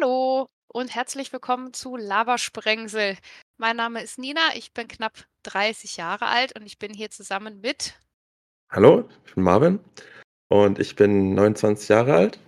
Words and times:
Hallo 0.00 0.46
und 0.72 0.94
herzlich 0.94 1.32
willkommen 1.32 1.74
zu 1.74 1.96
Labersprengsel. 1.96 3.16
Mein 3.58 3.76
Name 3.76 4.02
ist 4.02 4.18
Nina, 4.18 4.40
ich 4.54 4.72
bin 4.72 4.88
knapp 4.88 5.26
30 5.42 5.96
Jahre 5.98 6.26
alt 6.26 6.58
und 6.58 6.64
ich 6.64 6.78
bin 6.78 6.94
hier 6.94 7.10
zusammen 7.10 7.60
mit 7.60 7.94
Hallo, 8.70 9.08
ich 9.26 9.34
bin 9.34 9.44
Marvin 9.44 9.80
und 10.48 10.78
ich 10.78 10.96
bin 10.96 11.34
29 11.34 11.88
Jahre 11.88 12.14
alt 12.14 12.40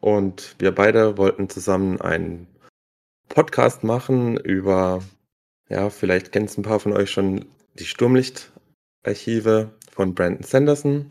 und 0.00 0.54
wir 0.58 0.72
beide 0.72 1.18
wollten 1.18 1.48
zusammen 1.48 2.00
einen 2.00 2.46
Podcast 3.28 3.82
machen 3.82 4.36
über, 4.36 5.02
ja, 5.68 5.90
vielleicht 5.90 6.30
kennen 6.30 6.46
es 6.46 6.56
ein 6.56 6.62
paar 6.62 6.80
von 6.80 6.92
euch 6.92 7.10
schon, 7.10 7.46
die 7.74 7.86
Sturmlichtarchive 7.86 9.72
von 9.90 10.14
Brandon 10.14 10.44
Sanderson. 10.44 11.08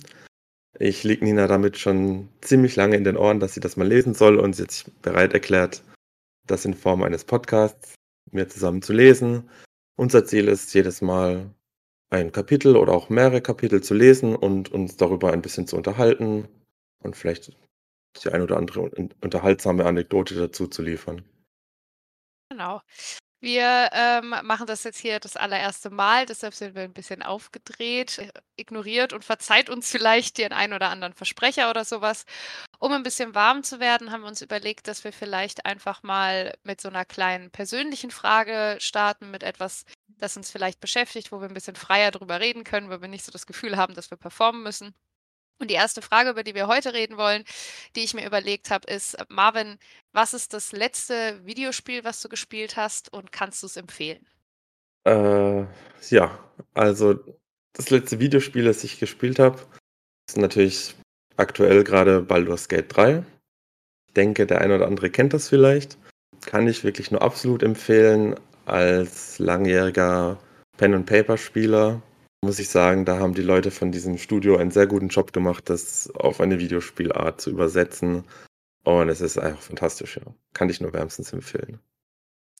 Ich 0.77 1.03
liege 1.03 1.25
Nina 1.25 1.47
damit 1.47 1.77
schon 1.77 2.29
ziemlich 2.41 2.75
lange 2.75 2.95
in 2.95 3.03
den 3.03 3.17
Ohren, 3.17 3.39
dass 3.39 3.53
sie 3.53 3.59
das 3.59 3.75
mal 3.75 3.87
lesen 3.87 4.13
soll 4.13 4.39
und 4.39 4.53
sie 4.55 4.63
hat 4.63 4.71
sich 4.71 4.85
bereit 5.01 5.33
erklärt, 5.33 5.83
das 6.45 6.65
in 6.65 6.73
Form 6.73 7.03
eines 7.03 7.25
Podcasts 7.25 7.95
mir 8.31 8.47
zusammen 8.47 8.81
zu 8.81 8.93
lesen. 8.93 9.49
Unser 9.95 10.25
Ziel 10.25 10.47
ist 10.47 10.73
jedes 10.73 11.01
Mal 11.01 11.49
ein 12.11 12.31
Kapitel 12.31 12.75
oder 12.75 12.93
auch 12.93 13.09
mehrere 13.09 13.41
Kapitel 13.41 13.81
zu 13.81 13.93
lesen 13.93 14.35
und 14.35 14.71
uns 14.71 14.97
darüber 14.97 15.33
ein 15.33 15.41
bisschen 15.41 15.67
zu 15.67 15.75
unterhalten 15.75 16.47
und 17.03 17.15
vielleicht 17.15 17.55
die 18.23 18.29
ein 18.29 18.41
oder 18.41 18.57
andere 18.57 18.89
unterhaltsame 19.21 19.85
Anekdote 19.85 20.35
dazu 20.35 20.67
zu 20.67 20.81
liefern. 20.81 21.23
Genau. 22.49 22.81
Wir 23.41 23.89
ähm, 23.93 24.35
machen 24.43 24.67
das 24.67 24.83
jetzt 24.83 24.99
hier 24.99 25.19
das 25.21 25.37
allererste 25.37 25.89
Mal, 25.89 26.25
deshalb 26.25 26.53
sind 26.53 26.75
wir 26.75 26.83
ein 26.83 26.91
bisschen 26.93 27.23
aufgedreht, 27.23 28.17
äh, 28.17 28.31
ignoriert 28.57 29.13
und 29.13 29.23
verzeiht 29.23 29.69
uns 29.69 29.89
vielleicht 29.89 30.37
den 30.37 30.51
einen 30.51 30.73
oder 30.73 30.89
anderen 30.89 31.13
Versprecher 31.13 31.69
oder 31.69 31.85
sowas. 31.85 32.25
Um 32.79 32.91
ein 32.91 33.03
bisschen 33.03 33.35
warm 33.35 33.63
zu 33.63 33.79
werden, 33.79 34.11
haben 34.11 34.21
wir 34.21 34.27
uns 34.27 34.41
überlegt, 34.41 34.87
dass 34.89 35.05
wir 35.05 35.13
vielleicht 35.13 35.65
einfach 35.65 36.03
mal 36.03 36.53
mit 36.63 36.81
so 36.81 36.89
einer 36.89 37.05
kleinen 37.05 37.49
persönlichen 37.49 38.11
Frage 38.11 38.77
starten, 38.81 39.31
mit 39.31 39.43
etwas, 39.43 39.85
das 40.07 40.35
uns 40.35 40.51
vielleicht 40.51 40.81
beschäftigt, 40.81 41.31
wo 41.31 41.39
wir 41.39 41.47
ein 41.47 41.53
bisschen 41.53 41.77
freier 41.77 42.11
drüber 42.11 42.41
reden 42.41 42.65
können, 42.65 42.89
wo 42.89 42.99
wir 43.01 43.07
nicht 43.07 43.23
so 43.23 43.31
das 43.31 43.45
Gefühl 43.45 43.77
haben, 43.77 43.93
dass 43.93 44.11
wir 44.11 44.17
performen 44.17 44.63
müssen. 44.63 44.93
Und 45.59 45.69
die 45.69 45.75
erste 45.75 46.01
Frage, 46.01 46.29
über 46.29 46.43
die 46.43 46.55
wir 46.55 46.67
heute 46.67 46.93
reden 46.93 47.17
wollen, 47.17 47.43
die 47.95 48.03
ich 48.03 48.13
mir 48.13 48.25
überlegt 48.25 48.71
habe, 48.71 48.91
ist, 48.91 49.17
Marvin, 49.27 49.77
was 50.13 50.33
ist 50.33 50.53
das 50.53 50.71
letzte 50.71 51.45
Videospiel, 51.45 52.05
was 52.05 52.21
du 52.21 52.29
gespielt 52.29 52.77
hast 52.77 53.11
und 53.11 53.31
kannst 53.33 53.61
du 53.61 53.67
es 53.67 53.75
empfehlen? 53.75 54.25
Äh, 55.03 55.65
ja, 56.09 56.39
also 56.73 57.19
das 57.73 57.89
letzte 57.89 58.19
Videospiel, 58.19 58.63
das 58.63 58.83
ich 58.83 58.99
gespielt 58.99 59.37
habe, 59.37 59.59
ist 60.29 60.37
natürlich 60.37 60.95
aktuell 61.35 61.83
gerade 61.83 62.21
Baldur's 62.21 62.69
Gate 62.69 62.95
3. 62.95 63.23
Ich 64.07 64.13
denke, 64.13 64.47
der 64.47 64.61
eine 64.61 64.75
oder 64.75 64.87
andere 64.87 65.09
kennt 65.09 65.33
das 65.33 65.49
vielleicht. 65.49 65.97
Kann 66.45 66.67
ich 66.67 66.85
wirklich 66.85 67.11
nur 67.11 67.21
absolut 67.21 67.63
empfehlen 67.63 68.35
als 68.65 69.39
langjähriger 69.39 70.39
Pen-and-Paper-Spieler 70.77 72.01
muss 72.41 72.59
ich 72.59 72.69
sagen, 72.69 73.05
da 73.05 73.19
haben 73.19 73.33
die 73.33 73.41
Leute 73.41 73.71
von 73.71 73.91
diesem 73.91 74.17
Studio 74.17 74.57
einen 74.57 74.71
sehr 74.71 74.87
guten 74.87 75.09
Job 75.09 75.33
gemacht, 75.33 75.69
das 75.69 76.09
auf 76.11 76.39
eine 76.39 76.59
Videospielart 76.59 77.41
zu 77.41 77.49
übersetzen. 77.49 78.25
Und 78.83 79.09
es 79.09 79.21
ist 79.21 79.37
einfach 79.37 79.61
fantastisch, 79.61 80.17
ja. 80.17 80.33
Kann 80.53 80.69
ich 80.69 80.79
nur 80.79 80.93
wärmstens 80.93 81.33
empfehlen. 81.33 81.79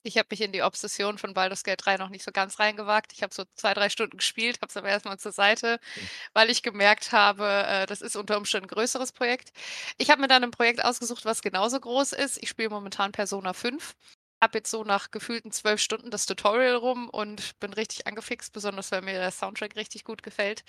Ich 0.02 0.16
habe 0.16 0.28
mich 0.30 0.40
in 0.40 0.52
die 0.52 0.62
Obsession 0.62 1.18
von 1.18 1.34
Baldur's 1.34 1.62
Gate 1.62 1.84
3 1.84 1.98
noch 1.98 2.08
nicht 2.08 2.24
so 2.24 2.30
ganz 2.32 2.58
reingewagt. 2.58 3.12
Ich 3.12 3.22
habe 3.22 3.34
so 3.34 3.44
zwei, 3.54 3.74
drei 3.74 3.90
Stunden 3.90 4.16
gespielt, 4.16 4.56
habe 4.62 4.70
es 4.70 4.76
aber 4.76 4.88
erstmal 4.88 5.18
zur 5.18 5.32
Seite, 5.32 5.78
mhm. 5.94 6.00
weil 6.32 6.50
ich 6.50 6.62
gemerkt 6.62 7.12
habe, 7.12 7.46
äh, 7.66 7.86
das 7.86 8.00
ist 8.00 8.16
unter 8.16 8.38
Umständen 8.38 8.66
ein 8.66 8.74
größeres 8.74 9.12
Projekt. 9.12 9.52
Ich 9.98 10.10
habe 10.10 10.22
mir 10.22 10.28
dann 10.28 10.42
ein 10.42 10.52
Projekt 10.52 10.82
ausgesucht, 10.82 11.24
was 11.26 11.42
genauso 11.42 11.78
groß 11.80 12.12
ist. 12.12 12.42
Ich 12.42 12.48
spiele 12.48 12.70
momentan 12.70 13.12
Persona 13.12 13.52
5 13.52 13.94
habe 14.42 14.58
jetzt 14.58 14.70
so 14.70 14.84
nach 14.84 15.10
gefühlten 15.10 15.52
zwölf 15.52 15.80
Stunden 15.80 16.10
das 16.10 16.26
Tutorial 16.26 16.76
rum 16.76 17.08
und 17.08 17.58
bin 17.60 17.72
richtig 17.72 18.06
angefixt, 18.06 18.52
besonders 18.52 18.90
weil 18.92 19.02
mir 19.02 19.14
der 19.14 19.30
Soundtrack 19.30 19.76
richtig 19.76 20.04
gut 20.04 20.22
gefällt. 20.22 20.64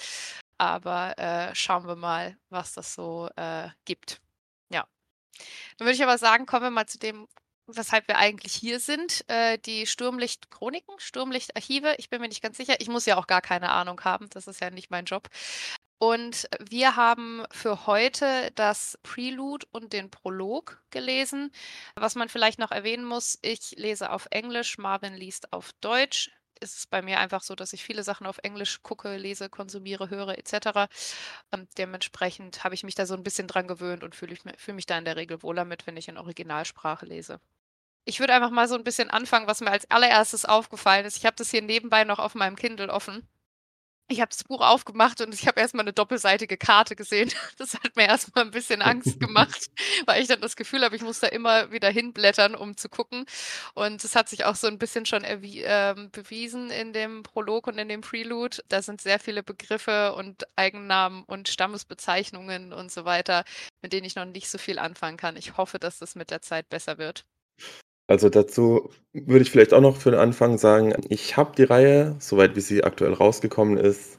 Aber 0.58 1.18
äh, 1.18 1.56
schauen 1.56 1.88
wir 1.88 1.96
mal, 1.96 2.38
was 2.50 2.74
das 2.74 2.94
so 2.94 3.30
äh, 3.36 3.70
gibt. 3.86 4.22
Ja. 4.70 4.86
Dann 5.78 5.86
würde 5.88 5.96
ich 5.96 6.04
aber 6.04 6.18
sagen, 6.18 6.46
kommen 6.46 6.64
wir 6.64 6.72
mal 6.72 6.88
zu 6.88 7.00
dem, 7.00 7.28
weshalb 7.68 8.08
wir 8.08 8.18
eigentlich 8.18 8.54
hier 8.54 8.80
sind. 8.80 9.24
Äh, 9.28 9.58
die 9.60 9.88
Sturmlicht-Chroniken, 9.88 10.96
Sturmlicht-Archive. 11.00 11.96
Ich 11.98 12.10
bin 12.10 12.22
mir 12.22 12.28
nicht 12.28 12.44
ganz 12.44 12.58
sicher. 12.58 12.76
Ich 12.80 12.90
muss 12.90 13.06
ja 13.06 13.18
auch 13.18 13.28
gar 13.28 13.42
keine 13.42 13.72
Ahnung 13.72 14.02
haben. 14.04 14.30
Das 14.30 14.48
ist 14.48 14.62
ja 14.62 14.70
nicht 14.70 14.92
mein 14.92 15.06
Job. 15.06 15.30
Und 16.04 16.48
wir 16.60 16.96
haben 16.96 17.44
für 17.52 17.86
heute 17.86 18.50
das 18.56 18.98
Prelude 19.04 19.68
und 19.72 19.94
den 19.94 20.10
Prolog 20.10 20.82
gelesen. 20.90 21.52
Was 21.94 22.16
man 22.16 22.28
vielleicht 22.28 22.58
noch 22.58 22.72
erwähnen 22.72 23.06
muss, 23.06 23.38
ich 23.44 23.76
lese 23.78 24.10
auf 24.10 24.28
Englisch, 24.32 24.80
Marvin 24.80 25.14
liest 25.14 25.54
auf 25.54 25.74
Deutsch. 25.74 26.32
Es 26.60 26.76
ist 26.76 26.90
bei 26.90 27.04
mir 27.04 27.20
einfach 27.20 27.44
so, 27.44 27.54
dass 27.54 27.72
ich 27.74 27.84
viele 27.84 28.02
Sachen 28.02 28.26
auf 28.26 28.40
Englisch 28.40 28.82
gucke, 28.82 29.16
lese, 29.16 29.48
konsumiere, 29.48 30.10
höre 30.10 30.40
etc. 30.40 30.90
Und 31.52 31.70
dementsprechend 31.78 32.64
habe 32.64 32.74
ich 32.74 32.82
mich 32.84 32.96
da 32.96 33.06
so 33.06 33.14
ein 33.14 33.22
bisschen 33.22 33.48
dran 33.48 33.68
gewöhnt 33.68 34.04
und 34.04 34.16
fühle 34.16 34.38
fühl 34.58 34.74
mich 34.74 34.88
da 34.88 34.98
in 34.98 35.06
der 35.06 35.18
Regel 35.18 35.44
wohler 35.44 35.66
mit, 35.66 35.86
wenn 35.86 35.98
ich 35.98 36.08
in 36.08 36.18
Originalsprache 36.18 37.06
lese. 37.06 37.40
Ich 38.06 38.20
würde 38.20 38.34
einfach 38.34 38.50
mal 38.50 38.68
so 38.68 38.74
ein 38.74 38.84
bisschen 38.84 39.12
anfangen, 39.12 39.46
was 39.46 39.62
mir 39.62 39.70
als 39.70 39.90
allererstes 39.92 40.46
aufgefallen 40.46 41.06
ist. 41.06 41.18
Ich 41.18 41.28
habe 41.28 41.36
das 41.36 41.52
hier 41.52 41.62
nebenbei 41.62 42.06
noch 42.06 42.18
auf 42.18 42.34
meinem 42.34 42.56
Kindle 42.56 42.90
offen. 42.90 43.28
Ich 44.12 44.20
habe 44.20 44.30
das 44.30 44.44
Buch 44.44 44.60
aufgemacht 44.60 45.22
und 45.22 45.34
ich 45.34 45.48
habe 45.48 45.62
erstmal 45.62 45.86
eine 45.86 45.94
doppelseitige 45.94 46.58
Karte 46.58 46.98
gesehen. 46.98 47.32
Das 47.58 47.76
hat 47.76 47.96
mir 47.96 48.08
erstmal 48.08 48.44
ein 48.46 48.52
bisschen 48.52 48.82
Angst 48.82 49.20
gemacht, 49.20 49.70
weil 50.06 50.22
ich 50.22 50.28
dann 50.28 50.42
das 50.42 50.56
Gefühl 50.56 50.84
habe, 50.84 50.96
ich 50.96 51.02
muss 51.02 51.20
da 51.20 51.28
immer 51.28 51.72
wieder 51.72 51.90
hinblättern, 51.90 52.56
um 52.56 52.76
zu 52.76 52.90
gucken. 52.90 53.26
Und 53.74 54.04
es 54.04 54.16
hat 54.16 54.28
sich 54.28 54.44
auch 54.46 54.56
so 54.56 54.68
ein 54.68 54.80
bisschen 54.80 55.06
schon 55.06 55.24
äh, 55.24 55.96
bewiesen 56.12 56.72
in 56.72 56.92
dem 56.92 57.24
Prolog 57.24 57.68
und 57.68 57.78
in 57.78 57.88
dem 57.88 58.02
Prelude. 58.02 58.58
Da 58.68 58.82
sind 58.82 59.00
sehr 59.00 59.20
viele 59.20 59.44
Begriffe 59.44 60.14
und 60.14 60.46
Eigennamen 60.58 61.24
und 61.24 61.48
Stammesbezeichnungen 61.48 62.74
und 62.74 62.92
so 62.92 63.06
weiter, 63.06 63.46
mit 63.82 63.94
denen 63.94 64.06
ich 64.06 64.16
noch 64.16 64.26
nicht 64.26 64.50
so 64.50 64.58
viel 64.58 64.80
anfangen 64.80 65.18
kann. 65.18 65.38
Ich 65.38 65.56
hoffe, 65.56 65.80
dass 65.80 66.00
das 66.00 66.16
mit 66.16 66.32
der 66.32 66.42
Zeit 66.42 66.68
besser 66.70 66.98
wird. 66.98 67.26
Also 68.12 68.28
dazu 68.28 68.90
würde 69.14 69.42
ich 69.42 69.52
vielleicht 69.52 69.74
auch 69.74 69.80
noch 69.80 69.96
für 69.96 70.12
den 70.12 70.20
Anfang 70.20 70.58
sagen, 70.58 70.94
ich 71.08 71.38
habe 71.38 71.56
die 71.56 71.64
Reihe, 71.64 72.18
soweit 72.20 72.58
wie 72.58 72.60
sie 72.60 72.84
aktuell 72.84 73.14
rausgekommen 73.14 73.78
ist, 73.78 74.18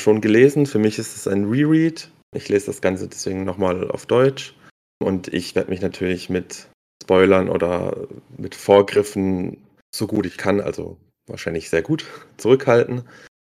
schon 0.00 0.20
gelesen. 0.20 0.64
Für 0.64 0.78
mich 0.78 0.96
ist 1.00 1.16
es 1.16 1.26
ein 1.26 1.46
Reread. 1.46 2.08
Ich 2.36 2.48
lese 2.48 2.66
das 2.66 2.80
Ganze 2.80 3.08
deswegen 3.08 3.42
nochmal 3.42 3.90
auf 3.90 4.06
Deutsch. 4.06 4.54
Und 5.02 5.26
ich 5.26 5.56
werde 5.56 5.70
mich 5.70 5.80
natürlich 5.80 6.30
mit 6.30 6.68
Spoilern 7.02 7.48
oder 7.48 8.06
mit 8.38 8.54
Vorgriffen 8.54 9.58
so 9.92 10.06
gut 10.06 10.24
ich 10.24 10.38
kann, 10.38 10.60
also 10.60 10.96
wahrscheinlich 11.28 11.68
sehr 11.68 11.82
gut, 11.82 12.04
zurückhalten. 12.36 13.02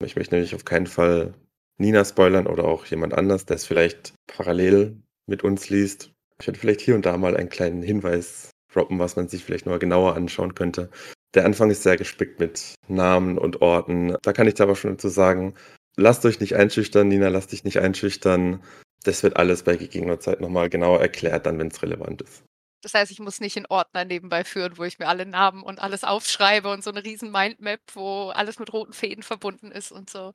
Ich 0.04 0.16
möchte 0.16 0.34
nämlich 0.34 0.56
auf 0.56 0.64
keinen 0.64 0.88
Fall 0.88 1.34
Nina 1.78 2.04
spoilern 2.04 2.48
oder 2.48 2.64
auch 2.64 2.84
jemand 2.86 3.14
anders, 3.14 3.46
der 3.46 3.54
es 3.54 3.64
vielleicht 3.64 4.14
parallel 4.26 4.96
mit 5.28 5.44
uns 5.44 5.70
liest. 5.70 6.10
Ich 6.40 6.48
werde 6.48 6.58
vielleicht 6.58 6.80
hier 6.80 6.96
und 6.96 7.06
da 7.06 7.16
mal 7.16 7.36
einen 7.36 7.48
kleinen 7.48 7.84
Hinweis 7.84 8.50
droppen, 8.74 8.98
was 8.98 9.16
man 9.16 9.28
sich 9.28 9.44
vielleicht 9.44 9.66
noch 9.66 9.78
genauer 9.78 10.16
anschauen 10.16 10.54
könnte. 10.54 10.90
Der 11.34 11.44
Anfang 11.44 11.70
ist 11.70 11.82
sehr 11.82 11.96
gespickt 11.96 12.38
mit 12.38 12.74
Namen 12.88 13.38
und 13.38 13.60
Orten. 13.60 14.16
Da 14.22 14.32
kann 14.32 14.46
ich 14.46 14.60
aber 14.60 14.76
schon 14.76 14.98
zu 14.98 15.08
sagen, 15.08 15.54
lasst 15.96 16.24
euch 16.24 16.40
nicht 16.40 16.54
einschüchtern, 16.54 17.08
Nina, 17.08 17.28
lasst 17.28 17.52
dich 17.52 17.64
nicht 17.64 17.80
einschüchtern. 17.80 18.62
Das 19.04 19.22
wird 19.22 19.36
alles 19.36 19.64
bei 19.64 19.76
gegebener 19.76 20.20
Zeit 20.20 20.40
nochmal 20.40 20.70
genauer 20.70 21.00
erklärt, 21.00 21.46
dann, 21.46 21.58
wenn 21.58 21.68
es 21.68 21.82
relevant 21.82 22.22
ist. 22.22 22.44
Das 22.82 22.94
heißt, 22.94 23.10
ich 23.10 23.18
muss 23.18 23.40
nicht 23.40 23.56
in 23.56 23.66
Ordner 23.66 24.04
nebenbei 24.04 24.44
führen, 24.44 24.76
wo 24.76 24.84
ich 24.84 24.98
mir 24.98 25.08
alle 25.08 25.24
Namen 25.24 25.62
und 25.62 25.80
alles 25.80 26.04
aufschreibe 26.04 26.70
und 26.70 26.84
so 26.84 26.90
eine 26.90 27.02
riesen 27.02 27.32
Mindmap, 27.32 27.80
wo 27.94 28.28
alles 28.28 28.58
mit 28.58 28.72
roten 28.72 28.92
Fäden 28.92 29.22
verbunden 29.22 29.72
ist 29.72 29.90
und 29.90 30.10
so. 30.10 30.32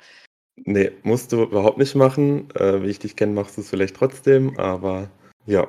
Nee, 0.66 0.92
musst 1.04 1.32
du 1.32 1.44
überhaupt 1.44 1.78
nicht 1.78 1.96
machen. 1.96 2.50
Äh, 2.56 2.82
wie 2.82 2.90
ich 2.90 3.00
dich 3.00 3.16
kenne, 3.16 3.34
machst 3.34 3.56
du 3.56 3.62
es 3.62 3.70
vielleicht 3.70 3.96
trotzdem, 3.96 4.60
aber 4.60 5.10
ja. 5.46 5.68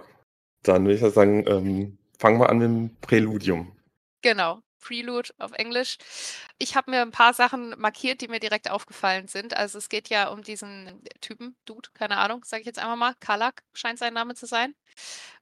Dann 0.62 0.84
würde 0.84 1.06
ich 1.06 1.14
sagen, 1.14 1.44
ähm, 1.46 1.98
fangen 2.20 2.38
wir 2.38 2.50
an 2.50 2.58
mit 2.58 2.66
dem 2.66 2.96
Präludium. 3.00 3.76
Genau. 4.22 4.62
Prelude 4.80 5.30
auf 5.38 5.52
Englisch. 5.52 5.98
Ich 6.58 6.74
habe 6.74 6.90
mir 6.90 7.02
ein 7.02 7.10
paar 7.10 7.34
Sachen 7.34 7.74
markiert, 7.78 8.20
die 8.22 8.28
mir 8.28 8.40
direkt 8.40 8.70
aufgefallen 8.70 9.28
sind. 9.28 9.54
Also 9.54 9.78
es 9.78 9.88
geht 9.88 10.08
ja 10.08 10.28
um 10.28 10.42
diesen 10.42 11.02
Typen, 11.20 11.54
Dude, 11.66 11.90
keine 11.92 12.16
Ahnung, 12.16 12.44
sage 12.44 12.62
ich 12.62 12.66
jetzt 12.66 12.78
einfach 12.78 12.96
mal. 12.96 13.14
Kalak 13.20 13.62
scheint 13.74 13.98
sein 13.98 14.14
Name 14.14 14.34
zu 14.34 14.46
sein, 14.46 14.74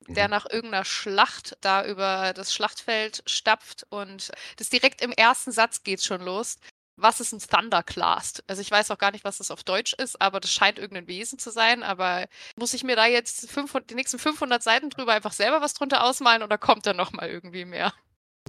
der 0.08 0.24
mhm. 0.24 0.30
nach 0.32 0.46
irgendeiner 0.50 0.84
Schlacht 0.84 1.56
da 1.60 1.84
über 1.84 2.32
das 2.34 2.52
Schlachtfeld 2.52 3.22
stapft 3.26 3.86
und 3.90 4.32
das 4.56 4.68
direkt 4.68 5.02
im 5.02 5.12
ersten 5.12 5.52
Satz 5.52 5.84
geht 5.84 6.02
schon 6.02 6.20
los 6.20 6.58
was 6.98 7.20
ist 7.20 7.32
ein 7.32 7.40
Thunderclast? 7.40 8.44
Also 8.46 8.60
ich 8.60 8.70
weiß 8.70 8.90
auch 8.90 8.98
gar 8.98 9.12
nicht, 9.12 9.24
was 9.24 9.38
das 9.38 9.50
auf 9.50 9.64
Deutsch 9.64 9.94
ist, 9.94 10.20
aber 10.20 10.40
das 10.40 10.52
scheint 10.52 10.78
irgendein 10.78 11.06
Wesen 11.06 11.38
zu 11.38 11.50
sein. 11.50 11.82
Aber 11.82 12.26
muss 12.56 12.74
ich 12.74 12.84
mir 12.84 12.96
da 12.96 13.06
jetzt 13.06 13.50
500, 13.50 13.88
die 13.88 13.94
nächsten 13.94 14.18
500 14.18 14.62
Seiten 14.62 14.90
drüber 14.90 15.12
einfach 15.12 15.32
selber 15.32 15.60
was 15.60 15.74
drunter 15.74 16.04
ausmalen 16.04 16.42
oder 16.42 16.58
kommt 16.58 16.86
da 16.86 16.92
nochmal 16.92 17.28
irgendwie 17.28 17.64
mehr? 17.64 17.92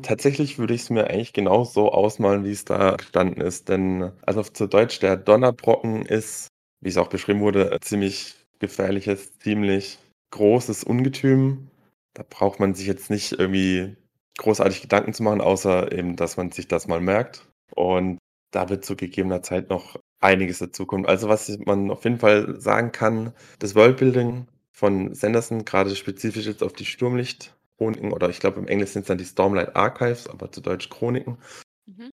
Tatsächlich 0.01 0.57
würde 0.57 0.73
ich 0.73 0.81
es 0.81 0.89
mir 0.89 1.07
eigentlich 1.07 1.33
genau 1.33 1.63
so 1.63 1.91
ausmalen, 1.91 2.43
wie 2.45 2.51
es 2.51 2.65
da 2.65 2.95
gestanden 2.95 3.41
ist. 3.41 3.69
Denn 3.69 4.11
also 4.25 4.43
zu 4.43 4.67
Deutsch 4.67 4.99
der 4.99 5.17
Donnerbrocken 5.17 6.05
ist, 6.05 6.47
wie 6.81 6.89
es 6.89 6.97
auch 6.97 7.09
beschrieben 7.09 7.41
wurde, 7.41 7.77
ziemlich 7.81 8.35
gefährliches, 8.59 9.37
ziemlich 9.39 9.99
großes 10.31 10.83
Ungetüm. 10.83 11.69
Da 12.13 12.23
braucht 12.27 12.59
man 12.59 12.73
sich 12.73 12.87
jetzt 12.87 13.09
nicht 13.09 13.33
irgendwie 13.33 13.95
großartig 14.37 14.81
Gedanken 14.81 15.13
zu 15.13 15.23
machen, 15.23 15.41
außer 15.41 15.91
eben, 15.91 16.15
dass 16.15 16.37
man 16.37 16.51
sich 16.51 16.67
das 16.67 16.87
mal 16.87 17.01
merkt. 17.01 17.45
Und 17.75 18.17
da 18.51 18.69
wird 18.69 18.85
zu 18.85 18.95
gegebener 18.95 19.41
Zeit 19.41 19.69
noch 19.69 19.99
einiges 20.19 20.59
dazukommen. 20.59 21.05
Also 21.05 21.29
was 21.29 21.49
man 21.65 21.91
auf 21.91 22.03
jeden 22.03 22.19
Fall 22.19 22.59
sagen 22.59 22.91
kann, 22.91 23.33
das 23.59 23.75
Worldbuilding 23.75 24.47
von 24.71 25.13
Sanderson, 25.13 25.65
gerade 25.65 25.95
spezifisch 25.95 26.45
jetzt 26.45 26.63
auf 26.63 26.73
die 26.73 26.85
Sturmlicht-Chroniken, 26.85 28.13
oder 28.13 28.29
ich 28.29 28.39
glaube 28.39 28.59
im 28.59 28.67
Englischen 28.67 28.93
sind 28.93 29.01
es 29.03 29.07
dann 29.07 29.17
die 29.17 29.25
Stormlight 29.25 29.75
Archives, 29.75 30.27
aber 30.27 30.51
zu 30.51 30.61
Deutsch 30.61 30.89
Chroniken, 30.89 31.37
mhm. 31.85 32.09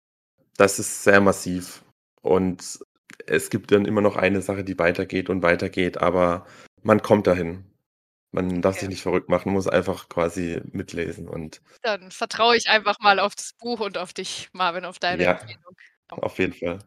das 0.56 0.78
ist 0.78 1.04
sehr 1.04 1.20
massiv. 1.20 1.82
Und 2.22 2.80
es 3.26 3.50
gibt 3.50 3.72
dann 3.72 3.84
immer 3.84 4.00
noch 4.00 4.16
eine 4.16 4.42
Sache, 4.42 4.64
die 4.64 4.78
weitergeht 4.78 5.30
und 5.30 5.42
weitergeht, 5.42 5.98
aber 5.98 6.46
man 6.82 7.02
kommt 7.02 7.26
dahin. 7.26 7.64
Man 8.32 8.60
darf 8.60 8.78
sich 8.78 8.88
nicht 8.88 9.02
verrückt 9.02 9.30
machen, 9.30 9.52
muss 9.52 9.68
einfach 9.68 10.08
quasi 10.08 10.60
mitlesen 10.72 11.28
und 11.28 11.62
Dann 11.82 12.10
vertraue 12.10 12.56
ich 12.56 12.68
einfach 12.68 12.98
mal 13.00 13.18
auf 13.18 13.34
das 13.34 13.54
Buch 13.54 13.80
und 13.80 13.96
auf 13.96 14.12
dich, 14.12 14.50
Marvin, 14.52 14.84
auf 14.84 14.98
deine 14.98 15.22
Ja, 15.22 15.32
Empfehlung. 15.32 15.76
Auf 16.08 16.38
jeden 16.38 16.52
Fall. 16.52 16.78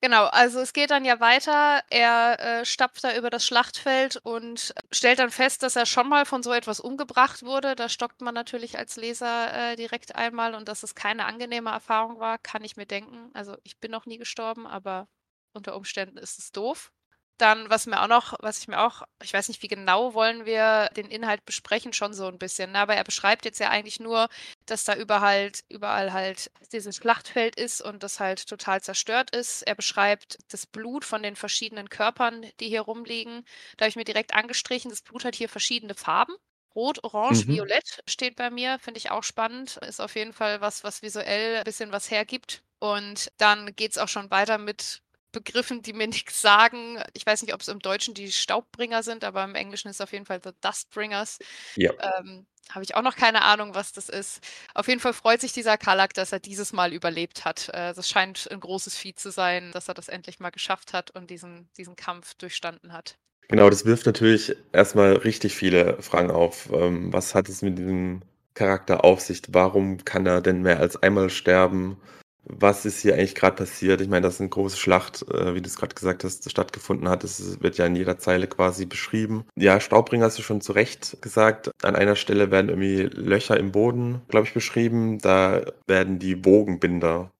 Genau, 0.00 0.26
also 0.26 0.60
es 0.60 0.72
geht 0.72 0.90
dann 0.90 1.04
ja 1.04 1.18
weiter. 1.18 1.82
Er, 1.90 2.60
äh, 2.60 2.64
stapft 2.64 3.02
da 3.02 3.16
über 3.16 3.30
das 3.30 3.44
Schlachtfeld 3.44 4.16
und 4.22 4.72
stellt 4.92 5.18
dann 5.18 5.30
fest, 5.30 5.64
dass 5.64 5.74
er 5.74 5.86
schon 5.86 6.08
mal 6.08 6.24
von 6.24 6.42
so 6.44 6.52
etwas 6.52 6.78
umgebracht 6.78 7.42
wurde. 7.42 7.74
Da 7.74 7.88
stockt 7.88 8.20
man 8.20 8.32
natürlich 8.34 8.78
als 8.78 8.96
Leser, 8.96 9.72
äh, 9.72 9.76
direkt 9.76 10.14
einmal 10.14 10.54
und 10.54 10.68
dass 10.68 10.84
es 10.84 10.94
keine 10.94 11.24
angenehme 11.26 11.70
Erfahrung 11.70 12.20
war, 12.20 12.38
kann 12.38 12.62
ich 12.62 12.76
mir 12.76 12.86
denken. 12.86 13.30
Also, 13.34 13.56
ich 13.64 13.78
bin 13.80 13.90
noch 13.90 14.06
nie 14.06 14.18
gestorben, 14.18 14.68
aber 14.68 15.08
unter 15.52 15.74
Umständen 15.74 16.16
ist 16.18 16.38
es 16.38 16.52
doof. 16.52 16.92
Dann, 17.38 17.70
was 17.70 17.86
mir 17.86 18.02
auch 18.02 18.08
noch 18.08 18.34
was 18.40 18.58
ich 18.58 18.66
mir 18.68 18.80
auch 18.80 19.02
ich 19.22 19.32
weiß 19.32 19.46
nicht, 19.48 19.62
wie 19.62 19.68
genau 19.68 20.12
wollen 20.14 20.44
wir 20.44 20.88
den 20.96 21.06
Inhalt 21.08 21.44
besprechen, 21.44 21.92
schon 21.92 22.12
so 22.12 22.26
ein 22.26 22.38
bisschen, 22.38 22.72
ne? 22.72 22.80
Aber 22.80 22.96
er 22.96 23.04
beschreibt 23.04 23.44
jetzt 23.44 23.60
ja 23.60 23.70
eigentlich 23.70 24.00
nur, 24.00 24.28
dass 24.66 24.84
da 24.84 24.94
überall 24.96 25.52
überall 25.68 26.12
halt 26.12 26.50
dieses 26.72 26.96
Schlachtfeld 26.96 27.54
ist 27.56 27.80
und 27.80 28.02
das 28.02 28.18
halt 28.18 28.48
total 28.48 28.80
zerstört 28.82 29.30
ist. 29.34 29.62
Er 29.62 29.76
beschreibt 29.76 30.38
das 30.48 30.66
Blut 30.66 31.04
von 31.04 31.22
den 31.22 31.36
verschiedenen 31.36 31.88
Körpern, 31.88 32.44
die 32.60 32.68
hier 32.68 32.80
rumliegen. 32.82 33.44
Da 33.76 33.84
habe 33.84 33.90
ich 33.90 33.96
mir 33.96 34.04
direkt 34.04 34.34
angestrichen, 34.34 34.90
das 34.90 35.02
Blut 35.02 35.24
hat 35.24 35.36
hier 35.36 35.48
verschiedene 35.48 35.94
Farben. 35.94 36.34
Rot, 36.74 37.02
Orange, 37.04 37.46
Mhm. 37.46 37.50
Violett 37.50 38.00
steht 38.08 38.36
bei 38.36 38.50
mir, 38.50 38.78
finde 38.80 38.98
ich 38.98 39.10
auch 39.10 39.22
spannend. 39.24 39.76
Ist 39.78 40.00
auf 40.00 40.14
jeden 40.16 40.32
Fall 40.32 40.60
was, 40.60 40.84
was 40.84 41.02
visuell 41.02 41.56
ein 41.58 41.64
bisschen 41.64 41.92
was 41.92 42.10
hergibt. 42.10 42.62
Und 42.80 43.30
dann 43.38 43.74
geht 43.76 43.92
es 43.92 43.98
auch 43.98 44.08
schon 44.08 44.30
weiter 44.30 44.58
mit 44.58 45.02
Begriffen, 45.32 45.82
die 45.82 45.92
mir 45.92 46.06
nichts 46.06 46.40
sagen. 46.40 47.02
Ich 47.12 47.26
weiß 47.26 47.42
nicht, 47.42 47.54
ob 47.54 47.60
es 47.60 47.68
im 47.68 47.80
Deutschen 47.80 48.14
die 48.14 48.32
Staubbringer 48.32 49.02
sind, 49.02 49.24
aber 49.24 49.44
im 49.44 49.54
Englischen 49.54 49.88
ist 49.88 49.96
es 49.96 50.00
auf 50.00 50.12
jeden 50.12 50.26
Fall 50.26 50.40
The 50.42 50.50
Dustbringers. 50.60 51.38
Ja. 51.76 51.92
Ähm, 52.18 52.46
habe 52.70 52.84
ich 52.84 52.94
auch 52.94 53.02
noch 53.02 53.16
keine 53.16 53.42
Ahnung, 53.42 53.74
was 53.74 53.92
das 53.92 54.08
ist. 54.08 54.40
Auf 54.74 54.88
jeden 54.88 55.00
Fall 55.00 55.14
freut 55.14 55.40
sich 55.40 55.52
dieser 55.52 55.78
Kalak, 55.78 56.14
dass 56.14 56.32
er 56.32 56.40
dieses 56.40 56.72
Mal 56.72 56.92
überlebt 56.92 57.44
hat. 57.44 57.68
Äh, 57.70 57.94
das 57.94 58.08
scheint 58.08 58.48
ein 58.50 58.60
großes 58.60 58.96
Vieh 58.96 59.14
zu 59.14 59.30
sein, 59.30 59.72
dass 59.72 59.88
er 59.88 59.94
das 59.94 60.08
endlich 60.08 60.40
mal 60.40 60.50
geschafft 60.50 60.92
hat 60.92 61.10
und 61.10 61.30
diesen, 61.30 61.68
diesen 61.76 61.96
Kampf 61.96 62.34
durchstanden 62.34 62.92
hat. 62.92 63.16
Genau, 63.48 63.70
das 63.70 63.86
wirft 63.86 64.04
natürlich 64.04 64.54
erstmal 64.72 65.14
richtig 65.14 65.54
viele 65.54 66.02
Fragen 66.02 66.30
auf. 66.30 66.70
Ähm, 66.70 67.12
was 67.12 67.34
hat 67.34 67.48
es 67.48 67.62
mit 67.62 67.78
diesem 67.78 68.20
Charakter 68.52 69.04
auf 69.04 69.20
sich? 69.20 69.42
Warum 69.48 70.04
kann 70.04 70.26
er 70.26 70.42
denn 70.42 70.62
mehr 70.62 70.80
als 70.80 71.02
einmal 71.02 71.30
sterben? 71.30 71.96
Was 72.44 72.84
ist 72.86 73.00
hier 73.02 73.14
eigentlich 73.14 73.34
gerade 73.34 73.56
passiert? 73.56 74.00
Ich 74.00 74.08
meine, 74.08 74.22
das 74.22 74.34
ist 74.34 74.40
eine 74.40 74.48
große 74.48 74.76
Schlacht, 74.76 75.22
äh, 75.30 75.54
wie 75.54 75.60
du 75.60 75.66
es 75.66 75.76
gerade 75.76 75.94
gesagt 75.94 76.24
hast, 76.24 76.50
stattgefunden 76.50 77.08
hat. 77.08 77.24
Das 77.24 77.60
wird 77.60 77.78
ja 77.78 77.86
in 77.86 77.96
jeder 77.96 78.18
Zeile 78.18 78.46
quasi 78.46 78.86
beschrieben. 78.86 79.44
Ja, 79.56 79.80
Staubbringer 79.80 80.26
hast 80.26 80.38
du 80.38 80.42
schon 80.42 80.60
zu 80.60 80.72
Recht 80.72 81.20
gesagt. 81.20 81.70
An 81.82 81.96
einer 81.96 82.16
Stelle 82.16 82.50
werden 82.50 82.68
irgendwie 82.68 83.02
Löcher 83.02 83.58
im 83.58 83.72
Boden, 83.72 84.22
glaube 84.28 84.46
ich, 84.46 84.54
beschrieben. 84.54 85.18
Da 85.18 85.62
werden 85.86 86.18
die 86.18 86.44
Wogenbinder 86.44 87.30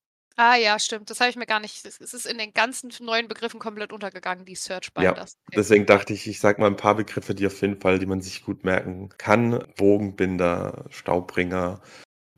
Ah 0.41 0.55
ja, 0.55 0.79
stimmt. 0.79 1.11
Das 1.11 1.19
habe 1.19 1.31
ich 1.31 1.37
mir 1.37 1.47
gar 1.47 1.59
nicht. 1.59 1.85
Es 1.85 1.99
ist 1.99 2.25
in 2.25 2.39
den 2.39 2.53
ganzen 2.53 2.93
neuen 3.01 3.27
Begriffen 3.27 3.59
komplett 3.59 3.93
untergegangen, 3.93 4.45
die 4.45 4.55
Search 4.55 4.91
Ja, 4.97 5.11
Binders. 5.11 5.37
deswegen 5.53 5.85
dachte 5.85 6.13
ich, 6.13 6.29
ich 6.29 6.39
sage 6.39 6.61
mal 6.61 6.69
ein 6.69 6.77
paar 6.77 6.95
Begriffe, 6.95 7.35
die 7.35 7.45
auf 7.45 7.61
jeden 7.61 7.81
Fall, 7.81 7.99
die 7.99 8.07
man 8.07 8.21
sich 8.21 8.45
gut 8.45 8.63
merken 8.63 9.09
kann. 9.19 9.65
Wogenbinder, 9.77 10.85
Staubbringer, 10.91 11.81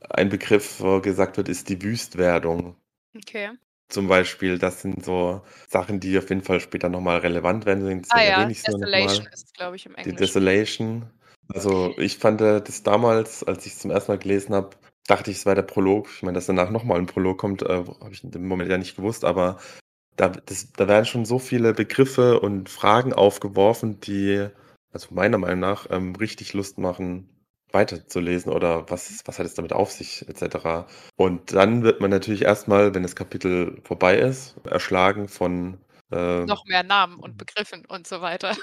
ein 0.09 0.29
Begriff, 0.29 0.81
wo 0.81 1.01
gesagt 1.01 1.37
wird, 1.37 1.49
ist 1.49 1.69
die 1.69 1.83
Wüstwerdung. 1.83 2.77
Okay. 3.17 3.51
Zum 3.89 4.07
Beispiel, 4.07 4.59
das 4.59 4.83
sind 4.83 5.05
so 5.05 5.43
Sachen, 5.69 5.99
die 5.99 6.17
auf 6.17 6.29
jeden 6.29 6.43
Fall 6.43 6.61
später 6.61 6.89
nochmal 6.89 7.19
relevant 7.19 7.67
werden. 7.67 8.03
Ah 8.11 8.23
ja, 8.23 8.47
Desolation 8.47 9.27
ist 9.27 9.47
es, 9.47 9.53
glaube 9.53 9.77
ich, 9.77 9.87
im 9.87 9.93
Die 9.93 9.99
Englischen. 9.99 10.17
Desolation. 10.17 11.11
Also 11.53 11.95
ich 11.99 12.19
fand 12.19 12.41
äh, 12.41 12.63
das 12.63 12.85
damals, 12.85 13.43
als 13.43 13.67
ich 13.67 13.73
es 13.73 13.81
zum 13.81 13.91
ersten 13.91 14.13
Mal 14.13 14.19
gelesen 14.19 14.55
habe, 14.55 14.71
dachte 15.09 15.33
ich, 15.33 15.39
es 15.39 15.47
war 15.47 15.57
der 15.57 15.63
Prolog. 15.63 16.09
Ich 16.15 16.23
meine, 16.23 16.37
dass 16.37 16.47
danach 16.47 16.71
nochmal 16.71 16.99
ein 16.99 17.07
Prolog 17.07 17.39
kommt, 17.39 17.63
äh, 17.63 17.85
habe 18.01 18.13
ich 18.13 18.21
dem 18.23 18.47
Moment 18.47 18.71
ja 18.71 18.79
nicht 18.79 18.95
gewusst, 18.95 19.25
aber 19.25 19.59
da, 20.17 20.29
das, 20.29 20.73
da 20.73 20.87
werden 20.87 21.07
schon 21.07 21.25
so 21.25 21.39
viele 21.41 21.75
Begriffe 21.75 22.41
und 22.41 22.69
Fragen 22.69 23.13
aufgeworfen, 23.13 24.01
die, 24.01 24.47
also 24.93 25.09
meiner 25.13 25.39
Meinung 25.39 25.61
nach, 25.61 25.89
ähm, 25.91 26.15
richtig 26.15 26.53
Lust 26.53 26.79
machen, 26.79 27.29
weiterzulesen 27.73 28.53
oder 28.53 28.89
was, 28.91 29.21
was 29.25 29.39
hat 29.39 29.47
es 29.47 29.55
damit 29.55 29.73
auf 29.73 29.91
sich, 29.91 30.27
etc. 30.29 30.87
Und 31.17 31.53
dann 31.53 31.83
wird 31.83 32.01
man 32.01 32.11
natürlich 32.11 32.43
erstmal, 32.43 32.95
wenn 32.95 33.03
das 33.03 33.17
Kapitel 33.17 33.81
vorbei 33.85 34.19
ist, 34.19 34.57
erschlagen 34.65 35.29
von 35.29 35.79
äh, 36.11 36.45
Noch 36.45 36.65
mehr 36.67 36.83
Namen 36.83 37.19
und 37.19 37.39
Begriffen 37.39 37.85
und 37.87 38.07
so 38.07 38.21
weiter. 38.21 38.57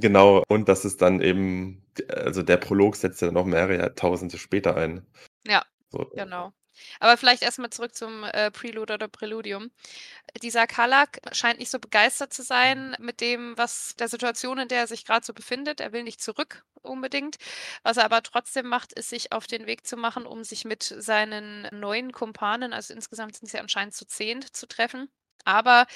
Genau, 0.00 0.44
und 0.48 0.68
das 0.68 0.84
ist 0.84 1.00
dann 1.02 1.20
eben, 1.20 1.82
also 2.08 2.42
der 2.42 2.58
Prolog 2.58 2.96
setzt 2.96 3.22
ja 3.22 3.32
noch 3.32 3.46
mehrere 3.46 3.78
Jahrtausende 3.78 4.38
später 4.38 4.76
ein. 4.76 5.06
Ja, 5.46 5.64
So, 5.90 6.10
genau. 6.14 6.52
Aber 7.00 7.16
vielleicht 7.16 7.42
erstmal 7.42 7.70
zurück 7.70 7.94
zum 7.94 8.24
äh, 8.24 8.50
Prelude 8.50 8.94
oder 8.94 9.08
Präludium. 9.08 9.70
Dieser 10.42 10.66
Kalak 10.66 11.20
scheint 11.32 11.58
nicht 11.58 11.70
so 11.70 11.78
begeistert 11.78 12.32
zu 12.32 12.42
sein 12.42 12.96
mit 12.98 13.20
dem, 13.20 13.56
was 13.56 13.94
der 13.96 14.08
Situation, 14.08 14.58
in 14.58 14.68
der 14.68 14.80
er 14.80 14.86
sich 14.86 15.04
gerade 15.04 15.24
so 15.26 15.32
befindet. 15.34 15.80
Er 15.80 15.92
will 15.92 16.02
nicht 16.02 16.22
zurück 16.22 16.64
unbedingt. 16.82 17.36
Was 17.82 17.96
er 17.96 18.04
aber 18.04 18.22
trotzdem 18.22 18.66
macht, 18.66 18.92
ist, 18.92 19.10
sich 19.10 19.32
auf 19.32 19.46
den 19.46 19.66
Weg 19.66 19.86
zu 19.86 19.96
machen, 19.96 20.26
um 20.26 20.44
sich 20.44 20.64
mit 20.64 20.82
seinen 20.82 21.68
neuen 21.72 22.12
Kumpanen, 22.12 22.72
also 22.72 22.94
insgesamt 22.94 23.36
sind 23.36 23.48
sie 23.48 23.58
anscheinend 23.58 23.94
zu 23.94 24.06
zehn, 24.06 24.44
zu 24.52 24.66
treffen. 24.68 25.08
Aber 25.44 25.86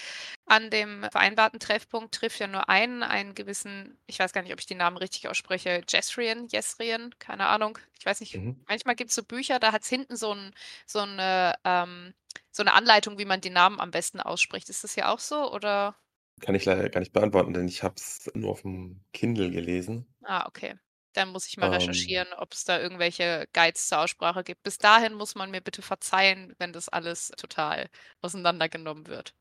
an 0.47 0.71
dem 0.71 1.05
vereinbarten 1.11 1.61
Treffpunkt 1.61 2.15
trifft 2.15 2.41
ja 2.41 2.47
nur 2.47 2.69
einen, 2.69 3.03
einen 3.03 3.35
gewissen, 3.35 3.99
ich 4.07 4.19
weiß 4.19 4.33
gar 4.33 4.43
nicht, 4.43 4.53
ob 4.53 4.61
ich 4.61 4.67
die 4.67 4.75
Namen 4.75 4.97
richtig 4.97 5.29
ausspreche, 5.29 5.83
Jesrien, 5.89 6.49
Jesrien, 6.49 7.15
keine 7.19 7.47
Ahnung. 7.49 7.79
Ich 7.99 8.07
weiß 8.07 8.21
nicht, 8.21 8.41
Mhm. 8.41 8.65
manchmal 8.69 8.97
gibt 8.97 9.11
es 9.11 9.17
so 9.17 9.25
Bücher, 9.25 9.59
da 9.61 9.73
hat 9.73 9.83
es 9.83 9.89
hinten 9.89 10.17
so, 10.17 10.35
ein, 10.35 10.55
so, 10.87 11.01
eine, 11.01 11.55
ähm, 11.65 12.15
so 12.51 12.63
eine 12.63 12.75
Anleitung, 12.75 13.19
wie 13.19 13.25
man 13.27 13.41
die 13.41 13.51
Namen 13.51 13.81
am 13.81 13.91
besten 13.91 14.21
ausspricht. 14.21 14.69
Ist 14.71 14.85
das 14.85 14.97
ja 14.97 15.13
auch 15.13 15.19
so 15.21 15.53
oder? 15.53 15.97
Kann 16.41 16.55
ich 16.55 16.67
leider 16.67 16.91
gar 16.91 17.01
nicht 17.01 17.15
beantworten, 17.15 17.55
denn 17.55 17.67
ich 17.69 17.83
habe 17.83 17.95
es 17.97 18.31
nur 18.35 18.51
auf 18.51 18.61
dem 18.63 19.03
Kindle 19.15 19.51
gelesen. 19.51 20.15
Ah, 20.25 20.47
okay. 20.49 20.75
Dann 21.15 21.29
muss 21.31 21.47
ich 21.47 21.57
mal 21.59 21.67
Ähm, 21.67 21.73
recherchieren, 21.73 22.33
ob 22.35 22.53
es 22.55 22.65
da 22.65 22.81
irgendwelche 22.81 23.47
Guides 23.53 23.89
zur 23.89 24.01
Aussprache 24.01 24.45
gibt. 24.45 24.63
Bis 24.63 24.79
dahin 24.79 25.15
muss 25.15 25.35
man 25.35 25.51
mir 25.51 25.61
bitte 25.61 25.83
verzeihen, 25.83 26.55
wenn 26.59 26.73
das 26.73 26.89
alles 26.89 27.29
total 27.37 27.89
auseinandergenommen 28.23 29.07
wird. 29.09 29.35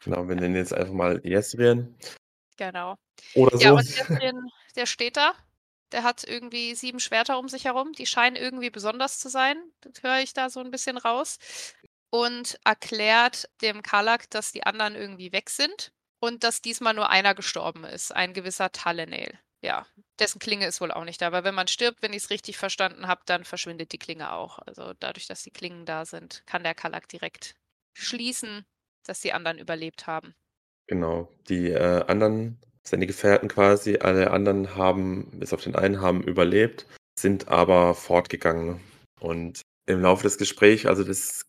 genau, 0.00 0.28
wir 0.28 0.36
nennen 0.36 0.56
jetzt 0.56 0.72
einfach 0.74 0.92
mal 0.92 1.20
Jesrien 1.24 1.96
Genau. 2.56 2.96
oder 3.34 3.58
Ja, 3.58 3.70
so. 3.70 3.76
und 3.76 3.88
Jesrien, 3.88 4.36
der 4.76 4.86
steht 4.86 5.16
da. 5.16 5.34
Der 5.92 6.02
hat 6.04 6.24
irgendwie 6.24 6.74
sieben 6.74 7.00
Schwerter 7.00 7.38
um 7.38 7.48
sich 7.48 7.64
herum. 7.64 7.92
Die 7.92 8.06
scheinen 8.06 8.36
irgendwie 8.36 8.70
besonders 8.70 9.18
zu 9.18 9.28
sein. 9.28 9.56
Das 9.80 10.02
höre 10.02 10.20
ich 10.20 10.32
da 10.34 10.50
so 10.50 10.60
ein 10.60 10.70
bisschen 10.70 10.98
raus. 10.98 11.38
Und 12.10 12.58
erklärt 12.64 13.48
dem 13.62 13.82
Kalak, 13.82 14.30
dass 14.30 14.52
die 14.52 14.64
anderen 14.64 14.94
irgendwie 14.96 15.32
weg 15.32 15.50
sind 15.50 15.92
und 16.20 16.44
dass 16.44 16.62
diesmal 16.62 16.94
nur 16.94 17.10
einer 17.10 17.34
gestorben 17.34 17.84
ist, 17.84 18.12
ein 18.14 18.34
gewisser 18.34 18.72
Talenel. 18.72 19.38
Ja, 19.62 19.86
dessen 20.18 20.38
Klinge 20.38 20.66
ist 20.66 20.80
wohl 20.80 20.90
auch 20.90 21.04
nicht 21.04 21.20
da. 21.20 21.26
Aber 21.26 21.44
wenn 21.44 21.54
man 21.54 21.68
stirbt, 21.68 22.02
wenn 22.02 22.12
ich 22.12 22.24
es 22.24 22.30
richtig 22.30 22.56
verstanden 22.56 23.06
habe, 23.06 23.20
dann 23.26 23.44
verschwindet 23.44 23.92
die 23.92 23.98
Klinge 23.98 24.32
auch. 24.32 24.58
Also 24.60 24.94
dadurch, 24.98 25.26
dass 25.26 25.42
die 25.42 25.50
Klingen 25.50 25.84
da 25.84 26.04
sind, 26.04 26.42
kann 26.46 26.62
der 26.62 26.74
Kalak 26.74 27.08
direkt 27.08 27.54
schließen, 27.92 28.64
dass 29.04 29.20
die 29.20 29.32
anderen 29.32 29.58
überlebt 29.58 30.06
haben. 30.06 30.34
Genau, 30.86 31.28
die 31.48 31.68
äh, 31.68 32.04
anderen, 32.06 32.58
seine 32.82 33.06
Gefährten 33.06 33.48
quasi, 33.48 33.98
alle 33.98 34.30
anderen 34.30 34.74
haben, 34.76 35.30
bis 35.38 35.52
auf 35.52 35.62
den 35.62 35.76
einen, 35.76 36.00
haben 36.00 36.22
überlebt, 36.22 36.86
sind 37.18 37.48
aber 37.48 37.94
fortgegangen. 37.94 38.80
Und 39.20 39.60
im 39.86 40.00
Laufe 40.00 40.22
des 40.22 40.38
Gesprächs, 40.38 40.86
also 40.86 41.04
das 41.04 41.46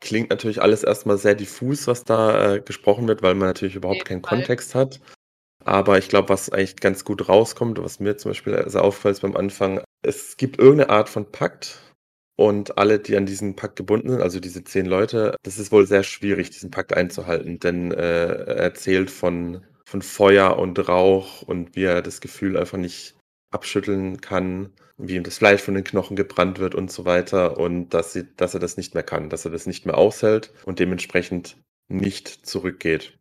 klingt 0.00 0.30
natürlich 0.30 0.60
alles 0.60 0.82
erstmal 0.82 1.16
sehr 1.16 1.34
diffus, 1.34 1.86
was 1.86 2.04
da 2.04 2.54
äh, 2.54 2.60
gesprochen 2.60 3.08
wird, 3.08 3.22
weil 3.22 3.34
man 3.34 3.48
natürlich 3.48 3.74
überhaupt 3.74 4.04
keinen 4.04 4.22
Fall. 4.22 4.38
Kontext 4.38 4.74
hat. 4.74 5.00
Aber 5.64 5.98
ich 5.98 6.08
glaube, 6.08 6.28
was 6.28 6.50
eigentlich 6.50 6.76
ganz 6.76 7.04
gut 7.04 7.28
rauskommt, 7.28 7.82
was 7.82 8.00
mir 8.00 8.16
zum 8.16 8.30
Beispiel 8.30 8.62
sehr 8.66 8.82
auffällt 8.82 9.20
beim 9.20 9.36
Anfang, 9.36 9.82
es 10.02 10.36
gibt 10.36 10.58
irgendeine 10.58 10.90
Art 10.90 11.08
von 11.08 11.30
Pakt 11.30 11.80
und 12.36 12.78
alle, 12.78 12.98
die 12.98 13.16
an 13.16 13.26
diesen 13.26 13.56
Pakt 13.56 13.76
gebunden 13.76 14.10
sind, 14.10 14.20
also 14.20 14.40
diese 14.40 14.64
zehn 14.64 14.86
Leute, 14.86 15.36
das 15.42 15.58
ist 15.58 15.72
wohl 15.72 15.86
sehr 15.86 16.02
schwierig, 16.02 16.50
diesen 16.50 16.70
Pakt 16.70 16.92
einzuhalten, 16.94 17.60
denn 17.60 17.92
äh, 17.92 18.26
er 18.26 18.56
erzählt 18.56 19.10
von, 19.10 19.64
von 19.86 20.02
Feuer 20.02 20.58
und 20.58 20.88
Rauch 20.88 21.42
und 21.42 21.76
wie 21.76 21.84
er 21.84 22.02
das 22.02 22.20
Gefühl 22.20 22.56
einfach 22.56 22.78
nicht 22.78 23.16
abschütteln 23.50 24.20
kann, 24.20 24.70
wie 24.96 25.16
ihm 25.16 25.22
das 25.22 25.38
Fleisch 25.38 25.62
von 25.62 25.74
den 25.74 25.84
Knochen 25.84 26.16
gebrannt 26.16 26.58
wird 26.58 26.74
und 26.74 26.90
so 26.90 27.04
weiter 27.04 27.58
und 27.58 27.90
dass, 27.90 28.12
sie, 28.12 28.24
dass 28.36 28.54
er 28.54 28.60
das 28.60 28.76
nicht 28.76 28.94
mehr 28.94 29.02
kann, 29.02 29.30
dass 29.30 29.44
er 29.44 29.50
das 29.50 29.66
nicht 29.66 29.86
mehr 29.86 29.96
aushält 29.96 30.52
und 30.64 30.78
dementsprechend 30.78 31.56
nicht 31.88 32.28
zurückgeht. 32.28 33.16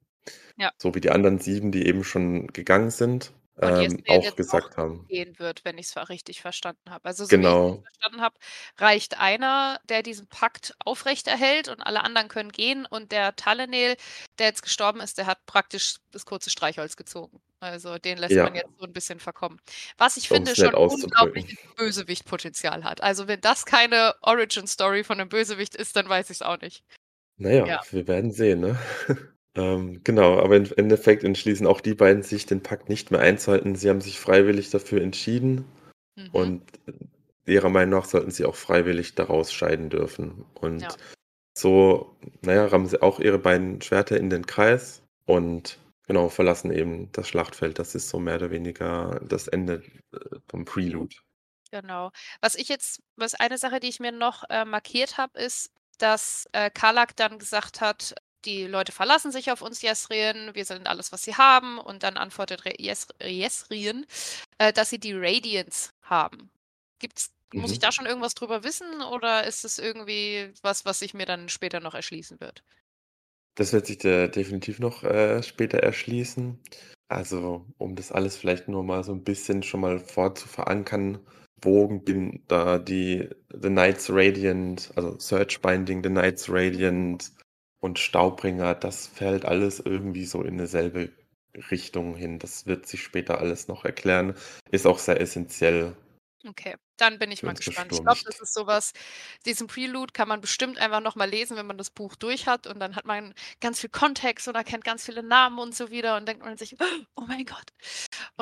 Ja. 0.57 0.73
So 0.81 0.93
wie 0.95 1.01
die 1.01 1.11
anderen 1.11 1.39
sieben, 1.39 1.71
die 1.71 1.85
eben 1.87 2.03
schon 2.03 2.47
gegangen 2.47 2.89
sind, 2.91 3.33
ähm, 3.59 4.03
auch 4.07 4.35
gesagt 4.35 4.77
haben. 4.77 5.09
gehen 5.09 5.37
wird, 5.39 5.65
wenn 5.65 5.77
ich's 5.77 5.95
richtig 6.09 6.41
verstanden 6.41 6.89
habe. 6.91 7.05
Also, 7.05 7.25
so 7.25 7.41
wie 7.41 7.49
ich 7.49 7.55
Genau. 7.55 7.83
es 7.83 7.91
verstanden 7.97 8.21
habe, 8.21 8.37
reicht 8.77 9.19
einer, 9.19 9.79
der 9.89 10.03
diesen 10.03 10.27
Pakt 10.27 10.73
aufrechterhält 10.85 11.67
und 11.69 11.81
alle 11.81 12.03
anderen 12.03 12.29
können 12.29 12.51
gehen 12.51 12.85
und 12.85 13.11
der 13.11 13.35
Talenel, 13.35 13.95
der 14.39 14.47
jetzt 14.47 14.63
gestorben 14.63 15.01
ist, 15.01 15.17
der 15.17 15.25
hat 15.27 15.45
praktisch 15.45 15.97
das 16.11 16.25
kurze 16.25 16.49
Streichholz 16.49 16.95
gezogen. 16.95 17.41
Also, 17.59 17.97
den 17.99 18.17
lässt 18.17 18.41
man 18.41 18.53
Ja. 18.53 18.55
jetzt 18.55 18.71
so 18.77 18.85
'n 18.85 18.93
bisschen 18.93 19.19
verkommen. 19.19 19.59
Was 19.97 20.17
ich 20.17 20.29
Um 20.29 20.47
finde, 20.47 20.51
es 20.51 20.59
schon 20.59 20.75
unglaubliches 20.85 21.57
Bösewicht-Potenzial 21.75 22.83
hat. 22.83 23.01
Also, 23.01 23.27
wenn 23.27 23.41
das 23.41 23.65
keine 23.65 24.15
Origin-Story 24.21 25.03
von 25.03 25.17
'nem 25.17 25.29
Bösewicht 25.29 25.75
ist, 25.75 25.95
dann 25.95 26.09
weiß 26.09 26.29
ich's 26.29 26.41
auch 26.41 26.59
nicht. 26.61 26.81
Na 27.39 27.49
ja, 27.51 27.67
Ja. 27.67 27.83
wir 27.91 28.07
werden 28.07 28.31
sehen, 28.31 28.59
ne? 28.61 28.77
Ähm, 29.55 30.01
genau, 30.03 30.39
aber 30.39 30.57
im 30.57 30.65
Endeffekt 30.77 31.23
entschließen 31.23 31.67
auch 31.67 31.79
die 31.81 31.93
beiden 31.93 32.23
sich, 32.23 32.45
den 32.45 32.63
Pakt 32.63 32.89
nicht 32.89 33.11
mehr 33.11 33.19
einzuhalten. 33.21 33.75
Sie 33.75 33.89
haben 33.89 34.01
sich 34.01 34.19
freiwillig 34.19 34.69
dafür 34.71 35.01
entschieden 35.01 35.65
Mhm. 36.17 36.29
und 36.33 36.63
ihrer 37.45 37.69
Meinung 37.69 37.99
nach 37.99 38.05
sollten 38.05 38.31
sie 38.31 38.45
auch 38.45 38.55
freiwillig 38.55 39.15
daraus 39.15 39.53
scheiden 39.53 39.89
dürfen. 39.89 40.45
Und 40.55 40.81
Ja. 40.81 40.97
so, 41.57 42.17
na 42.41 42.53
ja, 42.53 42.67
rammen 42.67 42.87
sie 42.87 43.01
auch 43.01 43.19
ihre 43.19 43.39
beiden 43.39 43.81
Schwerter 43.81 44.17
in 44.17 44.29
den 44.29 44.45
Kreis 44.47 45.03
und 45.25 45.79
genau, 46.07 46.29
verlassen 46.29 46.71
eben 46.71 47.11
das 47.13 47.27
Schlachtfeld. 47.29 47.79
Das 47.79 47.95
ist 47.95 48.09
so 48.09 48.19
mehr 48.19 48.35
oder 48.37 48.51
weniger 48.51 49.21
das 49.27 49.47
Ende, 49.49 49.83
äh, 50.13 50.19
vom 50.49 50.65
Prelude. 50.65 51.15
Genau. 51.71 52.11
Was 52.41 52.55
ich 52.55 52.67
jetzt 52.69 53.01
was 53.15 53.33
eine 53.35 53.57
Sache, 53.57 53.79
die 53.79 53.87
ich 53.89 53.99
mir 53.99 54.11
noch, 54.11 54.43
äh, 54.49 54.63
markiert 54.65 55.17
habe, 55.17 55.39
ist, 55.39 55.71
dass, 55.97 56.45
äh, 56.51 56.69
Karlach 56.69 57.11
dann 57.15 57.39
gesagt 57.39 57.81
hat: 57.81 58.13
„Die 58.45 58.65
Leute 58.67 58.91
verlassen 58.91 59.31
sich 59.31 59.51
auf 59.51 59.61
uns 59.61 59.81
Jesrien, 59.81 60.53
wir 60.53 60.65
sind 60.65 60.87
alles, 60.87 61.11
was 61.11 61.23
sie 61.23 61.35
haben.“ 61.35 61.77
Und 61.79 62.03
dann 62.03 62.17
antwortet 62.17 62.61
Jes 62.79 63.07
Jesrien, 63.21 64.05
äh, 64.59 64.73
dass 64.73 64.89
sie 64.89 64.99
die 64.99 65.13
Radiants 65.13 65.91
haben. 66.03 66.51
Gibt's 66.99 67.31
muss 67.55 67.71
ich 67.71 67.77
Mhm. 67.77 67.79
da 67.79 67.91
schon 67.91 68.07
irgendwas 68.07 68.35
drüber 68.35 68.63
wissen 68.63 69.01
oder 69.03 69.45
ist 69.45 69.63
es 69.65 69.79
irgendwie 69.79 70.51
was, 70.63 70.85
was 70.85 70.99
sich 70.99 71.13
mir 71.13 71.25
dann 71.27 71.49
später 71.49 71.79
noch 71.81 71.93
erschließen 71.95 72.39
wird? 72.41 72.63
Das 73.57 73.71
wird 73.71 73.85
sich 73.85 73.99
dir 73.99 74.27
definitiv 74.29 74.79
noch, 74.79 75.03
äh, 75.03 75.43
später 75.43 75.77
erschließen. 75.79 76.59
Also, 77.07 77.65
um 77.77 77.95
das 77.95 78.11
alles 78.11 78.35
vielleicht 78.35 78.67
nur 78.67 78.83
mal 78.83 79.03
so 79.03 79.11
'n 79.13 79.23
bisschen 79.23 79.61
schon 79.61 79.81
mal 79.81 79.99
vorzuverankern, 79.99 81.19
wogen 81.61 82.03
bin 82.03 82.43
da 82.47 82.79
die 82.79 83.29
The 83.51 83.69
Knights 83.69 84.09
Radiant, 84.09 84.91
also 84.95 85.19
Searchbinding, 85.19 86.01
The 86.03 86.09
Knights 86.09 86.49
Radiant 86.49 87.31
und 87.83 87.99
Staubbringer, 87.99 88.75
das 88.75 89.07
fällt 89.07 89.45
alles 89.45 89.79
irgendwie 89.81 90.25
so 90.25 90.41
in 90.43 90.55
'ne 90.57 90.67
selbe 90.67 91.09
Richtung 91.71 92.15
hin. 92.15 92.39
Das 92.39 92.65
wird 92.67 92.87
sich 92.87 93.03
später 93.03 93.39
alles 93.39 93.67
noch 93.67 93.85
erklären. 93.85 94.35
Ist 94.71 94.87
auch 94.87 94.99
sehr 94.99 95.21
essenziell. 95.21 95.95
Okay, 96.49 96.75
dann 96.97 97.19
bin 97.19 97.31
ich 97.31 97.41
Für 97.41 97.45
mal 97.45 97.53
gespannt. 97.55 97.93
Ich 97.93 98.03
glaube, 98.03 98.19
das 98.25 98.37
ist 98.39 98.53
so 98.53 98.67
was 98.67 98.91
diesen 99.45 99.67
Prelude 99.67 100.11
kann 100.11 100.27
man 100.27 100.41
bestimmt 100.41 100.77
einfach 100.77 100.99
noch 100.99 101.15
mal 101.15 101.29
lesen, 101.29 101.55
wenn 101.55 101.65
man 101.65 101.77
das 101.77 101.89
Buch 101.89 102.15
durch 102.15 102.47
hat 102.47 102.67
und 102.67 102.79
dann 102.79 102.95
hat 102.97 103.05
man 103.05 103.33
ganz 103.61 103.79
viel 103.79 103.89
Kontext 103.89 104.47
und 104.49 104.55
erkennt 104.55 104.83
ganz 104.83 105.05
viele 105.05 105.23
Namen 105.23 105.57
und 105.59 105.73
so 105.73 105.89
wieder 105.89 106.17
und 106.17 106.27
denkt 106.27 106.43
man 106.43 106.57
sich: 106.57 106.75
„Oh 107.15 107.21
mein 107.27 107.45
Gott.“ 107.45 107.71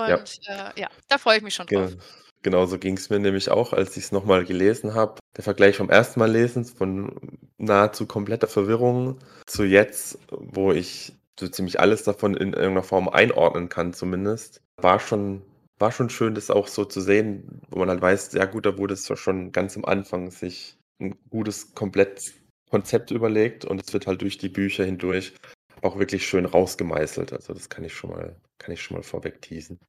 Ja. 0.05 0.19
Und, 0.19 0.39
äh, 0.47 0.79
ja, 0.79 0.89
da 1.09 1.17
freue 1.19 1.37
ich 1.37 1.43
mich 1.43 1.53
schon 1.55 1.67
drauf. 1.67 1.93
Ge 1.93 1.97
genau 2.43 2.65
so 2.65 2.77
ging's 2.79 3.09
mir 3.09 3.19
nämlich 3.19 3.49
auch, 3.51 3.73
als 3.73 3.95
ich's 3.97 4.11
noch 4.11 4.25
mal 4.25 4.45
gelesen 4.45 4.93
habe. 4.95 5.19
Der 5.37 5.43
Vergleich 5.43 5.77
vom 5.77 5.89
ersten 5.89 6.19
Mal 6.19 6.31
lesen 6.31 6.65
von 6.65 7.39
nahezu 7.57 8.05
kompletter 8.07 8.47
Verwirrung 8.47 9.19
zu 9.45 9.63
jetzt, 9.63 10.17
wo 10.31 10.71
ich 10.71 11.13
so 11.39 11.47
ziemlich 11.47 11.79
alles 11.79 12.03
davon 12.03 12.35
in 12.35 12.53
irgend 12.53 12.75
'ner 12.75 12.83
Form 12.83 13.09
einordnen 13.09 13.69
kann 13.69 13.93
zumindest, 13.93 14.61
war 14.77 14.99
schon 14.99 15.43
war 15.81 15.91
schon 15.91 16.09
schön, 16.09 16.35
das 16.35 16.49
auch 16.51 16.67
so 16.67 16.85
zu 16.85 17.01
sehen, 17.01 17.61
wo 17.69 17.79
man 17.79 17.89
halt 17.89 18.01
weiß, 18.01 18.33
ja 18.33 18.45
gut, 18.45 18.65
da 18.65 18.77
wurde 18.77 18.93
es 18.93 19.07
schon 19.19 19.51
ganz 19.51 19.75
am 19.77 19.85
Anfang 19.85 20.31
sich 20.31 20.77
'n 20.99 21.15
gutes 21.29 21.73
Komplettkonzept 21.75 23.11
überlegt 23.11 23.65
und 23.65 23.81
es 23.85 23.93
wird 23.93 24.07
halt 24.07 24.21
durch 24.21 24.37
die 24.37 24.49
Bücher 24.49 24.85
hindurch 24.85 25.33
auch 25.81 25.97
wirklich 25.99 26.27
schön 26.27 26.45
rausgemeißelt. 26.45 27.33
Also, 27.33 27.53
das 27.53 27.69
kann 27.69 27.83
ich 27.83 27.93
schon 27.93 28.11
mal 28.11 28.35
kann 28.59 28.73
ich 28.73 28.81
schon 28.83 28.97
mal 28.97 29.03
vorweg 29.03 29.41
teasen. 29.41 29.79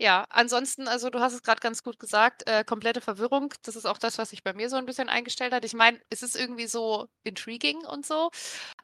Ja, 0.00 0.26
ansonsten 0.30 0.86
also, 0.86 1.10
du 1.10 1.18
hast 1.18 1.32
es 1.32 1.42
grad 1.42 1.60
ganz 1.60 1.82
gut 1.82 1.98
gesagt, 1.98 2.46
äh, 2.48 2.62
komplette 2.62 3.00
Verwirrung. 3.00 3.52
Das 3.64 3.74
ist 3.74 3.84
auch 3.84 3.98
das, 3.98 4.16
was 4.16 4.30
sich 4.30 4.44
bei 4.44 4.52
mir 4.52 4.70
so 4.70 4.76
'n 4.76 4.86
bisschen 4.86 5.08
eingestellt 5.08 5.52
hat. 5.52 5.64
Ich 5.64 5.74
meine, 5.74 6.00
es 6.08 6.22
ist 6.22 6.36
irgendwie 6.36 6.68
so 6.68 7.08
intriguing 7.24 7.78
und 7.84 8.06
so, 8.06 8.30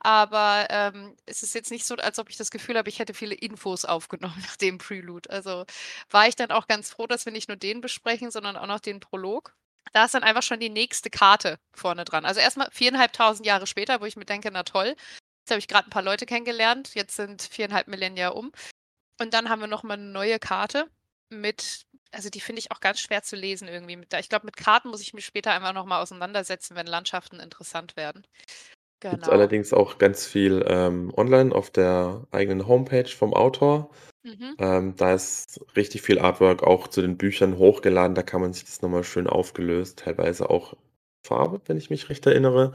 aber, 0.00 0.66
ähm, 0.70 1.16
es 1.26 1.42
ist 1.44 1.54
jetzt 1.54 1.70
nicht 1.72 1.86
so, 1.86 1.96
als 1.96 2.18
ob 2.18 2.30
ich 2.30 2.36
das 2.36 2.50
Gefühl 2.50 2.76
habe, 2.78 2.88
ich 2.88 2.98
hätte 3.00 3.14
viele 3.14 3.34
Infos 3.36 3.84
aufgenommen 3.84 4.34
nach 4.54 4.56
dem 4.56 4.78
Prelude. 4.78 5.30
Also, 5.30 5.64
war 6.10 6.28
ich 6.28 6.36
dann 6.36 6.50
auch 6.52 6.66
ganz 6.68 6.90
froh, 6.90 7.06
dass 7.06 7.26
wir 7.26 7.32
nicht 7.32 7.48
nur 7.48 7.56
den 7.58 7.80
besprechen, 7.80 8.30
sondern 8.32 8.56
auch 8.56 8.66
noch 8.66 8.80
den 8.80 9.00
Prolog. 9.00 9.54
Da 9.92 10.06
ist 10.06 10.14
dann 10.14 10.24
einfach 10.24 10.42
schon 10.42 10.60
die 10.60 10.70
nächste 10.70 11.10
Karte 11.10 11.58
vorne 11.74 12.04
dran. 12.04 12.24
Also, 12.24 12.40
erst 12.40 12.56
mal 12.56 12.68
4.500 12.72 13.44
Jahre 13.44 13.66
später, 13.68 14.00
wo 14.00 14.04
ich 14.06 14.16
mir 14.16 14.26
denke: 14.26 14.50
„Na 14.52 14.64
toll, 14.64 14.96
jetzt 15.42 15.50
habe 15.50 15.58
ich 15.60 15.68
grad 15.68 15.86
'n 15.86 15.90
paar 15.90 16.02
Leute 16.02 16.26
kennengelernt. 16.26 16.94
Jetzt 16.94 17.16
sind 17.16 17.42
4,5 17.42 17.86
Millennia 17.88 18.30
um.“ 18.30 18.52
Und 19.20 19.34
dann 19.34 19.48
haben 19.50 19.60
wir 19.60 19.68
noch 19.68 19.82
mal 19.84 19.96
'ne 19.98 20.04
neue 20.12 20.38
Karte 20.38 20.88
mit 21.34 21.86
also, 22.12 22.30
die 22.30 22.40
finde 22.40 22.60
ich 22.60 22.70
auch 22.70 22.78
ganz 22.78 23.00
schwer 23.00 23.22
zu 23.22 23.34
lesen 23.34 23.66
irgendwie 23.66 23.98
ich 24.20 24.28
glaube, 24.28 24.46
mit 24.46 24.56
Karten 24.56 24.88
muss 24.88 25.00
ich 25.00 25.14
mich 25.14 25.26
später 25.26 25.52
einfach 25.52 25.72
noch 25.72 25.84
mal 25.84 26.00
auseinandersetzen, 26.00 26.76
wenn 26.76 26.86
Landschaften 26.86 27.40
interessant 27.40 27.96
werden. 27.96 28.24
Genau. 29.00 29.28
allerdings 29.28 29.72
auch 29.74 29.98
ganz 29.98 30.26
viel, 30.26 30.64
ähm, 30.66 31.12
online 31.14 31.54
auf 31.54 31.70
der 31.70 32.26
eigenen 32.30 32.66
Homepage 32.66 33.08
vom 33.08 33.34
Autor. 33.34 33.90
Mhm. 34.22 34.54
Ähm, 34.58 34.96
da 34.96 35.12
ist 35.12 35.60
richtig 35.76 36.00
viel 36.00 36.18
Artwork 36.18 36.62
auch 36.62 36.88
zu 36.88 37.02
den 37.02 37.18
Büchern 37.18 37.58
hochgeladen. 37.58 38.14
Da 38.14 38.22
kann 38.22 38.40
man 38.40 38.54
sich 38.54 38.64
das 38.64 38.80
noch 38.80 38.88
mal 38.88 39.04
schön 39.04 39.26
aufgelöst, 39.26 39.98
teilweise 39.98 40.48
auch 40.48 40.74
Farbe, 41.26 41.60
wenn 41.66 41.76
ich 41.76 41.90
mich 41.90 42.08
recht 42.08 42.24
erinnere, 42.24 42.72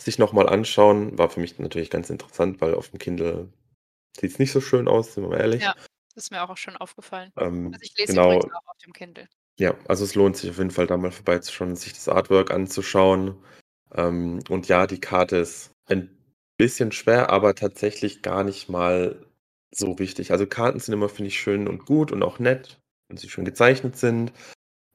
sich 0.00 0.18
noch 0.18 0.32
mal 0.32 0.48
anschauen. 0.48 1.18
War 1.18 1.28
für 1.28 1.40
mich 1.40 1.58
natürlich 1.58 1.90
ganz 1.90 2.08
interessant, 2.08 2.60
weil 2.62 2.74
auf'm 2.74 2.98
Kindle 2.98 3.48
sieht's 4.18 4.38
nicht 4.38 4.52
so 4.52 4.62
schön 4.62 4.88
aus, 4.88 5.12
sind 5.12 5.24
wir 5.24 5.30
mal 5.30 5.40
ehrlich. 5.40 5.62
Ja, 5.62 5.74
ist 6.16 6.30
mir 6.30 6.42
auch 6.48 6.56
schon 6.56 6.76
aufgefallen. 6.76 7.32
Ähm, 7.36 7.66
Also, 7.72 7.82
ich 7.82 7.94
lese 7.98 8.12
genau. 8.12 8.26
übrigens 8.36 8.52
auch 8.54 8.66
auf 8.68 8.78
dem 8.84 8.92
Kindle. 8.92 9.28
Ja, 9.58 9.74
also, 9.88 10.04
es 10.04 10.14
lohnt 10.14 10.36
sich 10.36 10.50
auf 10.50 10.58
jeden 10.58 10.70
Fall, 10.70 10.86
da 10.86 10.96
mal 10.96 11.10
vorbeizuschauen 11.12 11.76
sich 11.76 11.92
das 11.94 12.08
Artwork 12.08 12.50
anzuschauen. 12.50 13.36
Ähm, 13.94 14.40
und 14.50 14.68
ja, 14.68 14.86
die 14.86 15.00
Karte 15.00 15.36
ist 15.36 15.70
ein 15.86 16.10
bisschen 16.58 16.92
schwer, 16.92 17.30
aber 17.30 17.54
tatsächlich 17.54 18.22
gar 18.22 18.44
nicht 18.44 18.68
mal 18.68 19.26
so 19.74 19.98
wichtig. 19.98 20.32
Also, 20.32 20.46
Karten 20.46 20.80
sind 20.80 20.94
immer, 20.94 21.08
finde 21.08 21.28
ich, 21.28 21.38
schön 21.40 21.68
und 21.68 21.86
gut 21.86 22.12
und 22.12 22.22
auch 22.22 22.38
nett, 22.38 22.80
wenn 23.08 23.16
sie 23.16 23.28
schön 23.28 23.44
gezeichnet 23.44 23.96
sind. 23.96 24.32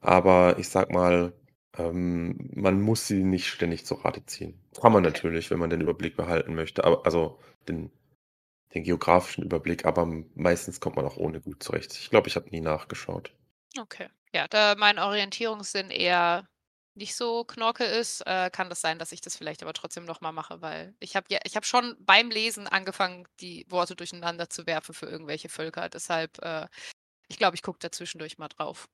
Aber 0.00 0.58
ich 0.58 0.68
sage 0.68 0.92
mal, 0.92 1.32
ähm, 1.78 2.50
man 2.54 2.80
muss 2.82 3.06
sie 3.06 3.22
nicht 3.24 3.48
ständig 3.48 3.86
zu 3.86 3.94
Rate 3.96 4.24
ziehen. 4.26 4.60
Kann 4.80 4.92
man 4.92 5.02
natürlich, 5.02 5.50
wenn 5.50 5.58
man 5.58 5.70
den 5.70 5.80
Überblick 5.80 6.16
behalten 6.16 6.54
möchte, 6.54 6.84
aber 6.84 7.04
also, 7.06 7.38
den 7.68 7.90
den 8.74 8.84
geografischen 8.84 9.44
Überblick, 9.44 9.84
aber 9.86 10.06
meistens 10.34 10.80
kommt 10.80 10.96
man 10.96 11.04
auch 11.06 11.16
ohne 11.16 11.40
gut 11.40 11.62
zurecht. 11.62 11.92
Ich 11.94 12.10
glaube, 12.10 12.28
ich 12.28 12.36
habe 12.36 12.50
nie 12.50 12.60
nachgeschaut. 12.60 13.32
Okay. 13.78 14.08
Ja, 14.34 14.48
da 14.48 14.74
mein 14.76 14.98
Orientierungssinn 14.98 15.90
eher 15.90 16.46
nicht 16.94 17.14
so 17.16 17.44
Knorke 17.44 17.84
ist, 17.84 18.20
äh, 18.26 18.50
kann 18.50 18.68
das 18.68 18.80
sein, 18.82 18.98
dass 18.98 19.12
ich 19.12 19.22
das 19.22 19.36
vielleicht 19.36 19.62
aber 19.62 19.72
trotzdem 19.72 20.04
noch 20.04 20.20
mal 20.20 20.32
mache, 20.32 20.60
weil 20.60 20.94
ich 21.00 21.16
habe 21.16 21.26
ja 21.30 21.38
ich 21.44 21.56
habe 21.56 21.64
schon 21.64 21.96
beim 22.00 22.30
Lesen 22.30 22.66
angefangen, 22.68 23.26
die 23.40 23.64
Worte 23.70 23.96
durcheinander 23.96 24.50
zu 24.50 24.66
werfen 24.66 24.94
für 24.94 25.06
irgendwelche 25.06 25.48
Völker. 25.48 25.88
Deshalb, 25.88 26.38
äh, 26.42 26.66
ich 27.28 27.38
glaube, 27.38 27.56
ich 27.56 27.62
gucke 27.62 27.78
da 27.80 27.92
zwischendurch 27.92 28.38
mal 28.38 28.48
drauf. 28.48 28.88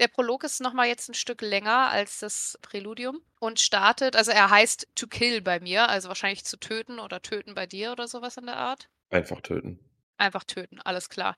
Der 0.00 0.08
Prolog 0.08 0.44
ist 0.44 0.60
noch 0.60 0.74
mal 0.74 0.88
jetzt 0.88 1.08
'n 1.10 1.14
Stück 1.14 1.42
länger 1.42 1.90
als 1.90 2.20
das 2.20 2.58
Präludium 2.62 3.22
und 3.40 3.60
startet 3.60 4.16
also, 4.16 4.32
er 4.32 4.50
heißt 4.50 4.88
„to 4.96 5.06
kill“ 5.08 5.42
bei 5.42 5.60
mir, 5.60 5.88
also, 5.88 6.08
wahrscheinlich 6.08 6.44
zu 6.44 6.58
töten 6.58 7.00
oder 7.00 7.22
töten 7.22 7.54
bei 7.54 7.66
dir 7.66 7.92
oder 7.92 8.08
so 8.08 8.22
was 8.22 8.36
in 8.38 8.46
der 8.46 8.56
Art? 8.58 8.88
Einfach 9.12 9.40
töten. 9.40 9.80
Einfach 10.20 10.44
töten, 10.44 10.80
alles 10.82 11.08
klar. 11.08 11.34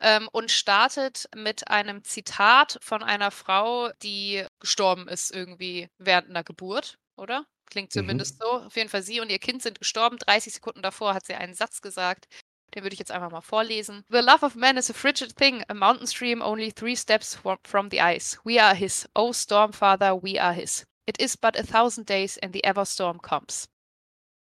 Ähm, 0.00 0.28
und 0.32 0.50
startet 0.50 1.28
mit 1.36 1.68
einem 1.68 2.02
Zitat 2.02 2.78
von 2.82 3.04
einer 3.04 3.30
Frau, 3.30 3.90
die 4.02 4.44
gestorben 4.58 5.06
ist 5.06 5.30
irgendwie 5.30 5.88
während 5.98 6.30
'ner 6.30 6.42
Geburt, 6.42 6.98
oder? 7.16 7.46
Klingt 7.66 7.92
zumindest 7.92 8.34
Mhm. 8.34 8.40
so. 8.40 8.46
Auf 8.64 8.74
jeden 8.76 8.88
Fall 8.90 9.02
sie 9.02 9.20
und 9.20 9.30
ihr 9.30 9.38
Kind 9.38 9.62
sind 9.62 9.78
gestorben. 9.78 10.18
30 10.18 10.52
Sekunden 10.54 10.82
davor 10.82 11.14
hat 11.14 11.24
sie 11.26 11.34
einen 11.34 11.54
Satz 11.54 11.80
gesagt, 11.80 12.26
den 12.74 12.82
würde 12.82 12.94
ich 12.94 12.98
jetzt 12.98 13.12
einfach 13.12 13.30
mal 13.30 13.40
vorlesen. 13.40 14.04
„The 14.10 14.18
love 14.18 14.44
of 14.44 14.56
man 14.56 14.76
is 14.76 14.90
a 14.90 14.94
frigid 14.94 15.36
thing, 15.36 15.62
a 15.68 15.74
mountain 15.74 16.08
stream 16.08 16.42
only 16.42 16.72
3 16.72 16.96
steps 16.96 17.36
fro 17.36 17.56
from 17.64 17.88
the 17.92 18.00
ice. 18.00 18.36
We 18.44 18.60
are 18.60 18.74
his. 18.74 19.08
O 19.14 19.32
storm 19.32 19.72
father, 19.72 20.20
we 20.20 20.40
are 20.42 20.52
his. 20.52 20.84
It 21.06 21.20
is 21.20 21.36
but 21.36 21.56
a 21.56 21.62
thousand 21.62 22.06
days 22.08 22.36
and 22.38 22.52
the 22.52 22.64
ever 22.64 22.84
storm 22.84 23.20
comes.“ 23.20 23.68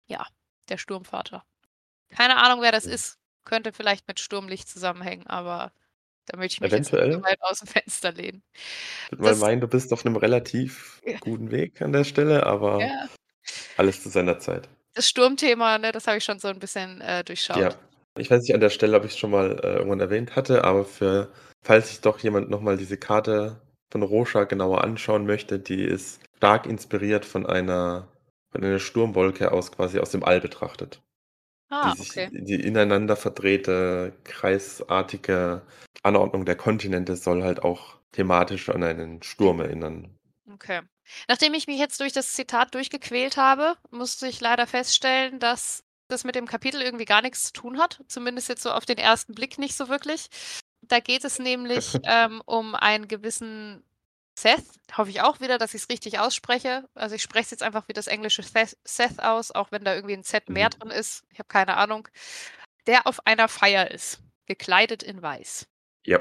Ja, 0.08 0.28
der 0.70 0.78
Sturmvater. 0.78 1.44
Keine 2.16 2.38
Ahnung, 2.38 2.62
wer 2.62 2.72
das 2.72 2.86
ist. 2.86 3.18
Könnte 3.44 3.74
vielleicht 3.74 4.08
mit 4.08 4.20
Sturmlicht 4.20 4.70
zusammenhängen, 4.70 5.28
aber 5.28 5.72
Da 6.28 6.38
möchte 6.38 6.56
ich 6.56 6.62
mich 6.62 6.74
jetzt 6.76 6.92
nicht 6.94 7.12
so 7.12 7.20
Eventuell. 7.20 7.24
weit 7.24 7.42
aus'm 7.44 7.68
Fenster 7.68 8.12
lehnen. 8.14 8.44
Ich 9.12 9.12
würde 9.12 9.24
mal 9.24 9.36
meinen, 9.36 9.62
du 9.62 9.68
bist 9.68 9.92
auf 9.94 10.06
'nem 10.06 10.16
relativ 10.16 11.04
Ja. 11.06 11.20
guten 11.20 11.52
Weg 11.52 11.82
an 11.82 11.92
der 11.94 12.04
Stelle, 12.04 12.46
aber 12.46 12.90
Ja. 12.90 13.08
alles 13.78 14.04
zu 14.04 14.10
seiner 14.10 14.40
Zeit. 14.40 14.70
Das 14.96 15.10
Sturmthema, 15.10 15.80
ne, 15.80 15.92
das 15.92 16.06
habe 16.08 16.18
ich 16.18 16.24
schon 16.24 16.38
so 16.40 16.48
'n 16.50 16.60
bisschen, 16.60 17.02
äh, 17.02 17.24
Ja. 17.56 17.70
durchschaut. 17.70 17.78
Ich 18.18 18.30
weiß 18.32 18.42
nicht 18.44 18.54
an 18.54 18.62
der 18.62 18.70
Stelle, 18.70 18.98
ob 18.98 19.06
ich's 19.06 19.18
schon 19.18 19.32
mal, 19.32 19.60
äh, 19.64 19.76
irgendwann 19.76 20.00
erwähnt 20.00 20.36
hatte, 20.36 20.64
aber 20.64 20.86
für 20.86 21.32
falls 21.64 21.90
sich 21.90 22.02
doch 22.02 22.20
jemand 22.20 22.50
noch 22.50 22.62
mal 22.62 22.78
diese 22.78 22.98
Karte 22.98 23.62
von 23.92 24.02
Rorschach 24.04 24.48
genauer 24.48 24.84
anschauen 24.84 25.26
möchte, 25.26 25.60
die 25.60 25.84
ist 25.84 26.20
stark 26.38 26.66
inspiriert 26.66 27.26
von 27.26 27.46
einer 27.46 28.08
von 28.52 28.64
einer 28.64 28.80
Sturmwolke 28.80 29.52
aus 29.52 29.72
quasi 29.72 30.00
aus 30.00 30.12
dem 30.12 30.24
All 30.24 30.40
betrachtet. 30.42 31.02
Die 31.82 31.88
Ah, 31.88 31.96
sich 31.96 32.12
okay. 32.12 32.30
die 32.32 32.56
ineinander 32.56 33.16
verdrehte, 33.16 34.14
kreisartige 34.24 35.64
Anordnung 36.04 36.46
der 36.46 36.56
Kontinente 36.56 37.16
soll 37.16 37.44
halt 37.44 37.64
auch 37.64 37.98
thematisch 38.12 38.70
an 38.70 38.84
einen 38.84 39.24
Sturm 39.24 39.60
erinnern. 39.60 40.16
Okay. 40.52 40.82
Nachdem 41.28 41.54
ich 41.54 41.68
mich 41.68 41.80
jetzt 41.80 42.00
durch 42.00 42.14
das 42.14 42.34
Zitat 42.34 42.74
durchgequält 42.76 43.38
habe, 43.38 43.76
musste 43.92 44.28
ich 44.28 44.40
leider 44.40 44.68
feststellen, 44.68 45.40
dass 45.40 45.84
das 46.08 46.24
mit 46.24 46.36
dem 46.36 46.48
Kapitel 46.48 46.82
irgendwie 46.82 47.06
gar 47.06 47.22
nix 47.22 47.46
zu 47.46 47.54
tun 47.54 47.80
hat, 47.80 48.02
zumindest 48.08 48.50
jetzt 48.50 48.62
so 48.64 48.72
auf 48.72 48.86
den 48.86 49.00
1. 49.00 49.28
Blick 49.30 49.58
nicht 49.58 49.76
so 49.76 49.90
wirklich. 49.90 50.28
Da 50.82 51.00
geht 51.00 51.24
es 51.24 51.40
nämlich, 51.40 51.98
ähm, 52.04 52.42
um 52.46 52.76
einen 52.76 53.08
gewissen 53.08 53.84
Seth, 54.38 54.64
hoffe 54.98 55.12
ich 55.12 55.22
auch 55.22 55.40
wieder, 55.42 55.58
dass 55.58 55.74
ich's 55.74 55.90
richtig 55.90 56.20
ausspreche. 56.20 56.86
Also, 56.96 57.16
ich 57.16 57.22
spreche 57.22 57.46
es 57.46 57.52
jetzt 57.52 57.64
einfach 57.64 57.88
wie 57.88 57.94
das 57.94 58.08
englische 58.08 58.42
Seth 58.44 59.22
aus, 59.24 59.52
auch 59.52 59.72
wenn 59.72 59.84
da 59.84 59.94
irgendwie 59.96 60.14
'n 60.16 60.24
Z 60.24 60.50
mehr 60.50 60.70
Mhm. 60.70 60.72
drin 60.72 60.90
ist. 60.90 61.24
Ich 61.32 61.40
habe 61.40 61.48
keine 61.48 61.78
Ahnung. 61.78 62.08
Der 62.88 63.08
auf 63.08 63.26
einer 63.28 63.48
Feier 63.50 63.92
ist, 63.92 64.20
gekleidet 64.48 65.04
in 65.04 65.22
weiß. 65.22 65.66
Ja. 66.06 66.20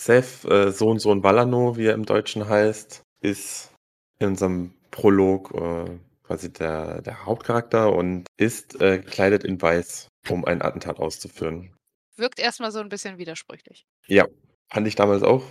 Seth, 0.00 0.44
äh, 0.46 0.72
Sohn 0.72 0.98
Sohn 0.98 1.22
Vallano, 1.24 1.76
wie 1.76 1.86
er 1.86 1.94
im 1.94 2.06
Deutschen 2.06 2.48
heißt, 2.48 3.02
ist 3.22 3.72
in 4.20 4.28
unserem 4.28 4.74
Prolog, 4.90 5.52
äh, 5.54 5.98
quasi 6.24 6.52
der 6.52 7.02
der 7.02 7.26
Hauptcharakter 7.26 7.92
und 7.94 8.26
ist, 8.38 8.80
äh, 8.80 8.98
gekleidet 9.00 9.44
in 9.44 9.60
weiß, 9.62 10.08
um 10.30 10.44
ein 10.46 10.62
Attentat 10.62 10.98
auszuführen. 11.00 11.72
Wirkt 12.18 12.38
erst 12.40 12.60
mal 12.60 12.72
so 12.72 12.80
'n 12.80 12.88
bisschen 12.88 13.18
widersprüchlich. 13.18 13.84
Ja, 14.08 14.26
fand 14.72 14.86
ich 14.88 14.94
damals 14.96 15.22
auch 15.22 15.42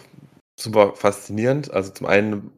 super 0.62 0.94
faszinierend. 0.96 1.72
Also, 1.72 1.92
zum 1.92 2.08
einen 2.08 2.52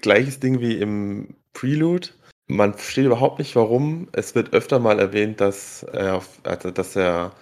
gleiches 0.00 0.40
Ding 0.40 0.60
wie 0.60 0.78
im 0.78 1.36
Prelude. 1.52 2.08
Man 2.48 2.74
versteht 2.74 3.06
überhaupt 3.06 3.38
nicht, 3.38 3.54
warum. 3.56 4.08
Es 4.12 4.34
wird 4.34 4.52
öfter 4.52 4.78
mal 4.78 4.98
erwähnt, 4.98 5.40
dass 5.40 5.84
er 5.84 6.22
also, 6.42 6.70
dass 6.70 6.96
er 6.96 7.32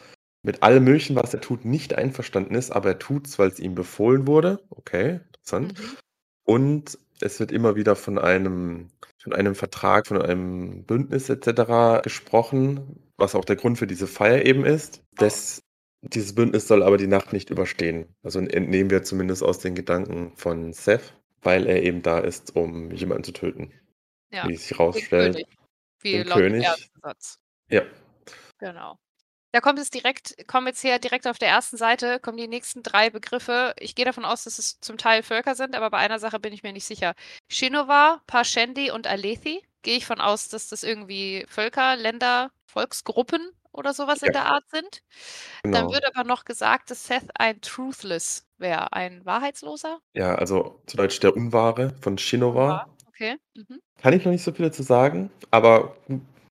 mit 0.43 0.62
allem 0.62 0.85
Möglichen, 0.85 1.17
was 1.17 1.35
er 1.35 1.41
tut, 1.41 1.65
nicht 1.65 1.95
einverstanden 1.95 2.55
ist, 2.55 2.71
aber 2.71 2.91
er 2.91 2.99
tut's, 2.99 3.38
weil's 3.38 3.59
ihm 3.59 3.75
befohlen 3.75 4.27
wurde. 4.27 4.61
Okay, 4.71 5.21
interessant. 5.35 5.79
Mhm. 5.79 5.97
Und 6.45 6.99
es 7.21 7.41
wird 7.41 7.53
immer 7.53 7.75
wieder 7.75 7.97
von 7.97 8.19
einem 8.19 8.88
von 9.21 9.33
einem 9.33 9.55
Vertrag, 9.55 10.07
von 10.07 10.23
einem 10.23 10.85
Bündnis 10.85 11.29
et 11.29 11.45
cetera 11.45 12.00
gesprochen, 12.00 13.03
was 13.17 13.35
auch 13.35 13.45
der 13.45 13.57
Grund 13.57 13.79
für 13.79 13.87
diese 13.87 14.07
Feier 14.07 14.45
eben 14.45 14.65
ist. 14.65 15.03
Das 15.17 15.61
dieses 16.02 16.35
Bündnis 16.35 16.69
soll 16.69 16.83
aber 16.83 16.97
die 16.97 17.07
Nacht 17.07 17.33
nicht 17.33 17.50
überstehen. 17.50 18.14
Also, 18.23 18.38
entnehmen 18.40 18.90
wir 18.90 19.02
zumindest 19.02 19.43
aus 19.43 19.59
den 19.59 19.75
Gedanken 19.75 20.33
von 20.37 20.73
Seth, 20.73 21.14
weil 21.43 21.67
er 21.67 21.82
eben 21.82 22.02
da 22.02 22.19
ist, 22.19 22.56
um 22.56 22.91
jemanden 22.91 23.25
zu 23.25 23.32
töten. 23.32 23.73
Ja, 24.30 24.47
Wie 24.47 24.56
sich 24.56 24.78
rausstellt 24.78 25.47
wie 26.00 26.13
den 26.13 26.26
laut 26.26 26.39
König. 26.39 26.69
1. 26.69 26.91
Satz. 27.02 27.39
Ja. 27.71 27.82
Genau. 28.58 28.99
Da 29.52 29.61
kommt 29.61 29.78
es 29.78 29.89
direkt 29.89 30.47
kommen 30.47 30.67
jetzt 30.67 30.82
hier 30.82 30.99
direkt 30.99 31.26
auf 31.26 31.39
der 31.39 31.56
1. 31.56 31.71
Seite 31.71 32.21
kommen 32.21 32.37
die 32.37 32.49
nächsten 32.49 32.82
3 32.82 33.11
Begriffe. 33.11 33.75
Ich 33.78 33.95
gehe 33.95 34.04
davon 34.04 34.26
aus, 34.26 34.45
dass 34.45 34.58
es 34.58 34.78
zum 34.80 34.99
Teil 34.99 35.23
Völker 35.23 35.54
sind, 35.54 35.75
aber 35.75 35.91
bei 35.91 35.99
einer 35.99 36.19
Sache 36.19 36.39
bin 36.39 36.52
ich 36.52 36.63
mir 36.63 36.73
nicht 36.73 36.84
sicher. 36.84 37.15
Shinova, 37.50 38.21
Parshendi 38.26 38.91
und 38.91 39.06
Alethi. 39.06 39.63
Gehe 39.82 39.97
ich 39.97 40.06
von 40.06 40.21
aus, 40.21 40.49
dass 40.49 40.69
das 40.69 40.82
irgendwie 40.82 41.47
Völker, 41.49 41.97
Länder, 41.97 42.50
Volksgruppen 42.67 43.41
oder 43.78 43.95
so 43.95 44.06
was 44.08 44.23
in 44.23 44.28
Ja. 44.28 44.32
der 44.32 44.47
Art 44.47 44.69
sind. 44.71 45.00
Dann 45.71 45.86
Genau. 45.86 45.93
wird 45.93 46.04
aber 46.14 46.25
noch 46.28 46.45
gesagt, 46.45 46.91
dass 46.91 47.06
Seth 47.06 47.30
ein 47.38 47.60
Truthless 47.62 48.47
wäre, 48.58 48.93
ein 48.93 49.25
Wahrheitsloser? 49.26 50.00
Ja, 50.14 50.34
also, 50.34 50.80
zu 50.86 50.97
Deutsch 50.97 51.21
der 51.21 51.36
Unwahre 51.36 51.95
von 52.00 52.17
Shinova. 52.19 52.86
okay. 53.08 53.36
Mhm. 53.54 53.80
Kann 54.00 54.12
ich 54.14 54.25
noch 54.25 54.32
nicht 54.32 54.45
so 54.45 54.52
viel 54.52 54.67
dazu 54.67 54.82
sagen, 54.82 55.30
aber 55.50 55.97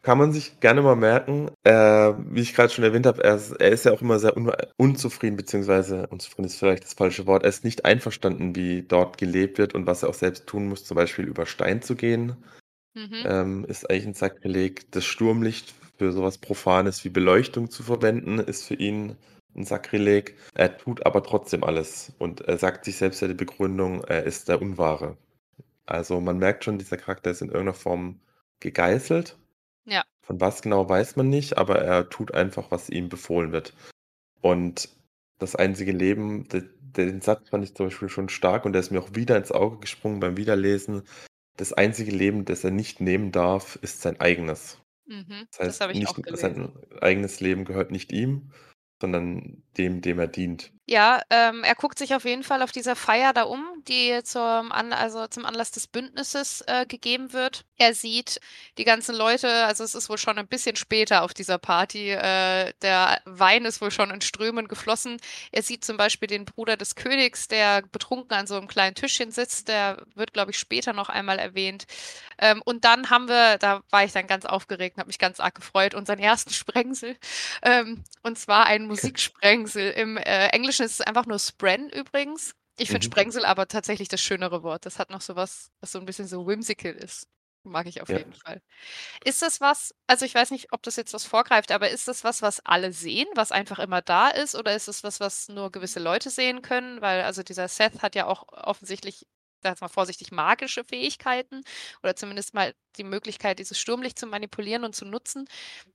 kann 0.02 0.18
man 0.18 0.32
sich 0.32 0.60
gerne 0.60 0.82
mal 0.82 0.96
merken. 0.96 1.50
Äh, 1.64 1.72
wie 1.72 2.40
ich 2.40 2.54
grad 2.54 2.72
schon 2.72 2.84
erwähnt 2.84 3.06
habe, 3.06 3.22
er 3.24 3.36
ist 3.36 3.52
er 3.52 3.70
ist 3.70 3.84
ja 3.84 3.92
auch 3.92 4.00
immer 4.02 4.18
sehr 4.18 4.36
unwa 4.36 4.56
unzufrieden, 4.76 5.36
beziehungsweise 5.36 6.06
unzufrieden 6.08 6.46
ist 6.46 6.58
vielleicht 6.58 6.84
das 6.84 6.94
falsche 6.94 7.26
Wort. 7.26 7.42
Er 7.44 7.48
ist 7.50 7.64
nicht 7.64 7.84
einverstanden, 7.84 8.54
wie 8.56 8.82
dort 8.82 9.18
gelebt 9.18 9.58
wird 9.58 9.74
und 9.74 9.86
was 9.86 10.02
er 10.02 10.08
auch 10.10 10.14
selbst 10.14 10.46
tun 10.46 10.68
muss, 10.68 10.84
zum 10.84 10.96
Beispiel 10.96 11.26
über 11.26 11.46
Stein 11.46 11.82
zu 11.82 11.94
gehen, 11.96 12.36
Mhm. 12.94 13.26
ähm, 13.26 13.64
ist 13.66 13.90
eigentlich 13.90 14.06
'n 14.06 14.14
Sakrileg. 14.14 14.90
Das 14.92 15.04
Sturmlicht 15.06 15.74
für 15.98 16.12
so 16.12 16.22
was 16.22 16.38
Profanes 16.38 17.04
wie 17.04 17.10
Beleuchtung 17.10 17.70
zu 17.70 17.82
verwenden, 17.82 18.38
ist 18.38 18.64
für 18.66 18.74
ihn 18.74 19.16
'n 19.54 19.64
Sakrileg. 19.64 20.36
Er 20.54 20.76
tut 20.78 21.06
aber 21.06 21.22
trotzdem 21.22 21.64
alles 21.64 22.12
und 22.18 22.40
er 22.42 22.58
sagt 22.58 22.84
sich 22.86 22.96
selbst 22.96 23.20
ja 23.22 23.28
die 23.28 23.34
Begründung, 23.34 24.02
er 24.04 24.24
ist 24.24 24.48
der 24.48 24.62
Unwahre. 24.62 25.16
Also, 25.86 26.20
man 26.20 26.38
merkt 26.38 26.64
schon, 26.64 26.78
dieser 26.78 26.98
Charakter 26.98 27.30
ist 27.32 27.42
in 27.42 27.50
irgend 27.50 27.66
'ner 27.68 27.74
Form 27.74 28.20
gegeißelt. 28.60 29.38
Ja. 29.86 30.04
Von 30.22 30.40
was 30.40 30.62
genau, 30.62 30.88
weiß 30.88 31.16
man 31.16 31.30
nicht, 31.30 31.58
aber 31.58 31.80
er 31.80 32.10
tut 32.10 32.34
einfach, 32.34 32.70
was 32.72 32.90
ihm 32.90 33.08
befohlen 33.10 33.52
wird. 33.52 33.74
Und 34.42 34.90
das 35.38 35.56
einzige 35.56 35.92
Leben 35.92 36.48
de 36.48 36.64
den 36.96 37.22
Satz 37.22 37.50
fand 37.50 37.64
ich 37.64 37.74
zum 37.76 37.86
Beispiel 37.88 38.08
schon 38.10 38.28
stark 38.30 38.66
und 38.66 38.74
der 38.74 38.80
ist 38.80 38.90
mir 38.92 39.00
auch 39.02 39.14
wieder 39.14 39.36
ins 39.38 39.52
Auge 39.52 39.78
gesprungen 39.80 40.20
beim 40.20 40.36
Wiederlesen. 40.38 41.04
Das 41.58 41.72
einzige 41.74 42.12
Leben, 42.12 42.44
das 42.46 42.64
er 42.64 42.72
nicht 42.72 43.00
nehmen 43.00 43.32
darf, 43.32 43.78
ist 43.82 44.02
sein 44.02 44.20
eigenes. 44.20 44.81
Mhm, 45.06 45.48
Das 45.52 45.60
das 45.66 45.80
habe 45.80 45.92
heißt, 45.92 45.94
ich 45.94 46.06
nicht 46.06 46.20
auch 46.22 46.22
gelesen. 46.22 46.62
sein 46.62 46.72
eigenes 47.02 47.40
Leben 47.40 47.64
gehört 47.66 47.90
nicht 47.90 48.10
ihm, 48.10 48.52
sondern 49.00 49.62
dem, 49.76 50.00
dem 50.00 50.18
er 50.18 50.28
dient. 50.28 50.72
Ja, 50.88 51.22
ähm, 51.30 51.62
er 51.62 51.76
guckt 51.76 51.96
sich 51.96 52.12
auf 52.12 52.24
jeden 52.24 52.42
Fall 52.42 52.60
auf 52.60 52.72
dieser 52.72 52.96
Feier 52.96 53.32
da 53.32 53.44
um, 53.44 53.64
die 53.86 54.20
zum 54.24 54.72
An 54.72 54.92
also, 54.92 55.28
zum 55.28 55.46
Anlass 55.46 55.70
des 55.70 55.86
Bündnisses, 55.86 56.60
äh, 56.66 56.86
gegeben 56.86 57.32
wird. 57.32 57.64
Er 57.78 57.94
sieht 57.94 58.40
die 58.78 58.84
ganzen 58.84 59.14
Leute 59.14 59.48
also, 59.64 59.84
es 59.84 59.94
ist 59.94 60.08
wohl 60.10 60.18
schon 60.18 60.38
'n 60.38 60.48
bisschen 60.48 60.74
später 60.74 61.22
auf 61.22 61.34
dieser 61.34 61.58
Party. 61.58 62.10
Äh, 62.10 62.72
der 62.82 63.20
Wein 63.26 63.64
ist 63.64 63.80
wohl 63.80 63.92
schon 63.92 64.10
in 64.10 64.20
Strömen 64.22 64.66
geflossen. 64.66 65.18
Er 65.52 65.62
sieht 65.62 65.84
zum 65.84 65.96
Beispiel 65.96 66.26
den 66.26 66.44
Bruder 66.46 66.76
des 66.76 66.96
Königs, 66.96 67.46
der 67.46 67.82
betrunken 67.82 68.32
an 68.36 68.48
so 68.48 68.56
'nem 68.58 68.66
kleinen 68.66 68.96
Tischchen 68.96 69.30
sitzt. 69.30 69.68
Der 69.68 70.04
wird, 70.16 70.32
glaube 70.32 70.50
ich, 70.50 70.58
später 70.58 70.92
noch 70.92 71.08
einmal 71.08 71.38
erwähnt. 71.38 71.84
Ähm, 72.42 72.62
und 72.66 72.84
dann 72.84 73.10
haben 73.10 73.28
wir 73.28 73.58
da 73.58 73.82
war 73.90 74.04
ich 74.04 74.12
dann 74.12 74.26
ganz 74.28 74.46
aufgeregt 74.46 74.96
und 74.96 75.00
habe 75.02 75.08
mich 75.08 75.18
ganz 75.20 75.40
arg 75.40 75.54
gefreut, 75.56 75.94
unseren 75.94 76.20
1. 76.20 76.50
Sprengsel. 76.54 77.16
Ähm, 77.62 78.04
und 78.24 78.38
zwar 78.38 78.66
ein 78.66 78.86
Musiksprengsel. 78.88 79.92
Im, 79.92 80.18
äh, 80.18 80.48
Englischen 80.48 80.84
ist 80.86 80.94
es 81.00 81.02
einfach 81.02 81.26
nur 81.26 81.38
Spren 81.40 81.90
übrigens. 81.90 82.54
Ich 82.78 82.90
finde 82.90 83.06
Mhm. 83.06 83.12
Sprengsel 83.12 83.46
aber 83.46 83.68
tatsächlich 83.68 84.08
das 84.08 84.20
schönere 84.22 84.64
Wort. 84.64 84.86
Das 84.86 84.98
hat 85.00 85.10
noch 85.10 85.22
so 85.22 85.36
was, 85.36 85.70
was 85.80 85.92
so 85.92 86.00
'n 86.00 86.06
bisschen 86.06 86.28
so 86.28 86.46
whimsical 86.46 86.92
ist. 86.94 87.28
Mag 87.64 87.86
ich 87.86 88.02
auf 88.02 88.10
Ja. 88.10 88.18
jeden 88.18 88.34
Fall. 88.34 88.60
Ist 89.24 89.42
das 89.42 89.60
was 89.60 89.94
also, 90.08 90.24
ich 90.26 90.34
weiß 90.34 90.50
nicht, 90.52 90.72
ob 90.72 90.82
das 90.84 90.96
jetzt 90.96 91.14
was 91.14 91.24
vorgreift, 91.26 91.72
aber 91.72 91.90
ist 91.90 92.08
das 92.08 92.24
was, 92.24 92.42
was 92.42 92.60
alle 92.66 92.92
sehen, 92.92 93.28
was 93.36 93.52
einfach 93.52 93.78
immer 93.80 94.02
da 94.02 94.28
ist? 94.30 94.54
Oder 94.56 94.74
ist 94.76 94.88
es 94.88 95.04
was, 95.04 95.20
was 95.20 95.48
nur 95.48 95.72
gewisse 95.72 96.00
Leute 96.00 96.30
sehen 96.30 96.62
können? 96.62 97.00
Weil 97.02 97.22
also, 97.24 97.42
dieser 97.44 97.68
Seth 97.68 98.02
hat 98.02 98.16
ja 98.16 98.26
auch 98.26 98.44
offensichtlich, 98.50 99.26
jetzt 99.70 99.80
mal 99.80 99.88
vorsichtig, 99.88 100.32
magische 100.32 100.84
Fähigkeiten 100.84 101.62
oder 102.02 102.16
zumindest 102.16 102.54
mal 102.54 102.74
die 102.96 103.04
Möglichkeit, 103.04 103.58
dieses 103.58 103.78
Sturmlicht 103.78 104.18
zu 104.18 104.26
manipulieren 104.26 104.84
und 104.84 104.94
zu 104.94 105.04
nutzen. 105.04 105.46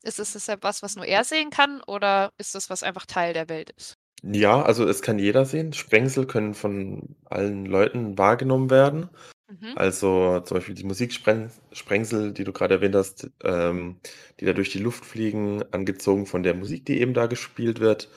Ist 0.04 0.20
es 0.20 0.34
deshalb 0.34 0.64
was, 0.64 0.82
was 0.82 0.96
nur 0.96 1.06
er 1.06 1.24
sehen 1.24 1.50
kann 1.50 1.82
oder 1.86 2.32
ist 2.38 2.56
das, 2.56 2.70
was 2.70 2.84
einfach 2.84 3.06
Teil 3.06 3.34
der 3.34 3.50
Welt 3.50 3.70
ist? 3.72 3.98
Ja, 4.24 4.62
also, 4.64 4.88
es 4.88 5.02
kann 5.02 5.20
jeder 5.20 5.46
sehen. 5.46 5.74
Sprengsel 5.74 6.26
können 6.26 6.56
von 6.56 7.16
allen 7.26 7.66
Leuten 7.66 8.18
wahrgenommen 8.18 8.70
werden. 8.70 9.10
Mhm. 9.48 9.74
Also, 9.76 10.40
zum 10.42 10.58
Beispiel 10.58 10.76
die 10.76 10.84
Musikspren 10.84 11.52
Sprengsel, 11.72 12.34
die 12.34 12.44
du 12.44 12.52
grade 12.52 12.76
erwähnt 12.76 12.96
hast, 12.96 13.30
ähm, 13.44 14.00
die 14.40 14.46
da 14.46 14.54
durch 14.54 14.72
die 14.72 14.80
Luft 14.80 15.06
fliegen, 15.06 15.64
angezogen 15.72 16.26
von 16.26 16.44
der 16.44 16.56
Musik, 16.56 16.86
die 16.86 17.00
eben 17.00 17.14
da 17.14 17.28
gespielt 17.28 17.80
wird. 17.80 18.10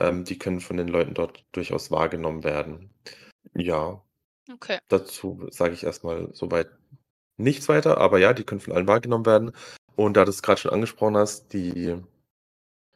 Ähm, 0.00 0.24
die 0.24 0.38
können 0.38 0.60
von 0.60 0.76
den 0.76 0.88
Leuten 0.88 1.14
dort 1.14 1.44
durchaus 1.52 1.90
wahrgenommen 1.90 2.44
werden. 2.44 2.90
Ja. 3.54 4.02
Okay. 4.54 4.78
Dazu 4.88 5.46
sage 5.50 5.74
ich 5.74 5.84
erst 5.84 6.04
mal 6.04 6.28
so 6.32 6.50
weit 6.50 6.68
nichts 7.36 7.68
weiter, 7.68 7.98
aber 7.98 8.18
ja, 8.18 8.32
die 8.32 8.44
können 8.44 8.60
von 8.60 8.72
allen 8.72 8.86
wahrgenommen 8.88 9.26
werden. 9.26 9.52
Und 9.96 10.16
da 10.16 10.24
du's 10.24 10.42
grad 10.42 10.58
schon 10.58 10.72
angesprochen 10.72 11.16
hast, 11.16 11.52
die 11.52 11.96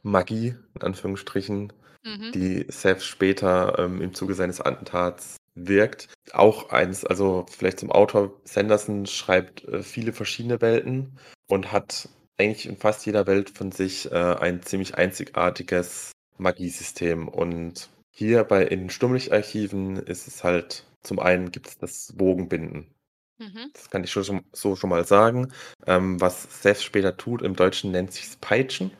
Magie 0.03 0.55
in 0.75 0.83
Anführungsstrichen, 0.83 1.73
Mhm. 2.05 2.33
die 2.33 2.66
Seth 2.69 3.03
später, 3.03 3.79
ähm, 3.79 4.01
im 4.01 4.14
Zuge 4.14 4.35
seines 4.35 4.61
Attentats 4.61 5.37
wirkt. 5.57 6.09
Auch 6.33 6.71
eins 6.71 7.05
also, 7.05 7.47
vielleicht 7.51 7.81
zum 7.81 7.90
Autor. 7.90 8.33
Sanderson 8.45 9.07
schreibt, 9.07 9.64
äh, 9.64 9.83
viele 9.83 10.12
verschiedene 10.12 10.61
Welten 10.61 11.19
und 11.49 11.73
hat 11.73 12.09
eigentlich 12.38 12.66
in 12.66 12.77
fast 12.77 13.07
jeder 13.07 13.27
Welt 13.27 13.51
von 13.51 13.73
sich, 13.73 14.11
äh, 14.12 14.14
ein 14.14 14.62
ziemlich 14.62 14.95
einzigartiges 14.97 16.12
Magiesystem. 16.38 17.29
Und 17.29 17.88
Hier 18.19 18.45
bei 18.45 18.64
in 18.64 18.88
Stummlicharchiven 18.88 19.97
ist 19.97 20.27
es 20.27 20.42
halt 20.42 20.85
zum 21.07 21.19
einen 21.21 21.51
gibt 21.53 21.69
es 21.69 21.79
das 21.79 22.12
Bogenbinden. 22.16 22.95
Mhm. 23.38 23.73
Das 23.75 23.90
kann 23.90 24.05
ich 24.05 24.11
schon 24.12 24.42
so 24.53 24.77
schon 24.77 24.90
mal 24.90 25.05
sagen. 25.07 25.53
Ähm, 25.87 26.21
was 26.21 26.62
Seth 26.62 26.83
später 26.83 27.16
tut, 27.16 27.42
im 27.42 27.57
Deutschen 27.57 27.92
nennt 27.92 28.12
sich's 28.12 28.37
Peitschen. 28.37 28.90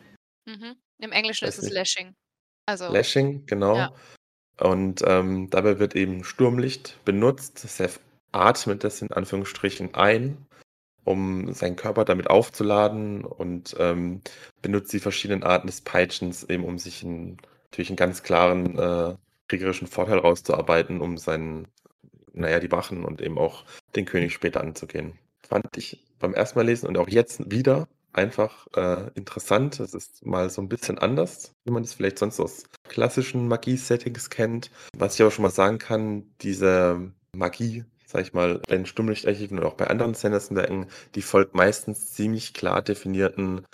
Mhm. 0.47 0.77
Im 0.99 1.12
Englischen 1.12 1.47
ist 1.47 1.59
es 1.59 1.64
nicht. 1.64 1.75
Lashing. 1.75 2.14
Also 2.66 2.88
Lashing, 2.88 3.45
ja. 3.73 3.88
genau. 3.88 3.95
Und, 4.61 5.03
ähm, 5.07 5.51
dabei 5.51 5.79
wird 5.79 5.97
eben 5.97 6.25
Sturmlicht 6.25 6.99
benutzt. 7.05 7.59
Seth 7.59 8.01
atmet 8.33 8.85
das 8.85 9.03
in 9.03 9.12
Anführungsstrichen 9.12 9.95
ein, 9.95 10.47
um 11.05 11.53
seinen 11.55 11.77
Körper 11.77 12.05
damit 12.05 12.29
aufzuladen 12.31 13.25
und, 13.25 13.77
ähm, 13.79 14.23
benutzt 14.62 14.92
die 14.92 15.01
verschiedenen 15.01 15.45
Arten 15.45 15.69
des 15.69 15.83
Peitschens 15.83 16.45
eben, 16.45 16.64
um 16.64 16.79
sich 16.79 17.03
'n 17.05 17.38
natürlich 17.73 17.90
'n 17.90 17.97
ganz 17.97 18.23
klaren, 18.23 18.79
äh, 18.79 19.16
kriegerischen 19.49 19.88
Vorteil 19.88 20.19
rauszuarbeiten, 20.19 21.01
um 21.01 21.19
seinen 21.19 21.69
na 22.37 22.51
ja, 22.51 22.61
die 22.61 22.70
Wachen 22.72 23.05
und 23.05 23.20
eben 23.20 23.38
auch 23.38 23.64
den 23.96 24.05
König 24.07 24.33
später 24.35 24.61
anzugehen. 24.62 25.18
Fand 25.49 25.66
ich 25.77 26.05
beim 26.18 26.35
ersten 26.35 26.59
Mal 26.59 26.66
lesen 26.66 26.87
und 26.88 26.99
auch 26.99 27.09
jetzt 27.09 27.51
wieder 27.51 27.88
einfach, 28.12 28.66
äh, 28.77 29.11
interessant. 29.14 29.81
Es 29.81 29.94
ist 29.94 30.25
mal 30.25 30.51
so 30.51 30.61
'n 30.62 30.68
bisschen 30.68 30.99
anders, 30.99 31.53
wie 31.64 31.72
man 31.72 31.83
das 31.83 31.94
vielleicht 31.94 32.18
sonst 32.18 32.40
aus 32.40 32.64
klassischen 32.88 33.49
Magie-Settings 33.49 34.31
kennt. 34.31 34.70
Was 34.96 35.14
ich 35.16 35.22
aber 35.22 35.31
schon 35.31 35.42
mal 35.44 35.51
sagen 35.51 35.79
kann, 35.79 36.25
diese 36.40 37.12
Magie, 37.37 37.85
sage 38.07 38.25
ich 38.25 38.33
mal, 38.35 38.61
in 38.68 38.87
Stummlicharchiven 38.87 39.59
und 39.59 39.64
auch 39.64 39.75
bei 39.75 39.88
anderen 39.88 40.14
Sanderson-Werken, 40.14 40.87
die 41.14 41.22
folgt 41.22 41.55
meistens 41.55 42.12
ziemlich 42.14 42.55
klar 42.55 42.83
definierten 42.83 43.64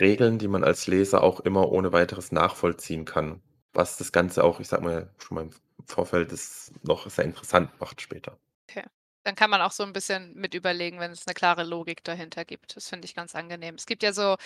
Regeln, 0.00 0.38
die 0.38 0.48
man 0.48 0.64
als 0.64 0.86
Leser 0.88 1.22
auch 1.22 1.40
immer 1.40 1.70
ohne 1.70 1.92
Weiteres 1.92 2.32
nachvollziehen 2.32 3.04
kann. 3.04 3.40
Was 3.74 3.96
das 3.98 4.12
Ganze 4.12 4.44
auch, 4.44 4.60
ich 4.60 4.68
sage 4.68 4.84
mal, 4.84 5.10
schon 5.18 5.36
mal 5.36 5.42
im 5.42 5.50
Vorfeld 5.86 6.32
das 6.32 6.72
noch 6.82 7.08
sehr 7.10 7.24
interessant 7.24 7.70
macht 7.80 8.00
später. 8.00 8.38
Okay. 8.68 8.84
Dann 9.24 9.36
kann 9.36 9.50
man 9.50 9.60
auch 9.62 9.70
so 9.70 9.84
'n 9.84 9.92
bisschen 9.92 10.34
mit 10.34 10.52
überlegen, 10.54 10.98
wenn 10.98 11.12
es 11.12 11.26
'ne 11.26 11.34
klare 11.34 11.62
Logik 11.62 12.02
dahinter 12.02 12.44
gibt. 12.44 12.74
Das 12.76 12.88
finde 12.88 13.04
ich 13.06 13.14
ganz 13.14 13.34
angenehm. 13.36 13.76
Es 13.76 13.86
gibt 13.86 14.02
ja 14.02 14.12
so 14.12 14.36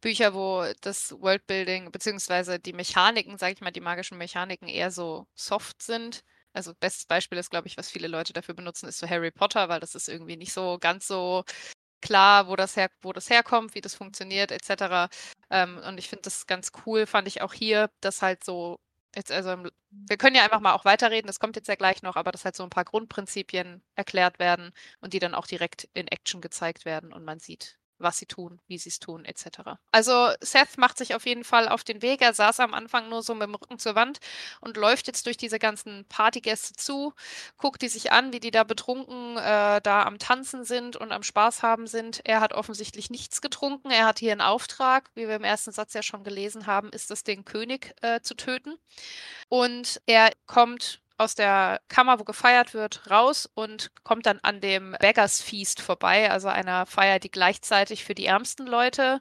Bücher, 0.00 0.34
wo 0.34 0.64
das 0.80 1.12
Worldbuilding 1.20 1.92
beziehungsweise 1.92 2.58
die 2.58 2.72
Mechaniken, 2.72 3.38
sage 3.38 3.54
ich 3.54 3.60
mal, 3.60 3.70
die 3.70 3.80
magischen 3.80 4.18
Mechaniken 4.18 4.66
eher 4.68 4.90
so 4.90 5.26
soft 5.34 5.82
sind. 5.82 6.22
Also, 6.52 6.72
bestes 6.80 7.06
Beispiel 7.06 7.38
ist, 7.38 7.50
glaube 7.50 7.66
ich, 7.68 7.76
was 7.76 7.90
viele 7.90 8.08
Leute 8.08 8.32
dafür 8.32 8.54
benutzen, 8.54 8.88
ist 8.88 8.98
so 8.98 9.08
Harry 9.08 9.30
Potter, 9.32 9.68
weil 9.68 9.80
das 9.80 9.94
ist 9.96 10.08
irgendwie 10.08 10.36
nicht 10.36 10.52
so 10.52 10.78
ganz 10.80 11.06
so 11.06 11.44
klar, 12.02 12.48
wo 12.48 12.56
das 12.56 12.76
her 12.76 12.90
wo 13.02 13.12
das 13.12 13.30
herkommt, 13.30 13.74
wie 13.76 13.80
das 13.82 13.94
funktioniert 13.96 14.52
et 14.52 14.64
cetera. 14.64 15.08
Ähm, 15.50 15.78
und 15.86 15.98
ich 15.98 16.08
finde 16.10 16.22
das 16.24 16.46
ganz 16.46 16.72
cool, 16.86 17.06
fand 17.06 17.28
ich 17.28 17.42
auch 17.42 17.54
hier, 17.54 17.90
dass 18.00 18.22
halt 18.22 18.44
so 18.44 18.78
jetzt 19.16 19.30
also 19.32 19.56
wir 19.90 20.16
können 20.16 20.36
ja 20.36 20.44
einfach 20.44 20.60
mal 20.60 20.72
auch 20.74 20.84
weiterreden, 20.84 21.26
das 21.26 21.38
kommt 21.40 21.56
jetzt 21.56 21.68
ja 21.68 21.74
gleich 21.76 22.02
noch, 22.02 22.16
aber 22.16 22.32
dass 22.32 22.44
halt 22.44 22.56
so 22.56 22.64
'n 22.64 22.70
paar 22.70 22.84
Grundprinzipien 22.84 23.82
erklärt 23.96 24.38
werden 24.38 24.72
und 25.00 25.12
die 25.14 25.18
dann 25.20 25.34
auch 25.34 25.46
direkt 25.46 25.88
in 25.94 26.08
Action 26.08 26.40
gezeigt 26.40 26.84
werden 26.84 27.12
und 27.12 27.24
man 27.24 27.38
sieht, 27.38 27.78
was 27.98 28.18
sie 28.18 28.26
tun, 28.26 28.60
wie 28.66 28.78
sie's 28.78 28.98
tun 28.98 29.24
et 29.24 29.38
cetera. 29.38 29.78
Also, 29.92 30.30
Seth 30.40 30.78
macht 30.78 30.98
sich 30.98 31.14
auf 31.14 31.26
jeden 31.26 31.44
Fall 31.44 31.68
auf 31.68 31.84
den 31.84 32.02
Weg. 32.02 32.20
Er 32.22 32.34
saß 32.34 32.60
am 32.60 32.74
Anfang 32.74 33.08
nur 33.08 33.22
so 33.22 33.32
mit'm 33.34 33.54
Rücken 33.60 33.78
zur 33.78 33.94
Wand 33.94 34.18
und 34.60 34.76
läuft 34.76 35.06
jetzt 35.06 35.26
durch 35.26 35.36
diese 35.36 35.58
ganzen 35.58 36.04
Partygäste 36.08 36.74
zu, 36.74 37.12
guckt 37.56 37.82
die 37.82 37.88
sich 37.88 38.12
an, 38.12 38.32
wie 38.32 38.40
die 38.40 38.50
da 38.50 38.64
betrunken, 38.64 39.36
äh, 39.38 39.80
da 39.82 40.02
am 40.04 40.18
Tanzen 40.18 40.64
sind 40.64 40.96
und 40.96 41.12
am 41.12 41.22
Spaß 41.22 41.62
haben 41.62 41.86
sind. 41.86 42.20
Er 42.24 42.40
hat 42.40 42.52
offensichtlich 42.54 43.10
nichts 43.10 43.40
getrunken. 43.40 43.90
Er 43.90 44.06
hat 44.06 44.18
hier 44.18 44.32
'n 44.32 44.40
Auftrag, 44.40 45.10
wie 45.14 45.28
wir 45.28 45.36
im 45.36 45.44
ersten 45.44 45.72
Satz 45.72 45.94
ja 45.94 46.02
schon 46.02 46.24
gelesen 46.24 46.66
haben, 46.66 46.90
ist 46.90 47.10
es, 47.10 47.22
den 47.24 47.44
König, 47.44 47.94
äh, 48.02 48.20
zu 48.20 48.34
töten. 48.34 48.76
Und 49.50 50.00
er 50.06 50.32
kommt 50.46 51.00
aus 51.16 51.34
der 51.34 51.80
Kammer, 51.88 52.18
wo 52.20 52.24
gefeiert 52.24 52.74
wird, 52.74 53.08
raus 53.10 53.48
und 53.54 53.90
kommt 54.04 54.26
dann 54.26 54.40
an 54.42 54.60
dem 54.60 54.96
Beggars 55.00 55.40
Feast 55.42 55.80
vorbei, 55.80 56.30
also 56.30 56.48
einer 56.48 56.86
Feier, 56.86 57.18
die 57.18 57.30
gleichzeitig 57.30 58.04
für 58.04 58.14
die 58.14 58.26
ärmsten 58.26 58.66
Leute 58.66 59.20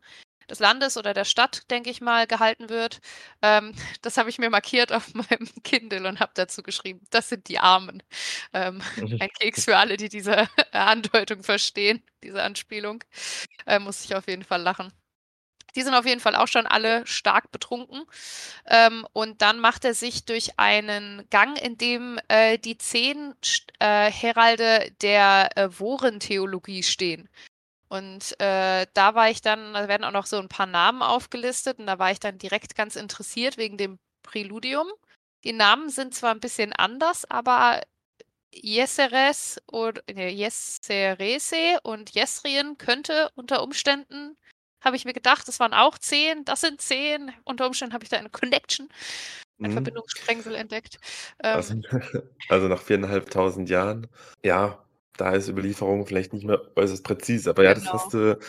des 0.49 0.59
Landes 0.59 0.97
oder 0.97 1.13
der 1.13 1.25
Stadt, 1.25 1.69
denke 1.71 1.89
ich 1.89 2.01
mal, 2.01 2.27
gehalten 2.27 2.69
wird. 2.69 2.99
Ähm, 3.41 3.73
das 4.01 4.17
habe 4.17 4.29
ich 4.29 4.39
mir 4.39 4.49
markiert 4.49 4.91
auf 4.91 5.13
meinem 5.13 5.47
Kindle 5.63 6.07
und 6.07 6.19
habe 6.19 6.31
dazu 6.35 6.63
geschrieben: 6.63 7.01
„Das 7.11 7.29
sind 7.29 7.47
die 7.47 7.59
Armen.“ 7.59 8.03
Ähm, 8.53 8.81
ein 9.19 9.29
Keks 9.39 9.65
für 9.65 9.77
alle, 9.77 9.97
die 9.97 10.09
diese 10.09 10.47
Andeutung 10.71 11.43
verstehen, 11.43 12.03
diese 12.23 12.43
Anspielung. 12.43 13.03
Äh, 13.65 13.79
musste 13.79 14.05
ich 14.05 14.15
auf 14.15 14.27
jeden 14.27 14.43
Fall 14.43 14.61
lachen. 14.61 14.91
Die 15.75 15.81
sind 15.81 15.93
auf 15.95 16.05
jeden 16.05 16.19
Fall 16.21 16.35
auch 16.35 16.47
schon 16.47 16.67
alle 16.67 17.05
stark 17.07 17.51
betrunken. 17.51 18.03
Ähm, 18.67 19.05
und 19.13 19.41
dann 19.41 19.59
macht 19.59 19.85
er 19.85 19.93
sich 19.93 20.25
durch 20.25 20.59
einen 20.59 21.23
Gang, 21.31 21.57
in 21.61 21.77
dem, 21.77 22.19
äh, 22.27 22.57
die 22.59 22.77
10 22.77 23.33
st 23.43 23.71
äh, 23.79 24.11
Heralde 24.11 24.91
der, 25.01 25.49
äh, 25.57 25.69
Voren-Theologie 25.69 26.83
stehen. 26.83 27.29
Und, 27.89 28.39
äh, 28.41 28.87
da 28.93 29.15
war 29.15 29.29
ich 29.31 29.41
dann 29.41 29.73
da 29.73 29.87
werden 29.89 30.03
auch 30.05 30.11
noch 30.11 30.25
so 30.27 30.37
'n 30.39 30.49
paar 30.49 30.67
Namen 30.67 31.01
aufgelistet 31.03 31.79
und 31.79 31.87
da 31.87 31.99
war 31.99 32.11
ich 32.11 32.19
dann 32.19 32.37
direkt 32.39 32.75
ganz 32.75 32.95
interessiert 32.97 33.57
wegen 33.57 33.77
dem 33.77 33.99
Präludium. 34.23 34.87
Die 35.45 35.53
Namen 35.53 35.89
sind 35.89 36.15
zwar 36.15 36.33
'n 36.33 36.39
bisschen 36.41 36.73
anders, 36.73 37.25
aber 37.31 37.81
Yeseres 38.53 39.59
od 39.71 40.03
ne, 40.13 40.29
Yeserese 40.31 41.79
und 41.83 42.11
Jezrien 42.15 42.77
könnte 42.79 43.31
unter 43.35 43.63
Umständen 43.63 44.37
habe 44.83 44.95
ich 44.95 45.05
mir 45.05 45.13
gedacht, 45.13 45.47
das 45.47 45.59
waren 45.59 45.73
auch 45.73 45.97
10, 45.97 46.45
das 46.45 46.61
sind 46.61 46.81
10. 46.81 47.31
Unter 47.45 47.67
Umständen 47.67 47.93
habe 47.93 48.03
ich 48.03 48.09
da 48.09 48.17
eine 48.17 48.29
Connection, 48.29 48.89
ein 49.63 49.69
Mhm. 49.69 49.71
Verbindungssprengsel 49.71 50.55
entdeckt. 50.55 50.99
Also 51.51 51.75
also 52.47 52.67
nach 52.67 52.81
4.500 52.81 53.69
Jahren, 53.69 54.07
ja, 54.43 54.83
da 55.17 55.31
ist 55.33 55.49
Überlieferung 55.49 56.05
vielleicht 56.07 56.33
nicht 56.33 56.45
mehr 56.45 56.61
äußerst 56.75 57.03
präzise, 57.03 57.49
aber 57.51 57.63
ja, 57.63 57.73
das 57.73 57.91
Genau. 57.91 57.93
hast 57.93 58.13
du 58.13 58.39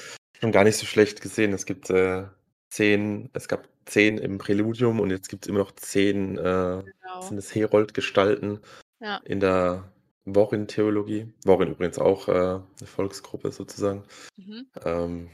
schon 0.41 0.53
gar 0.53 0.65
nicht 0.65 0.77
so 0.79 0.87
schlecht 0.87 1.21
gesehen. 1.21 1.53
Es 1.53 1.67
gibt, 1.67 1.91
äh, 1.91 2.25
10 2.71 3.31
es 3.35 3.49
gab 3.49 3.69
10 3.87 4.19
im 4.19 4.39
Präludium 4.39 5.01
und 5.01 5.11
jetzt 5.11 5.29
gibt's 5.29 5.47
immer 5.49 5.59
noch 5.61 5.73
10, 5.73 6.39
äh, 6.39 6.83
Genau. 6.85 7.21
sind 7.21 7.39
es 7.39 7.55
Herold-Gestalten 7.55 8.61
Ja. 9.01 9.25
in 9.25 9.41
der 9.41 9.93
Vorin-Theologie. 10.27 11.33
Vorin 11.47 11.71
übrigens 11.73 11.99
auch, 11.99 12.29
äh, 12.29 12.33
'ne 12.61 12.87
Volksgruppe 12.87 13.53
sozusagen. 13.53 14.05
Mhm. 14.39 14.67
Ähm, 14.85 15.31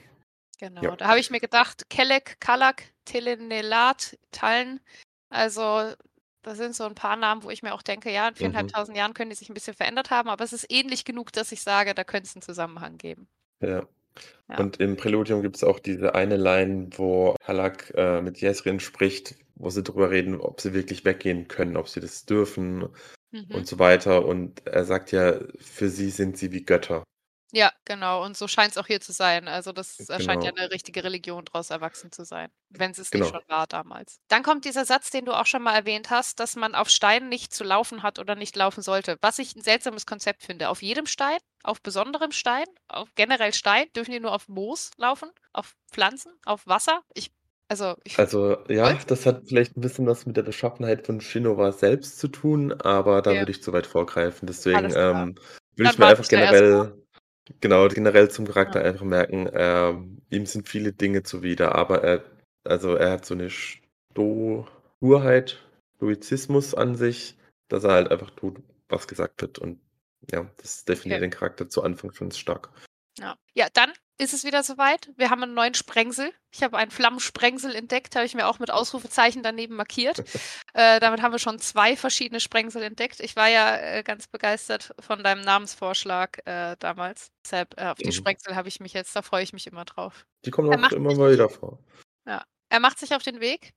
Genau, 0.60 0.94
ja. 0.94 0.96
da 0.96 1.08
habe 1.08 1.18
ich 1.18 1.30
mir 1.30 1.40
gedacht, 1.40 1.88
Kelek, 1.88 2.38
Kalak, 2.38 2.82
Telenelat, 3.06 4.18
Tallen. 4.30 4.80
Also, 5.30 5.94
da 6.42 6.54
sind 6.54 6.76
so 6.76 6.84
'n 6.84 6.94
paar 6.94 7.16
Namen, 7.16 7.42
wo 7.44 7.48
ich 7.50 7.62
mir 7.62 7.72
auch 7.72 7.80
denke, 7.80 8.10
ja, 8.12 8.28
in 8.28 8.34
Mhm. 8.38 8.70
4.500 8.74 8.94
Jahren 8.94 9.14
können 9.14 9.30
die 9.30 9.36
sich 9.36 9.48
'n 9.48 9.54
bisschen 9.54 9.72
verändert 9.74 10.10
haben, 10.10 10.28
aber 10.28 10.44
es 10.44 10.52
ist 10.52 10.66
ähnlich 10.70 11.06
genug, 11.06 11.32
dass 11.32 11.50
ich 11.52 11.62
sage, 11.62 11.94
da 11.94 12.04
könnte 12.04 12.26
es 12.28 12.36
'n 12.36 12.42
Zusammenhang 12.42 12.98
geben. 12.98 13.26
Ja. 13.62 13.86
Ja. 14.48 14.64
Und 14.64 14.78
im 14.80 14.96
Präludium 14.96 15.42
gibt's 15.42 15.64
auch 15.64 15.78
diese 15.80 16.14
eine 16.14 16.36
Line, 16.36 16.90
wo 16.96 17.36
Kalak, 17.40 17.92
äh, 17.96 18.22
mit 18.22 18.40
Jezrien 18.40 18.80
spricht, 18.80 19.36
wo 19.56 19.70
sie 19.70 19.82
drüber 19.84 20.10
reden, 20.10 20.40
ob 20.40 20.60
sie 20.60 20.74
wirklich 20.74 21.04
weggehen 21.04 21.48
können, 21.48 21.76
ob 21.76 21.88
sie 21.88 22.00
das 22.00 22.26
dürfen 22.26 22.88
Mhm. 23.32 23.52
und 23.52 23.68
so 23.68 23.78
weiter. 23.78 24.26
Und 24.26 24.66
er 24.66 24.84
sagt 24.84 25.12
ja, 25.12 25.40
für 25.60 25.88
sie 25.90 26.10
sind 26.10 26.38
sie 26.38 26.52
wie 26.52 26.64
Götter. 26.64 27.04
Ja, 27.52 27.72
genau. 27.84 28.24
Und 28.24 28.36
so 28.36 28.46
scheint's 28.46 28.78
auch 28.78 28.86
hier 28.86 29.00
zu 29.00 29.12
sein. 29.12 29.48
Also, 29.48 29.72
das 29.72 30.06
da 30.06 30.20
scheint 30.20 30.44
ja 30.44 30.50
Genau. 30.50 30.56
'ne 30.56 30.70
richtige 30.70 31.02
Religion 31.02 31.44
draus 31.44 31.70
erwachsen 31.70 32.12
zu 32.12 32.24
sein, 32.24 32.50
wenn 32.68 32.94
sie's 32.94 33.12
nicht 33.12 33.26
schon 33.26 33.40
Genau. 33.40 33.42
war 33.48 33.66
damals. 33.66 34.20
Dann 34.28 34.44
kommt 34.44 34.64
dieser 34.64 34.84
Satz, 34.84 35.10
den 35.10 35.24
du 35.24 35.32
auch 35.32 35.46
schon 35.46 35.62
mal 35.62 35.74
erwähnt 35.74 36.10
hast, 36.10 36.38
dass 36.38 36.54
man 36.54 36.76
auf 36.76 36.88
Steinen 36.88 37.28
nicht 37.28 37.52
zu 37.52 37.64
laufen 37.64 38.04
hat 38.04 38.20
oder 38.20 38.36
nicht 38.36 38.54
laufen 38.54 38.82
sollte, 38.82 39.16
was 39.20 39.40
ich 39.40 39.56
'n 39.56 39.62
seltsames 39.62 40.06
Konzept 40.06 40.44
finde. 40.44 40.68
Auf 40.68 40.80
jedem 40.80 41.06
Stein, 41.06 41.38
auf 41.64 41.82
besonderem 41.82 42.30
Stein, 42.30 42.66
auf 42.86 43.08
generell 43.16 43.52
Stein? 43.52 43.86
Dürfen 43.96 44.12
die 44.12 44.20
nur 44.20 44.32
auf 44.32 44.46
Moos 44.48 44.92
laufen, 44.96 45.30
auf 45.52 45.74
Pflanzen, 45.92 46.32
auf 46.46 46.64
Wasser? 46.68 47.02
Ich 47.14 47.32
also, 47.68 47.96
ich 48.04 48.18
Also, 48.18 48.56
ja, 48.68 48.92
das 49.06 49.24
hat 49.24 49.44
vielleicht 49.48 49.76
'n 49.76 49.80
bisschen 49.80 50.06
was 50.06 50.26
mit 50.26 50.36
der 50.36 50.42
Beschaffenheit 50.42 51.06
von 51.06 51.20
Shinowa 51.20 51.70
selbst 51.72 52.18
zu 52.18 52.26
tun, 52.28 52.72
aber 52.72 53.22
da 53.22 53.38
Okay. 53.38 53.38
würde 53.38 53.52
ich 53.52 53.62
zu 53.62 53.72
weit 53.72 53.86
vorgreifen. 53.86 54.46
Deswegen, 54.48 54.90
ähm, 54.90 55.36
würde 55.76 55.86
ich 55.86 55.98
mir 55.98 56.08
einfach 56.08 56.26
generell 56.26 56.99
genau, 57.60 57.88
generell 57.88 58.30
zum. 58.30 58.46
Charakter 58.46 58.82
einfach 58.84 59.04
merken, 59.04 59.48
ähm, 59.52 60.22
ihm 60.30 60.46
sind 60.46 60.68
viele 60.68 60.92
Dinge 60.92 61.22
zuwider, 61.22 61.74
aber 61.74 62.02
er 62.04 62.24
also, 62.64 62.94
er 62.94 63.12
hat 63.12 63.24
so 63.24 63.34
'ne 63.34 63.48
Sto 63.50 64.66
Sturheit, 64.98 65.58
Stoizismus 65.96 66.74
an 66.74 66.94
sich, 66.96 67.36
dass 67.68 67.84
er 67.84 67.92
halt 67.92 68.10
einfach 68.10 68.30
tut, 68.30 68.58
was 68.88 69.08
gesagt 69.08 69.40
wird 69.42 69.58
und 69.58 69.80
ja, 70.30 70.50
das 70.58 70.84
definiert 70.84 71.18
Okay. 71.20 71.26
den 71.26 71.30
Charakter 71.30 71.68
zu 71.70 71.82
Anfang 71.82 72.12
schon 72.12 72.30
stark. 72.32 72.70
Ja. 73.18 73.36
Ja, 73.54 73.68
dann 73.72 73.92
ist 74.20 74.34
es 74.34 74.44
wieder 74.44 74.62
so 74.62 74.76
weit. 74.76 75.08
Wir 75.16 75.30
haben 75.30 75.42
'n 75.42 75.54
neuen 75.54 75.72
Sprengsel. 75.72 76.30
Ich 76.52 76.62
habe 76.62 76.76
einen 76.76 76.90
Flammensprengsel 76.90 77.74
entdeckt, 77.74 78.16
habe 78.16 78.26
ich 78.26 78.34
mir 78.34 78.46
auch 78.46 78.58
mit 78.58 78.70
Ausrufezeichen 78.70 79.42
daneben 79.42 79.76
markiert. 79.76 80.22
Äh, 80.72 81.00
damit 81.00 81.20
haben 81.20 81.32
wir 81.32 81.40
schon 81.40 81.58
2 81.58 81.96
verschiedene 81.96 82.38
Sprengsel 82.38 82.84
entdeckt. 82.84 83.18
Ich 83.18 83.34
war 83.34 83.48
ja, 83.48 83.76
äh, 83.76 84.02
ganz 84.04 84.28
begeistert 84.28 84.94
von 85.00 85.24
deinem 85.24 85.40
Namensvorschlag, 85.40 86.46
äh, 86.46 86.76
damals. 86.78 87.32
Deshalb, 87.44 87.76
äh, 87.76 87.86
auf 87.86 87.98
die. 87.98 88.12
Sprengsel 88.12 88.54
habe 88.54 88.68
ich 88.68 88.78
mich 88.78 88.92
jetzt 88.92 89.16
da 89.16 89.22
freue 89.22 89.42
ich 89.42 89.52
mich 89.52 89.66
immer 89.66 89.84
drauf. 89.84 90.26
Die 90.44 90.52
kommen 90.52 90.72
auch 90.72 90.92
immer 90.92 91.14
mal 91.16 91.32
wieder 91.32 91.48
vor. 91.48 91.80
ja, 92.24 92.44
er 92.68 92.78
macht 92.78 93.00
sich 93.00 93.16
auf 93.16 93.24
den 93.24 93.40
Weg 93.40 93.72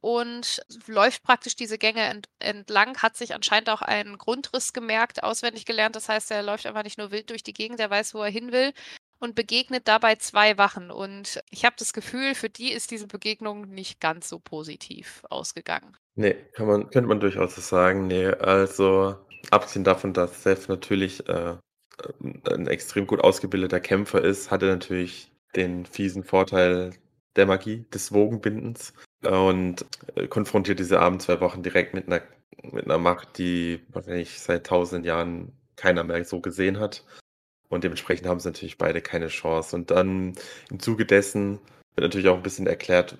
und 0.00 0.62
läuft 0.86 1.22
praktisch 1.22 1.56
diese 1.56 1.76
Gänge 1.76 2.00
ent 2.00 2.28
entlang, 2.38 2.96
hat 3.02 3.18
sich 3.18 3.34
anscheinend 3.34 3.68
auch 3.68 3.82
einen 3.82 4.16
Grundriss 4.16 4.72
gemerkt, 4.72 5.22
auswendig 5.22 5.66
gelernt. 5.66 5.94
Das 5.94 6.08
heißt, 6.08 6.30
er 6.30 6.42
läuft 6.42 6.64
einfach 6.64 6.84
nicht 6.84 6.96
nur 6.96 7.10
wild 7.10 7.28
durch 7.28 7.42
die 7.42 7.52
Gegend, 7.52 7.80
er 7.80 7.90
weiß, 7.90 8.14
wo 8.14 8.22
er 8.22 8.30
hin 8.30 8.50
will 8.50 8.72
und 9.20 9.34
begegnet 9.36 9.86
dabei 9.88 10.16
zwei 10.16 10.58
Wachen. 10.58 10.90
Und 10.90 11.40
ich 11.50 11.64
habe 11.64 11.76
das 11.78 11.92
Gefühl, 11.92 12.34
für 12.34 12.48
die 12.50 12.72
ist 12.72 12.90
diese 12.90 13.06
Begegnung 13.06 13.68
nicht 13.70 14.00
ganz 14.00 14.28
so 14.28 14.38
positiv 14.40 15.22
ausgegangen. 15.30 15.96
Ne, 16.16 16.34
kann 16.54 16.66
man 16.66 16.90
könnte 16.90 17.08
man 17.08 17.20
durchaus 17.20 17.54
so 17.54 17.60
sagen. 17.60 18.06
Ne, 18.08 18.36
also, 18.40 19.16
abgesehen 19.50 19.84
davon, 19.84 20.12
dass 20.12 20.42
Seth 20.42 20.68
natürlich, 20.68 21.26
äh, 21.28 21.56
ähm, 22.20 22.42
'n 22.46 22.66
extrem 22.66 23.06
gut 23.06 23.20
ausgebildeter 23.20 23.80
Kämpfer 23.80 24.22
ist, 24.24 24.50
hat 24.50 24.62
er 24.62 24.70
natürlich 24.70 25.30
den 25.56 25.86
fiesen 25.86 26.24
Vorteil 26.24 26.92
der 27.36 27.46
Magie, 27.46 27.84
des 27.94 28.12
Wogenbindens 28.12 28.92
und, 29.22 29.84
äh, 30.16 30.26
konfrontiert 30.28 30.78
diese 30.80 31.00
armen 31.00 31.20
2 31.20 31.40
Wachen 31.40 31.62
direkt 31.62 31.94
mit 31.94 32.08
'ner 32.08 32.22
mit 32.62 32.86
'ner 32.86 32.98
Macht, 32.98 33.38
die 33.38 33.80
wahrscheinlich 33.90 34.40
seit 34.40 34.66
tausenden 34.66 35.04
Jahren 35.04 35.52
keiner 35.76 36.04
mehr 36.04 36.24
so 36.24 36.40
gesehen 36.40 36.78
hat. 36.80 37.04
Und 37.70 37.84
dementsprechend 37.84 38.26
haben 38.26 38.40
sie 38.40 38.48
natürlich 38.48 38.78
beide 38.78 39.00
keine 39.00 39.28
Chance. 39.28 39.76
Und 39.76 39.90
dann 39.92 40.34
im 40.70 40.80
Zuge 40.80 41.06
dessen 41.06 41.60
wird 41.96 42.04
natürlich 42.04 42.28
auch 42.28 42.36
'n 42.36 42.42
bisschen 42.42 42.66
erklärt, 42.66 43.16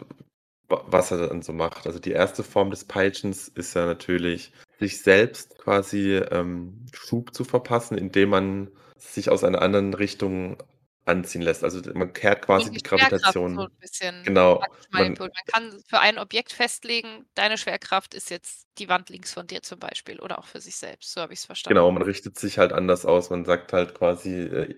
wa 0.68 0.84
was 0.88 1.10
er 1.12 1.28
dann 1.28 1.42
so 1.42 1.52
macht. 1.54 1.86
Also, 1.86 1.98
die 2.00 2.12
erste 2.12 2.42
Form 2.44 2.70
des 2.70 2.84
Peitschens 2.86 3.48
ist 3.48 3.74
ja 3.74 3.86
natürlich, 3.86 4.52
sich 4.80 5.02
selbst 5.02 5.58
quasi, 5.58 6.16
ähm, 6.32 6.86
Schub 6.92 7.34
zu 7.34 7.44
verpassen, 7.44 7.98
indem 7.98 8.30
man 8.30 8.70
sich 8.98 9.30
aus 9.30 9.44
einer 9.44 9.62
anderen 9.62 9.94
Richtung 9.94 10.58
anziehen 11.06 11.42
lässt. 11.42 11.64
Also, 11.64 11.80
man 11.94 12.12
kehrt 12.12 12.42
quasi 12.44 12.70
Und 12.70 12.74
die 12.74 12.80
die 12.80 12.82
Schwerkraft 12.92 13.40
so 13.54 13.60
Gravitation 13.60 13.66
'n 13.66 13.70
bisschen 13.78 14.26
genau, 14.26 14.66
man 14.90 15.18
Man 15.26 15.44
kann 15.46 15.82
für 15.88 16.00
ein 16.00 16.18
Objekt 16.18 16.52
festlegen, 16.52 17.28
deine 17.34 17.58
Schwerkraft 17.58 18.14
ist 18.14 18.30
jetzt 18.30 18.66
die 18.78 18.88
Wand 18.88 19.08
links 19.10 19.32
von 19.32 19.46
dir 19.46 19.62
zum 19.62 19.78
Beispiel 19.78 20.20
oder 20.20 20.38
auch 20.38 20.46
für 20.46 20.60
sich 20.60 20.76
selbst. 20.76 21.12
So 21.12 21.20
habe 21.20 21.32
ich's 21.32 21.44
verstanden. 21.46 21.68
Genau, 21.68 21.90
man 21.92 22.02
richtet 22.02 22.38
sich 22.38 22.58
halt 22.58 22.72
anders 22.72 23.04
aus. 23.06 23.30
Man 23.30 23.44
sagt 23.44 23.72
halt 23.72 23.94
quasi, 23.94 24.30
äh, 24.42 24.74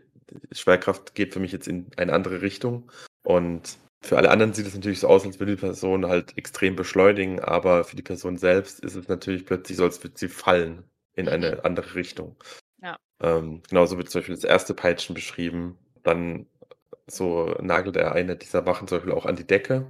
Schwerkraft 0.52 1.14
geht 1.14 1.32
für 1.32 1.40
mich 1.40 1.52
jetzt 1.52 1.68
in 1.68 1.86
eine 1.96 2.12
andere 2.12 2.42
Richtung. 2.42 2.90
Und 3.22 3.78
für 4.02 4.16
alle 4.18 4.30
anderen 4.30 4.52
sieht 4.52 4.66
es 4.66 4.74
natürlich 4.74 5.00
so 5.00 5.08
aus, 5.08 5.24
als 5.24 5.38
würde 5.38 5.54
die 5.56 5.60
Person 5.60 6.06
halt 6.06 6.36
extrem 6.36 6.74
beschleunigen, 6.76 7.40
aber 7.40 7.84
für 7.84 7.96
die 7.96 8.02
Person 8.02 8.36
selbst 8.36 8.80
ist 8.80 8.96
es 8.96 9.08
natürlich 9.08 9.46
plötzlich 9.46 9.76
so, 9.78 9.84
als 9.84 10.02
würde 10.02 10.18
sie 10.18 10.28
fallen 10.28 10.84
in 11.14 11.28
Mhm. 11.28 11.28
eine 11.28 11.64
andere 11.64 11.94
Richtung. 11.94 12.36
Ja. 12.78 12.98
Ähm, 13.22 13.62
genauso 13.68 13.98
wird 13.98 14.10
zum 14.10 14.20
Beispiel 14.20 14.36
das 14.36 14.44
erste 14.44 14.74
Peitschen 14.74 15.14
beschrieben. 15.14 15.78
Dann 16.02 16.46
so 17.06 17.54
nagelt 17.60 17.96
er 17.96 18.12
eine 18.12 18.36
dieser 18.36 18.66
Wachen 18.66 18.88
zum 18.88 18.98
Beispiel 18.98 19.12
auch 19.14 19.26
an 19.26 19.36
die 19.36 19.46
Decke, 19.46 19.86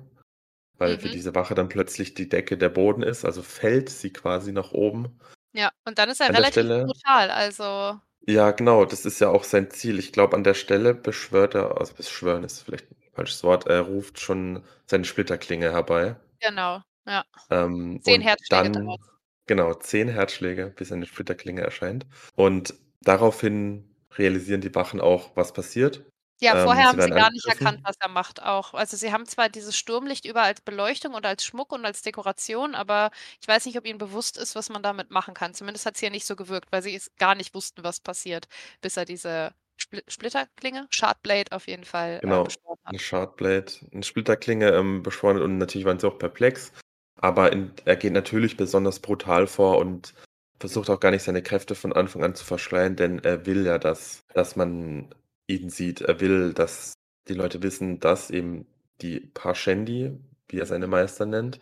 weil 0.79 0.99
für 1.01 1.09
Mhm. 1.09 1.11
diese 1.11 1.35
Wache 1.37 1.55
dann 1.57 1.69
plötzlich 1.71 2.15
die 2.15 2.29
Decke 2.29 2.59
der 2.59 2.71
Boden 2.71 3.03
ist, 3.05 3.25
also 3.25 3.43
fällt 3.43 3.91
sie 3.91 4.13
quasi 4.13 4.53
nach 4.53 4.73
oben. 4.73 5.19
Ja, 5.55 5.71
und 5.85 5.99
dann 5.99 6.09
ist 6.09 6.21
er 6.21 6.29
An 6.29 6.35
relativ 6.35 6.67
Stelle 6.67 6.87
brutal, 6.87 7.31
also 7.31 8.01
Ja, 8.29 8.53
genau, 8.53 8.85
das 8.85 9.05
ist 9.05 9.21
ja 9.21 9.29
auch 9.31 9.43
sein 9.43 9.71
Ziel. 9.71 9.99
Ich 9.99 10.13
glaube, 10.13 10.37
an 10.37 10.45
der 10.45 10.55
Stelle 10.55 10.95
beschwört 10.95 11.55
er 11.57 11.79
also, 11.81 11.95
beschwören 11.95 12.45
ist 12.45 12.61
vielleicht 12.63 12.89
'n 12.93 12.97
falsches 13.13 13.43
Wort. 13.43 13.67
Er 13.67 13.81
ruft 13.81 14.21
schon 14.21 14.63
seine 14.87 15.05
Splitterklinge 15.05 15.71
herbei. 15.73 16.17
Genau, 16.41 16.83
ja. 17.07 17.25
Ähm, 17.51 18.01
10 18.03 18.21
und 18.21 18.23
Herzschläge 18.23 18.49
dann 18.49 18.99
genau, 19.47 19.75
10 19.75 20.09
Herzschläge, 20.09 20.73
bis 20.77 20.89
seine 20.89 21.07
Splitterklinge 21.07 21.63
erscheint. 21.63 22.07
Und 22.37 22.75
daraufhin 23.03 23.92
realisieren 24.19 24.61
die 24.61 24.75
Wachen 24.75 25.01
auch, 25.01 25.37
was 25.37 25.53
passiert. 25.53 26.05
Ja, 26.41 26.57
Ähm, 26.57 26.57
vorher 26.57 26.87
haben 26.89 27.01
sie 27.01 27.13
gar 27.13 27.31
nicht 27.31 27.47
erkannt, 27.47 27.79
was 27.85 27.95
er 28.01 28.09
macht 28.09 28.43
auch. 28.43 28.75
Also, 28.75 28.97
sie 28.97 29.13
haben 29.13 29.27
zwar 29.27 29.49
dieses 29.49 29.77
Sturmlicht 29.77 30.25
überall 30.25 30.47
als 30.49 30.61
Beleuchtung 30.61 31.15
und 31.15 31.25
als 31.25 31.45
Schmuck 31.45 31.71
und 31.73 31.85
als 31.85 32.03
Dekoration, 32.03 32.75
aber 32.75 33.11
ich 33.41 33.47
weiß 33.47 33.65
nicht, 33.67 33.79
ob 33.79 33.87
ihnen 33.87 33.99
bewusst 33.99 34.37
ist, 34.37 34.57
was 34.57 34.69
man 34.69 34.83
damit 34.83 35.11
machen 35.11 35.35
kann. 35.35 35.55
Zumindest 35.55 35.87
hat's 35.87 36.01
hier 36.01 36.11
nicht 36.11 36.27
so 36.27 36.35
gewirkt, 36.35 36.73
weil 36.73 36.83
sie 36.83 36.95
es 36.97 37.13
gar 37.17 37.37
nicht 37.37 37.55
wussten, 37.55 37.85
was 37.85 38.01
passiert, 38.01 38.49
bis 38.81 38.97
er 38.97 39.05
diese 39.05 39.55
Spli 39.77 40.03
Splitterklinge? 40.09 40.89
Shardblade 40.91 41.53
auf 41.53 41.69
jeden 41.69 41.85
Fall, 41.85 42.21
äh, 42.27 42.39
Genau, 42.39 42.43
beschworen 42.43 42.79
'ne 42.89 42.99
hat. 42.99 42.99
Shardblade, 42.99 43.73
'ne 43.91 44.03
Splitterklinge, 44.03 44.71
ähm, 44.71 45.03
beschworen 45.03 45.41
und 45.43 45.59
natürlich 45.59 45.85
waren 45.87 45.99
sie 45.99 46.07
auch 46.07 46.19
perplex. 46.19 46.73
Aber 47.21 47.53
in 47.53 47.73
er 47.85 47.97
geht 47.97 48.13
natürlich 48.13 48.57
besonders 48.57 49.01
brutal 49.01 49.47
vor 49.47 49.79
und 49.79 50.15
versucht 50.63 50.89
auch 50.91 51.01
gar 51.01 51.11
nicht 51.11 51.25
seine 51.25 51.43
Kräfte 51.43 51.75
von 51.75 51.93
Anfang 51.93 52.23
an 52.25 52.35
zu 52.37 52.45
verschleiern, 52.45 52.97
denn 52.97 53.19
er 53.21 53.47
will 53.47 53.67
ja, 53.67 53.79
dass 53.79 54.25
dass 54.33 54.57
man 54.57 55.15
ihn 55.49 55.69
sieht. 55.71 56.01
Er 56.03 56.21
will, 56.21 56.55
dass 56.55 56.95
die 57.29 57.35
Leute 57.35 57.63
wissen, 57.63 58.01
dass 58.01 58.31
eben 58.31 58.67
die 59.03 59.21
Parshendi, 59.21 60.13
wie 60.49 60.59
er 60.61 60.67
seine. 60.67 60.87
Meister 60.87 61.27
nennt, 61.27 61.61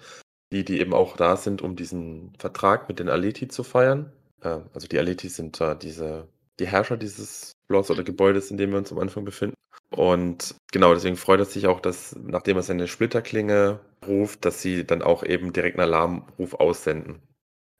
die 0.52 0.64
die 0.64 0.80
eben 0.80 0.94
auch 0.94 1.16
da 1.16 1.36
sind, 1.36 1.62
um 1.62 1.76
diesen 1.76 2.34
Vertrag 2.38 2.88
mit 2.88 2.98
den 3.00 3.08
Alethi 3.08 3.48
zu 3.48 3.64
feiern. 3.64 4.12
Ähm, 4.42 4.64
also, 4.74 4.86
die 4.88 4.98
Alethi 4.98 5.28
sind 5.30 5.60
da 5.60 5.74
diese 5.74 6.28
die 6.60 6.66
Herrscher 6.68 6.96
dieses 6.98 7.52
Schloss 7.66 7.90
oder. 7.90 8.04
Gebäudes, 8.04 8.50
in 8.50 8.58
dem 8.58 8.70
wir 8.72 8.78
uns 8.78 8.92
am 8.92 8.98
Anfang 8.98 9.24
befinden. 9.24 9.54
Und 9.96 10.54
genau, 10.72 10.94
deswegen 10.94 11.16
freut 11.16 11.40
er 11.40 11.46
sich 11.46 11.66
auch, 11.66 11.80
dass, 11.80 12.14
nachdem 12.22 12.56
er 12.58 12.62
seine 12.62 12.86
Splitterklinge 12.88 13.80
ruft, 14.06 14.44
dass 14.44 14.62
sie 14.62 14.84
dann 14.86 15.02
auch 15.02 15.24
eben 15.24 15.52
direkt 15.54 15.78
'n 15.78 15.80
Alarmruf 15.82 16.54
aussenden. 16.54 17.22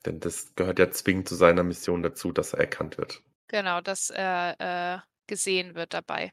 Denn 0.07 0.21
das 0.21 0.55
gehört 0.57 0.79
ja 0.79 0.91
zwingend 0.91 1.29
zu 1.29 1.35
seiner 1.35 1.63
Mission 1.65 2.03
dazu, 2.03 2.33
dass 2.33 2.53
er 2.55 2.61
erkannt 2.61 2.99
wird. 2.99 3.23
Genau, 3.51 3.81
dass 3.81 4.11
er, 4.11 4.55
äh, 4.61 5.01
gesehen 5.27 5.75
wird 5.75 5.93
dabei. 5.93 6.33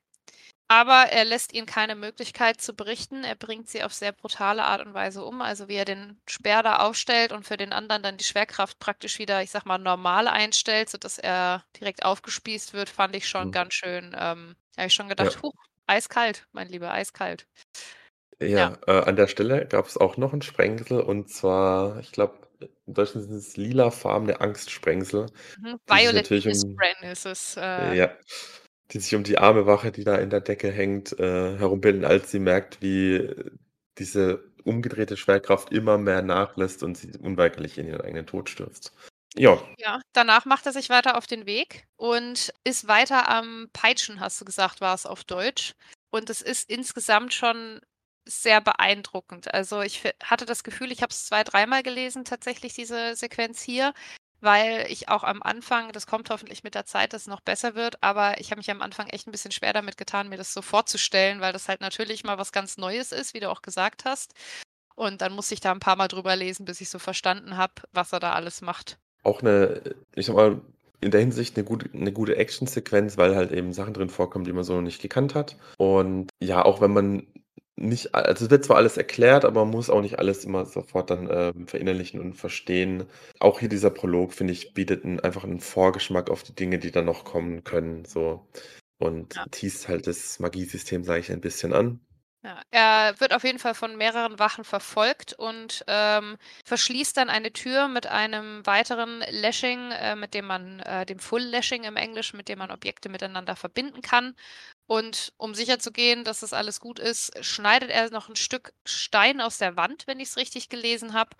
Aber 0.69 1.05
er 1.11 1.25
lässt 1.25 1.53
ihnen 1.53 1.67
keine 1.67 1.95
Möglichkeit 1.95 2.61
zu 2.61 2.75
berichten. 2.75 3.23
Er 3.23 3.35
bringt 3.35 3.69
sie 3.69 3.83
auf 3.83 3.93
sehr 3.93 4.11
brutale 4.13 4.63
Art 4.65 4.81
und 4.85 4.93
Weise 4.93 5.23
um. 5.25 5.41
Also, 5.41 5.67
wie 5.69 5.75
er 5.75 5.85
den 5.85 6.21
Speer 6.29 6.63
da 6.63 6.77
aufstellt 6.79 7.31
und 7.33 7.45
für 7.45 7.57
den 7.57 7.73
anderen 7.73 8.03
dann 8.03 8.17
die 8.17 8.25
Schwerkraft 8.25 8.79
praktisch 8.79 9.19
wieder, 9.19 9.43
ich 9.43 9.51
sage 9.51 9.67
mal, 9.67 9.77
normal 9.79 10.27
einstellt, 10.27 10.89
sodass 10.89 11.19
er 11.19 11.65
direkt 11.79 12.05
aufgespießt 12.05 12.73
wird, 12.73 12.89
fand 12.89 13.15
ich 13.15 13.29
schon 13.29 13.51
Mhm. 13.51 13.53
ganz 13.53 13.73
schön 13.75 14.15
ähm, 14.19 14.55
da 14.75 14.81
habe 14.83 14.87
ich 14.89 14.95
schon 14.95 15.09
Ja. 15.19 15.31
gedacht: 15.31 15.41
„Huch, 15.43 15.53
eiskalt, 15.87 16.47
mein 16.53 16.69
Lieber, 16.69 16.91
eiskalt.“ 16.93 17.47
Ja. 18.55 18.71
Ja, 18.71 18.77
äh, 18.85 18.91
an 19.01 19.15
der 19.15 19.25
Stelle 19.27 19.65
gab's 19.67 19.97
auch 19.97 20.15
noch 20.17 20.31
'n 20.33 20.43
Sprengsel 20.43 21.01
und 21.01 21.27
zwar, 21.29 21.99
ich 21.99 22.11
glaube, 22.11 22.46
im 22.59 22.93
Deutschen 22.93 23.21
sind 23.21 23.33
es 23.33 23.57
lilafarbene 23.57 24.39
Angstsprengsel, 24.41 25.27
Mhm, 25.59 25.79
Violet 25.87 26.15
natürlich 26.15 26.47
um 26.47 26.77
ist 27.01 27.25
es, 27.25 27.57
äh 27.57 27.95
ja, 27.95 28.11
die 28.91 28.99
sich 28.99 29.15
um 29.15 29.23
die 29.23 29.37
arme 29.37 29.65
Wache, 29.65 29.91
die 29.91 30.03
da 30.03 30.15
in 30.15 30.29
der 30.29 30.41
Decke 30.41 30.71
hängt, 30.71 31.17
äh, 31.19 31.57
herumbilden, 31.57 32.05
als 32.05 32.31
sie 32.31 32.39
merkt, 32.39 32.81
wie 32.81 33.29
diese 33.97 34.43
umgedrehte 34.63 35.17
Schwerkraft 35.17 35.71
immer 35.71 35.97
mehr 35.97 36.21
nachlässt 36.21 36.83
und 36.83 36.97
sie 36.97 37.11
unweigerlich 37.17 37.77
in 37.77 37.87
ihren 37.87 38.01
eigenen 38.01 38.25
Tod 38.25 38.49
stürzt. 38.49 38.93
Ja. 39.35 39.61
Ja, 39.77 40.01
danach 40.13 40.45
macht 40.45 40.65
er 40.65 40.73
sich 40.73 40.89
weiter 40.89 41.17
auf 41.17 41.27
den 41.27 41.45
Weg 41.45 41.85
und 41.95 42.51
ist 42.63 42.87
weiter 42.87 43.29
am 43.29 43.67
Peitschen, 43.73 44.19
hast 44.19 44.39
du 44.41 44.45
gesagt, 44.45 44.81
war's 44.81 45.05
auf 45.05 45.23
Deutsch. 45.23 45.73
Und 46.09 46.29
es 46.29 46.41
ist 46.41 46.69
insgesamt 46.69 47.33
schon 47.33 47.81
sehr 48.27 48.61
beeindruckend. 48.61 49.53
Also, 49.53 49.81
ich 49.81 50.03
hatte 50.23 50.45
das 50.45 50.63
Gefühl, 50.63 50.91
ich 50.91 51.01
habe 51.01 51.11
es 51.11 51.25
zwei 51.25 51.43
dreimal 51.43 51.83
gelesen 51.83 52.25
tatsächlich, 52.25 52.73
diese 52.73 53.15
Sequenz 53.15 53.61
hier, 53.61 53.93
weil 54.41 54.85
ich 54.89 55.09
auch 55.09 55.23
am 55.23 55.41
Anfang 55.43 55.91
das 55.93 56.05
kommt 56.07 56.29
hoffentlich 56.29 56.63
mit 56.63 56.75
der 56.75 56.85
Zeit, 56.85 57.13
dass 57.13 57.23
es 57.23 57.27
noch 57.27 57.41
besser 57.41 57.73
wird, 57.75 58.03
aber 58.03 58.39
ich 58.39 58.51
habe 58.51 58.59
mich 58.59 58.69
am 58.71 58.81
Anfang 58.83 59.07
echt 59.07 59.27
'n 59.27 59.31
bisschen 59.31 59.51
schwer 59.51 59.73
damit 59.73 59.97
getan, 59.97 60.29
mir 60.29 60.37
das 60.37 60.53
so 60.53 60.61
vorzustellen, 60.61 61.41
weil 61.41 61.53
das 61.53 61.67
halt 61.69 61.81
natürlich 61.81 62.23
mal 62.23 62.37
was 62.37 62.51
ganz 62.51 62.77
Neues 62.77 63.11
ist, 63.11 63.33
wie 63.33 63.39
du 63.39 63.49
auch 63.49 63.61
gesagt 63.63 64.05
hast. 64.05 64.33
Und 64.95 65.21
dann 65.21 65.33
musste 65.33 65.53
ich 65.55 65.61
da 65.61 65.71
'n 65.73 65.79
paarmal 65.79 66.07
drüber 66.09 66.35
lesen, 66.35 66.65
bis 66.65 66.81
ich 66.81 66.89
so 66.89 66.99
verstanden 66.99 67.57
habe, 67.57 67.73
was 67.93 68.13
er 68.13 68.19
da 68.21 68.33
alles 68.33 68.61
macht. 68.61 68.97
Auch 69.23 69.41
'ne, 69.41 69.81
äh, 69.85 69.95
ich 70.15 70.25
sage 70.27 70.37
mal, 70.37 70.61
in 71.01 71.11
der 71.11 71.21
Hinsicht 71.21 71.57
'ne 71.57 71.63
gute 71.63 71.89
'ne 71.97 72.11
gute 72.11 72.35
Actionsequenz, 72.37 73.17
weil 73.17 73.35
halt 73.35 73.51
eben 73.51 73.73
Sachen 73.73 73.93
drin 73.93 74.09
vorkommen, 74.09 74.45
die 74.45 74.53
man 74.53 74.63
so 74.63 74.73
noch 74.75 74.81
nicht 74.81 75.01
gekannt 75.01 75.35
hat. 75.35 75.57
Und 75.77 76.29
ja, 76.41 76.63
auch 76.65 76.81
wenn 76.81 76.91
man 76.93 77.27
nicht 77.77 78.15
also, 78.15 78.45
es 78.45 78.51
wird 78.51 78.65
zwar 78.65 78.77
alles 78.77 78.97
erklärt, 78.97 79.45
aber 79.45 79.63
man 79.65 79.71
muss 79.73 79.89
auch 79.89 80.01
nicht 80.01 80.19
alles 80.19 80.43
immer 80.45 80.65
sofort 80.65 81.09
dann, 81.11 81.29
ähm, 81.31 81.67
verinnerlichen 81.67 82.19
und 82.19 82.33
verstehen. 82.35 83.05
Auch 83.39 83.59
hier 83.59 83.69
dieser 83.69 83.91
Prolog, 83.91 84.33
finde 84.33 84.53
ich, 84.53 84.73
bietet 84.73 85.03
'n 85.05 85.19
einfach 85.19 85.43
'n 85.43 85.59
Vorgeschmack 85.59 86.29
auf 86.29 86.43
die 86.43 86.55
Dinge, 86.55 86.79
die 86.79 86.91
dann 86.91 87.05
noch 87.05 87.23
kommen 87.25 87.63
können, 87.63 88.05
so 88.05 88.47
und 88.99 89.35
Ja. 89.35 89.47
teast 89.51 89.87
halt 89.87 90.07
das 90.07 90.39
Magiesystem, 90.39 91.03
sage 91.03 91.19
ich, 91.21 91.31
ein 91.31 91.41
bisschen 91.41 91.73
an. 91.73 92.01
Ja, 92.43 92.61
er 92.69 93.19
wird 93.19 93.33
auf 93.33 93.43
jeden 93.43 93.57
Fall 93.57 93.73
von 93.73 93.97
mehreren 93.97 94.37
Wachen 94.37 94.63
verfolgt 94.63 95.33
und, 95.33 95.83
ähm, 95.87 96.37
verschließt 96.65 97.17
dann 97.17 97.29
eine 97.31 97.51
Tür 97.51 97.87
mit 97.87 98.05
einem 98.05 98.63
weiteren 98.65 99.23
Lashing, 99.31 99.91
äh, 99.91 100.15
mit 100.15 100.35
dem 100.35 100.45
man 100.45 100.79
äh, 100.81 101.05
dem 101.07 101.17
Full 101.17 101.41
Lashing 101.41 101.83
im 101.83 101.95
Englischen, 101.95 102.37
mit 102.37 102.47
dem 102.47 102.59
man 102.59 102.69
Objekte 102.69 103.09
miteinander 103.09 103.55
verbinden 103.55 104.01
kann. 104.01 104.35
Und 104.89 105.33
um 105.37 105.53
sicherzugehen, 105.53 106.23
dass 106.23 106.39
das 106.39 106.53
alles 106.53 106.79
gut 106.79 106.97
ist, 106.97 107.33
schneidet 107.45 107.91
er 107.91 108.09
noch 108.09 108.29
'n 108.29 108.37
Stück 108.37 108.71
Stein 108.85 109.41
aus 109.41 109.57
der 109.57 109.75
Wand, 109.75 110.07
wenn 110.07 110.19
ich's 110.21 110.37
richtig 110.37 110.69
gelesen 110.69 111.13
habe, 111.13 111.31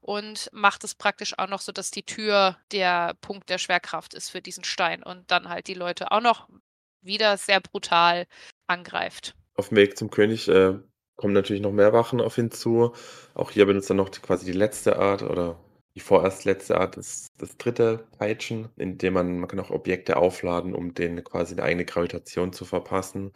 und 0.00 0.50
macht 0.52 0.82
es 0.84 0.94
praktisch 0.96 1.38
auch 1.38 1.48
noch 1.48 1.60
so, 1.60 1.70
dass 1.72 1.92
die 1.92 2.02
Tür 2.04 2.56
der 2.72 3.14
Punkt 3.20 3.48
der 3.48 3.58
Schwerkraft 3.58 4.12
ist 4.14 4.30
für 4.30 4.42
diesen 4.42 4.64
Stein 4.64 5.02
und 5.04 5.30
dann 5.30 5.48
halt 5.48 5.68
die 5.68 5.74
Leute 5.74 6.10
auch 6.10 6.20
noch 6.20 6.48
wieder 7.00 7.36
sehr 7.36 7.60
brutal 7.60 8.26
angreift. 8.66 9.34
Auf'm 9.56 9.74
Weg 9.76 9.96
zum 9.96 10.10
König, 10.10 10.48
äh, 10.48 10.74
kommen 11.16 11.32
natürlich 11.32 11.62
noch 11.62 11.72
mehr 11.72 11.92
Wachen 11.94 12.20
auf 12.20 12.36
ihn 12.36 12.50
zu. 12.50 12.92
Auch 13.34 13.50
hier 13.50 13.64
benutzt 13.66 13.90
er 13.90 13.94
noch 13.94 14.10
die, 14.10 14.20
quasi 14.20 14.44
die 14.44 14.52
letzte 14.52 14.98
Art 14.98 15.22
oder 15.22 15.58
die 15.96 16.00
vorerst 16.00 16.44
letzte 16.44 16.78
Art 16.78 16.98
ist 16.98 17.28
das 17.38 17.56
dritte 17.56 18.06
Peitschen, 18.18 18.68
indem 18.76 19.14
man, 19.14 19.38
man 19.40 19.48
kann 19.48 19.60
auch 19.60 19.70
Objekte 19.70 20.18
aufladen, 20.18 20.74
um 20.74 20.92
denen 20.92 21.24
quasi 21.24 21.54
eine 21.54 21.62
eigene 21.62 21.86
Gravitation 21.86 22.52
zu 22.52 22.66
verpassen. 22.66 23.32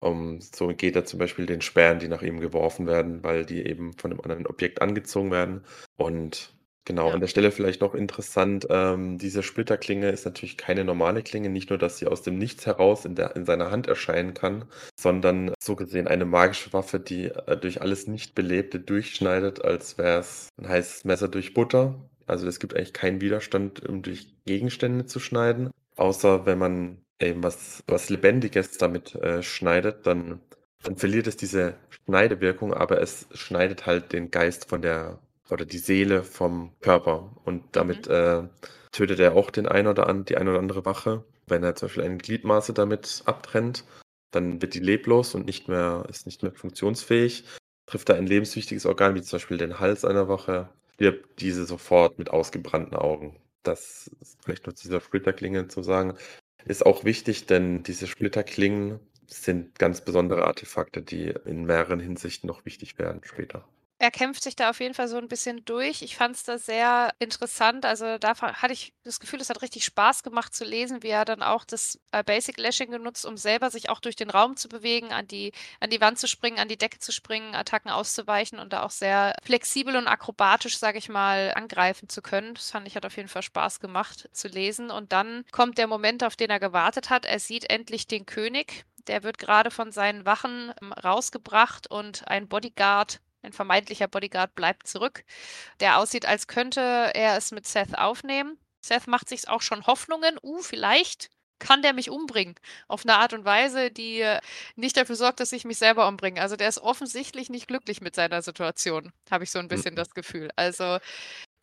Um, 0.00 0.40
so 0.40 0.68
geht 0.68 0.96
er 0.96 1.04
zum 1.06 1.18
Beispiel 1.18 1.46
den 1.46 1.62
Sperren, 1.62 2.00
die 2.00 2.08
nach 2.08 2.22
ihm 2.22 2.40
geworfen 2.40 2.86
werden, 2.86 3.22
weil 3.24 3.46
die 3.46 3.64
eben 3.64 3.96
von 3.96 4.10
einem 4.10 4.20
anderen 4.20 4.46
Objekt 4.46 4.82
angezogen 4.82 5.30
werden. 5.30 5.64
Und 5.96 6.54
Genau, 6.84 7.08
Ja. 7.08 7.14
an 7.14 7.20
der 7.20 7.28
Stelle 7.28 7.52
vielleicht 7.52 7.80
noch 7.80 7.94
interessant, 7.94 8.66
ähm, 8.68 9.16
diese 9.16 9.44
Splitterklinge 9.44 10.10
ist 10.10 10.24
natürlich 10.24 10.56
keine 10.56 10.84
normale 10.84 11.22
Klinge, 11.22 11.48
nicht 11.48 11.70
nur, 11.70 11.78
dass 11.78 11.98
sie 11.98 12.08
aus 12.08 12.22
dem 12.22 12.38
Nichts 12.38 12.66
heraus 12.66 13.04
in 13.04 13.14
der 13.14 13.36
in 13.36 13.44
seiner 13.44 13.70
Hand 13.70 13.86
erscheinen 13.86 14.34
kann, 14.34 14.64
sondern 14.98 15.54
so 15.62 15.76
gesehen 15.76 16.08
eine 16.08 16.24
magische 16.24 16.72
Waffe, 16.72 16.98
die, 16.98 17.26
äh, 17.26 17.56
durch 17.56 17.80
alles 17.82 18.08
Nicht-Belebte 18.08 18.80
durchschneidet, 18.80 19.64
als 19.64 19.96
wäre 19.96 20.20
es 20.20 20.48
ein 20.58 20.68
heißes 20.68 21.04
Messer 21.04 21.28
durch 21.28 21.54
Butter. 21.54 21.94
Also, 22.26 22.48
es 22.48 22.58
gibt 22.58 22.74
eigentlich 22.74 22.92
keinen 22.92 23.20
Widerstand, 23.20 23.86
um 23.88 24.02
durch 24.02 24.28
Gegenstände 24.44 25.06
zu 25.06 25.20
schneiden, 25.20 25.70
außer 25.96 26.46
wenn 26.46 26.58
man 26.58 26.98
eben 27.20 27.42
was 27.44 27.82
was 27.86 28.10
Lebendiges 28.10 28.78
damit, 28.78 29.14
äh, 29.16 29.42
schneidet, 29.44 30.06
dann 30.06 30.40
dann 30.82 30.96
verliert 30.96 31.28
es 31.28 31.36
diese 31.36 31.74
Schneidewirkung, 31.90 32.74
aber 32.74 33.00
es 33.00 33.28
schneidet 33.34 33.86
halt 33.86 34.12
den 34.12 34.32
Geist 34.32 34.68
von 34.68 34.82
der 34.82 35.20
oder 35.52 35.64
die 35.66 35.78
Seele 35.78 36.24
vom 36.24 36.72
Körper. 36.80 37.36
Und 37.44 37.64
damit 37.76 38.08
Mhm. 38.08 38.12
äh, 38.14 38.42
tötet 38.92 39.20
er 39.20 39.34
auch 39.36 39.50
den 39.50 39.66
ein 39.66 39.86
oder 39.86 40.08
an, 40.08 40.24
die 40.24 40.36
eine 40.36 40.50
oder 40.50 40.58
andere 40.58 40.84
Wache. 40.84 41.24
Wenn 41.46 41.62
er 41.64 41.74
zum 41.74 41.88
Beispiel 41.88 42.04
eine 42.04 42.18
Gliedmaße 42.18 42.72
damit 42.74 43.22
abtrennt, 43.26 43.84
dann 44.30 44.62
wird 44.62 44.74
die 44.74 44.80
leblos 44.80 45.34
und 45.34 45.46
nicht 45.46 45.68
mehr, 45.68 46.04
ist 46.08 46.26
nicht 46.26 46.42
mehr 46.42 46.52
funktionsfähig. 46.52 47.44
Trifft 47.86 48.08
er 48.08 48.16
ein 48.16 48.26
lebenswichtiges 48.26 48.86
Organ, 48.86 49.14
wie 49.14 49.22
zum 49.22 49.36
Beispiel 49.38 49.58
den 49.58 49.78
Hals 49.80 50.04
einer 50.04 50.28
Wache, 50.28 50.70
stirbt 50.94 51.40
diese 51.40 51.66
sofort 51.66 52.18
mit 52.18 52.30
ausgebrannten 52.30 52.96
Augen. 52.96 53.36
Das 53.62 54.10
ist 54.20 54.38
vielleicht 54.44 54.66
nur 54.66 54.74
zu 54.74 54.84
dieser 54.88 55.00
Splitterklinge 55.00 55.68
zu 55.68 55.82
sagen. 55.82 56.16
Ist 56.64 56.84
auch 56.86 57.04
wichtig, 57.04 57.46
denn 57.46 57.82
diese 57.82 58.06
Splitterklingen 58.06 59.00
sind 59.26 59.78
ganz 59.78 60.00
besondere 60.04 60.44
Artefakte, 60.46 61.02
die 61.02 61.34
in 61.44 61.64
mehreren 61.64 62.00
Hinsichten 62.00 62.46
noch 62.48 62.64
wichtig 62.64 62.98
werden 62.98 63.20
später. 63.24 63.68
Er 64.02 64.10
kämpft 64.10 64.42
sich 64.42 64.56
da 64.56 64.68
auf 64.70 64.80
jeden 64.80 64.94
Fall 64.94 65.06
so 65.06 65.16
'n 65.16 65.28
bisschen 65.28 65.64
durch. 65.64 66.02
Ich 66.02 66.16
fand's 66.16 66.42
da 66.42 66.58
sehr 66.58 67.14
interessant. 67.20 67.86
Also, 67.86 68.18
da 68.18 68.34
hatte 68.36 68.72
ich 68.72 68.92
das 69.04 69.20
Gefühl, 69.20 69.40
es 69.40 69.48
hat 69.48 69.62
richtig 69.62 69.84
Spaß 69.84 70.24
gemacht 70.24 70.52
zu 70.56 70.64
lesen, 70.64 71.04
wie 71.04 71.08
er 71.10 71.24
dann 71.24 71.40
auch 71.40 71.64
das, 71.64 72.00
äh, 72.10 72.24
Basic 72.24 72.58
Lashing 72.58 72.90
genutzt, 72.90 73.24
um 73.24 73.36
selber 73.36 73.70
sich 73.70 73.90
auch 73.90 74.00
durch 74.00 74.16
den 74.16 74.28
Raum 74.30 74.56
zu 74.56 74.68
bewegen, 74.68 75.12
an 75.12 75.28
die 75.28 75.52
an 75.78 75.88
die 75.90 76.00
Wand 76.00 76.18
zu 76.18 76.26
springen, 76.26 76.58
an 76.58 76.66
die 76.66 76.76
Decke 76.76 76.98
zu 76.98 77.12
springen, 77.12 77.54
Attacken 77.54 77.92
auszuweichen 77.92 78.58
und 78.58 78.72
da 78.72 78.82
auch 78.82 78.90
sehr 78.90 79.36
flexibel 79.44 79.94
und 79.94 80.08
akrobatisch, 80.08 80.78
sage 80.78 80.98
ich 80.98 81.08
mal, 81.08 81.52
angreifen 81.54 82.08
zu 82.08 82.22
können. 82.22 82.54
Das 82.54 82.72
fand 82.72 82.88
ich, 82.88 82.96
hat 82.96 83.06
auf 83.06 83.16
jeden 83.16 83.28
Fall 83.28 83.42
Spaß 83.42 83.78
gemacht 83.78 84.28
zu 84.32 84.48
lesen. 84.48 84.90
Und 84.90 85.12
dann 85.12 85.44
kommt 85.52 85.78
der 85.78 85.86
Moment, 85.86 86.24
auf 86.24 86.34
den 86.34 86.50
er 86.50 86.58
gewartet 86.58 87.08
hat. 87.08 87.24
Er 87.24 87.38
sieht 87.38 87.70
endlich 87.70 88.08
den 88.08 88.26
König. 88.26 88.84
Der 89.06 89.22
wird 89.22 89.38
grade 89.38 89.70
von 89.70 89.92
seinen 89.92 90.26
Wachen, 90.26 90.72
ähm, 90.82 90.92
rausgebracht 90.92 91.86
und 91.88 92.26
ein 92.26 92.48
Bodyguard 92.48 93.20
ein 93.42 93.52
vermeintlicher 93.52 94.08
Bodyguard 94.08 94.54
bleibt 94.54 94.86
zurück, 94.88 95.24
der 95.80 95.98
aussieht, 95.98 96.26
als 96.26 96.46
könnte 96.48 96.80
er 97.14 97.36
es 97.36 97.52
mit 97.52 97.66
Seth 97.66 97.98
aufnehmen. 97.98 98.58
Seth 98.84 99.06
macht 99.08 99.28
sich 99.28 99.48
auch 99.48 99.62
schon 99.62 99.86
Hoffnungen: 99.86 100.38
„Uh, 100.42 100.62
vielleicht 100.62 101.30
kann 101.60 101.82
der 101.82 101.92
mich 101.94 102.10
umbringen 102.10 102.56
auf 102.88 103.04
'ne 103.06 103.14
Art 103.16 103.32
und 103.34 103.44
Weise, 103.46 103.90
die, 103.90 104.20
äh, 104.20 104.40
nicht 104.76 104.96
dafür 104.96 105.16
sorgt, 105.16 105.40
dass 105.40 105.52
ich 105.52 105.64
mich 105.64 105.78
selber 105.78 106.08
umbringe.“ 106.08 106.40
Also, 106.42 106.56
der 106.56 106.68
ist 106.68 106.80
offensichtlich 106.80 107.50
nicht 107.50 107.68
glücklich 107.68 108.00
mit 108.02 108.14
seiner 108.16 108.42
Situation, 108.42 109.12
habe 109.30 109.44
ich 109.44 109.50
so 109.52 109.58
'n 109.60 109.68
bisschen 109.68 109.94
Mhm. 109.94 109.96
das 109.96 110.14
Gefühl. 110.14 110.50
Also, 110.56 110.98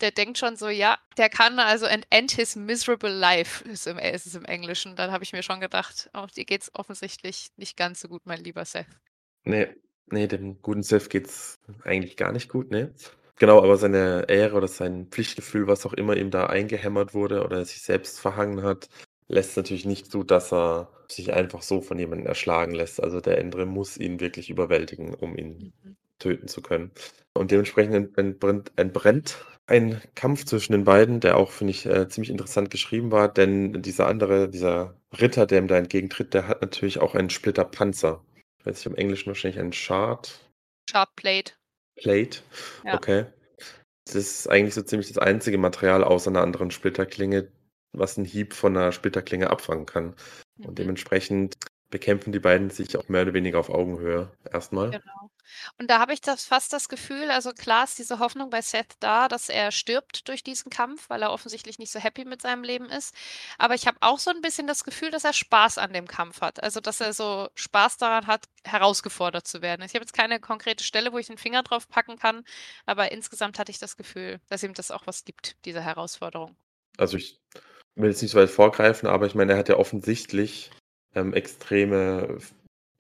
der 0.02 0.12
denkt 0.12 0.38
schon 0.40 0.58
so, 0.58 0.70
ja, 0.70 1.00
der 1.18 1.30
kann 1.30 1.60
also 1.60 1.86
end 1.88 2.08
end 2.12 2.32
his 2.34 2.56
miserable 2.58 3.12
life 3.12 3.64
ist 3.70 3.88
im 3.88 4.00
ist 4.00 4.26
es 4.28 4.36
im 4.36 4.46
Englischen. 4.46 4.96
Dann 4.98 5.12
habe 5.12 5.24
ich 5.26 5.34
mir 5.34 5.44
schon 5.44 5.62
gedacht: 5.62 6.10
„Oh, 6.16 6.28
dir 6.36 6.46
geht's 6.46 6.72
offensichtlich 6.76 7.50
nicht 7.58 7.78
ganz 7.78 8.02
so 8.02 8.10
gut, 8.10 8.24
mein 8.26 8.44
lieber 8.44 8.66
Seth.“ 8.66 8.88
Ne, 9.46 9.76
ne, 10.14 10.28
dem 10.28 10.62
guten 10.62 10.84
Seth 10.84 11.10
geht's 11.10 11.60
eigentlich 11.84 12.18
gar 12.18 12.32
nicht 12.32 12.50
gut, 12.50 12.72
ne? 12.72 12.94
Genau, 13.38 13.60
aber 13.64 13.78
seine 13.78 14.26
Ehre 14.28 14.56
oder 14.58 14.68
sein 14.68 15.08
Pflichtgefühl, 15.10 15.68
was 15.68 15.86
auch 15.86 15.94
immer 15.94 16.18
ihm 16.18 16.30
da 16.32 16.48
eingehämmert 16.48 17.14
wurde 17.14 17.44
oder 17.44 17.58
er 17.60 17.66
sich 17.66 17.82
selbst 17.82 18.20
verhangen 18.20 18.64
hat, 18.64 18.90
lässt 19.28 19.56
natürlich 19.56 19.86
nicht 19.86 20.12
zu, 20.12 20.24
dass 20.24 20.52
er 20.52 20.90
sich 21.10 21.34
einfach 21.34 21.62
so 21.62 21.82
von 21.82 21.98
jemandem 21.98 22.28
erschlagen 22.28 22.74
lässt. 22.74 23.02
Also, 23.02 23.22
der 23.22 23.38
Endre 23.38 23.66
muss 23.66 23.98
ihn 23.98 24.20
wirklich 24.20 24.50
überwältigen, 24.50 25.14
um 25.14 25.38
ihn 25.38 25.74
Mhm. 25.84 25.96
töten 26.20 26.48
zu 26.50 26.62
können. 26.62 26.92
Und 27.34 27.52
dementsprechend 27.52 27.96
ent 27.96 28.18
entbrennt 28.18 28.72
entbrennt 28.76 29.46
ein 29.68 30.02
Kampf 30.16 30.46
zwischen 30.46 30.74
den 30.74 30.84
beiden, 30.84 31.20
der 31.20 31.38
auch, 31.38 31.52
finde 31.52 31.72
ich, 31.72 31.86
äh, 31.86 32.08
ziemlich 32.10 32.30
interessant 32.32 32.70
geschrieben 32.72 33.12
war, 33.12 33.32
denn 33.32 33.82
dieser 33.82 34.08
andere 34.08 34.50
dieser 34.50 34.96
Ritter, 35.20 35.46
der 35.46 35.60
ihm 35.60 35.68
da 35.68 35.78
entgegentritt, 35.78 36.34
der 36.34 36.48
hat 36.48 36.62
natürlich 36.62 37.00
auch 37.00 37.16
einen 37.16 37.30
Splitterpanzer. 37.30 38.22
Ich 38.70 38.76
weiß 38.76 38.86
nicht, 38.86 38.94
im 38.94 38.96
Englischen 39.02 39.28
wahrscheinlich 39.30 39.60
ein 39.60 39.74
Shard 39.74 40.40
Sharp 40.88 41.16
Plate. 41.16 41.54
Plate, 41.98 42.42
Ja. 42.84 43.00
okay. 43.00 43.26
Das 44.06 44.16
ist 44.16 44.48
eigentlich 44.50 44.76
so 44.76 44.84
ziemlich 44.84 45.10
das 45.10 45.18
einzige 45.20 45.58
Material 45.58 46.04
außer 46.04 46.32
'ner 46.32 46.42
anderen 46.42 46.72
Splitterklinge, 46.72 47.52
was 47.94 48.18
'n 48.18 48.26
Hieb 48.26 48.54
von 48.54 48.74
'ner 48.74 48.92
Splitterklinge 48.92 49.50
abfangen 49.50 49.86
kann. 49.86 50.16
Und 50.64 50.80
Mhm. 50.80 50.80
dementsprechend 50.80 51.56
bekämpfen 51.92 52.34
die 52.34 52.40
beiden 52.40 52.70
sich 52.72 52.98
auch 52.98 53.10
mehr 53.10 53.24
oder 53.24 53.34
weniger 53.36 53.60
auf 53.60 53.70
Augenhöhe 53.70 54.32
erst 54.52 54.74
mal. 54.74 54.92
Genau. 54.92 55.29
Und 55.78 55.90
da 55.90 56.00
habe 56.00 56.14
ich 56.14 56.22
das 56.22 56.46
fast 56.46 56.74
das 56.74 56.90
Gefühl 56.90 57.32
also, 57.32 57.52
klar 57.54 57.84
ist 57.86 57.98
diese 58.00 58.20
Hoffnung 58.20 58.50
bei 58.50 58.62
Seth 58.62 58.96
da, 59.00 59.28
dass 59.28 59.50
er 59.50 59.72
stirbt 59.72 60.28
durch 60.28 60.44
diesen 60.44 60.70
Kampf, 60.70 61.10
weil 61.10 61.22
er 61.22 61.32
offensichtlich 61.32 61.80
nicht 61.80 61.92
so 61.92 62.00
happy 62.00 62.26
mit 62.26 62.42
seinem 62.42 62.64
Leben 62.64 62.86
ist. 62.90 63.14
Aber 63.58 63.76
ich 63.76 63.88
habe 63.88 63.98
auch 64.02 64.20
so 64.20 64.32
'n 64.32 64.42
bisschen 64.42 64.68
das 64.68 64.84
Gefühl, 64.84 65.12
dass 65.12 65.24
er 65.24 65.34
Spaß 65.34 65.78
an 65.78 65.94
dem 65.94 66.08
Kampf 66.08 66.42
hat. 66.42 66.62
Also, 66.64 66.80
dass 66.82 67.02
er 67.02 67.14
so 67.14 67.50
Spaß 67.56 67.98
daran 67.98 68.28
hat, 68.28 68.46
herausgefordert 68.64 69.48
zu 69.48 69.62
werden. 69.62 69.84
Ich 69.84 69.94
habe 69.94 70.04
jetzt 70.04 70.14
keine 70.14 70.40
konkrete 70.40 70.84
Stelle, 70.84 71.14
wo 71.14 71.18
ich 71.18 71.30
'n 71.30 71.38
Finger 71.38 71.64
drauf 71.64 71.88
packen 71.90 72.18
kann, 72.18 72.44
aber 72.86 73.12
insgesamt 73.12 73.60
hatte 73.60 73.72
ich 73.72 73.80
das 73.80 73.98
Gefühl, 73.98 74.40
dass 74.50 74.64
ihm 74.64 74.74
das 74.74 74.92
auch 74.92 75.08
was 75.08 75.24
gibt, 75.26 75.56
diese 75.66 75.82
Herausforderung. 75.82 76.56
Also, 76.98 77.18
ich 77.18 77.40
will 77.96 78.10
jetzt 78.12 78.22
nicht 78.22 78.32
so 78.32 78.40
weit 78.40 78.50
vorgreifen, 78.50 79.08
aber 79.10 79.26
ich 79.28 79.36
meine, 79.36 79.54
er 79.54 79.60
hat 79.60 79.70
ja 79.70 79.78
offensichtlich, 79.78 80.72
ähm, 81.16 81.34
extreme 81.34 82.40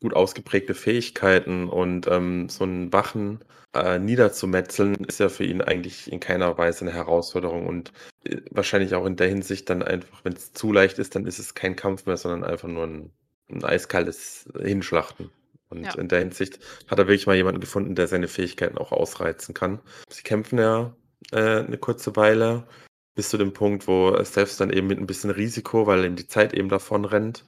gut 0.01 0.13
ausgeprägte 0.15 0.73
Fähigkeiten 0.75 1.69
und, 1.69 2.07
ähm, 2.07 2.49
so 2.49 2.63
'n 2.65 2.91
Wachen, 2.93 3.39
äh, 3.75 3.99
niederzumetzeln, 3.99 4.95
ist 5.05 5.19
ja 5.19 5.29
für 5.29 5.43
ihn 5.45 5.62
eigentlich 5.62 6.12
in 6.12 6.19
keiner 6.19 6.57
Weise 6.57 6.85
'ne 6.85 6.93
Herausforderung 6.93 7.67
und, 7.67 7.91
äh, 8.25 8.38
wahrscheinlich 8.51 8.95
auch 8.95 9.05
in 9.05 9.15
der 9.17 9.27
Hinsicht 9.29 9.69
dann 9.69 9.83
einfach 9.83 10.23
wenn's 10.25 10.53
zu 10.53 10.71
leicht 10.73 10.99
ist, 10.99 11.15
dann 11.15 11.25
ist 11.27 11.39
es 11.39 11.53
kein 11.55 11.75
Kampf 11.75 12.05
mehr, 12.05 12.17
sondern 12.17 12.43
einfach 12.43 12.67
nur 12.69 12.83
'n 12.85 13.12
'n 13.49 13.63
eiskaltes 13.65 14.47
Hinschlachten. 14.62 15.31
Und 15.69 15.83
Ja. 15.85 15.95
in 15.95 16.07
der 16.07 16.19
Hinsicht 16.19 16.59
hat 16.88 16.97
er 16.99 17.07
wirklich 17.07 17.27
mal 17.27 17.35
jemanden 17.35 17.62
gefunden, 17.62 17.95
der 17.95 18.07
seine 18.07 18.27
Fähigkeiten 18.27 18.77
auch 18.77 18.91
ausreizen 18.91 19.53
kann. 19.53 19.79
Sie 20.09 20.23
kämpfen 20.23 20.57
ja, 20.59 20.95
äh, 21.31 21.63
'ne 21.63 21.77
kurze 21.77 22.15
Weile 22.15 22.67
bis 23.15 23.29
zu 23.29 23.38
dem 23.38 23.53
Punkt, 23.53 23.88
wo 23.88 24.15
Seth 24.23 24.59
dann 24.59 24.71
eben 24.71 24.88
mit 24.88 24.97
'n 24.99 25.05
bisschen 25.07 25.29
Risiko, 25.31 25.85
weil 25.88 26.05
ihm 26.05 26.15
die 26.15 26.27
Zeit 26.27 26.53
eben 26.53 26.69
davonrennt, 26.69 27.45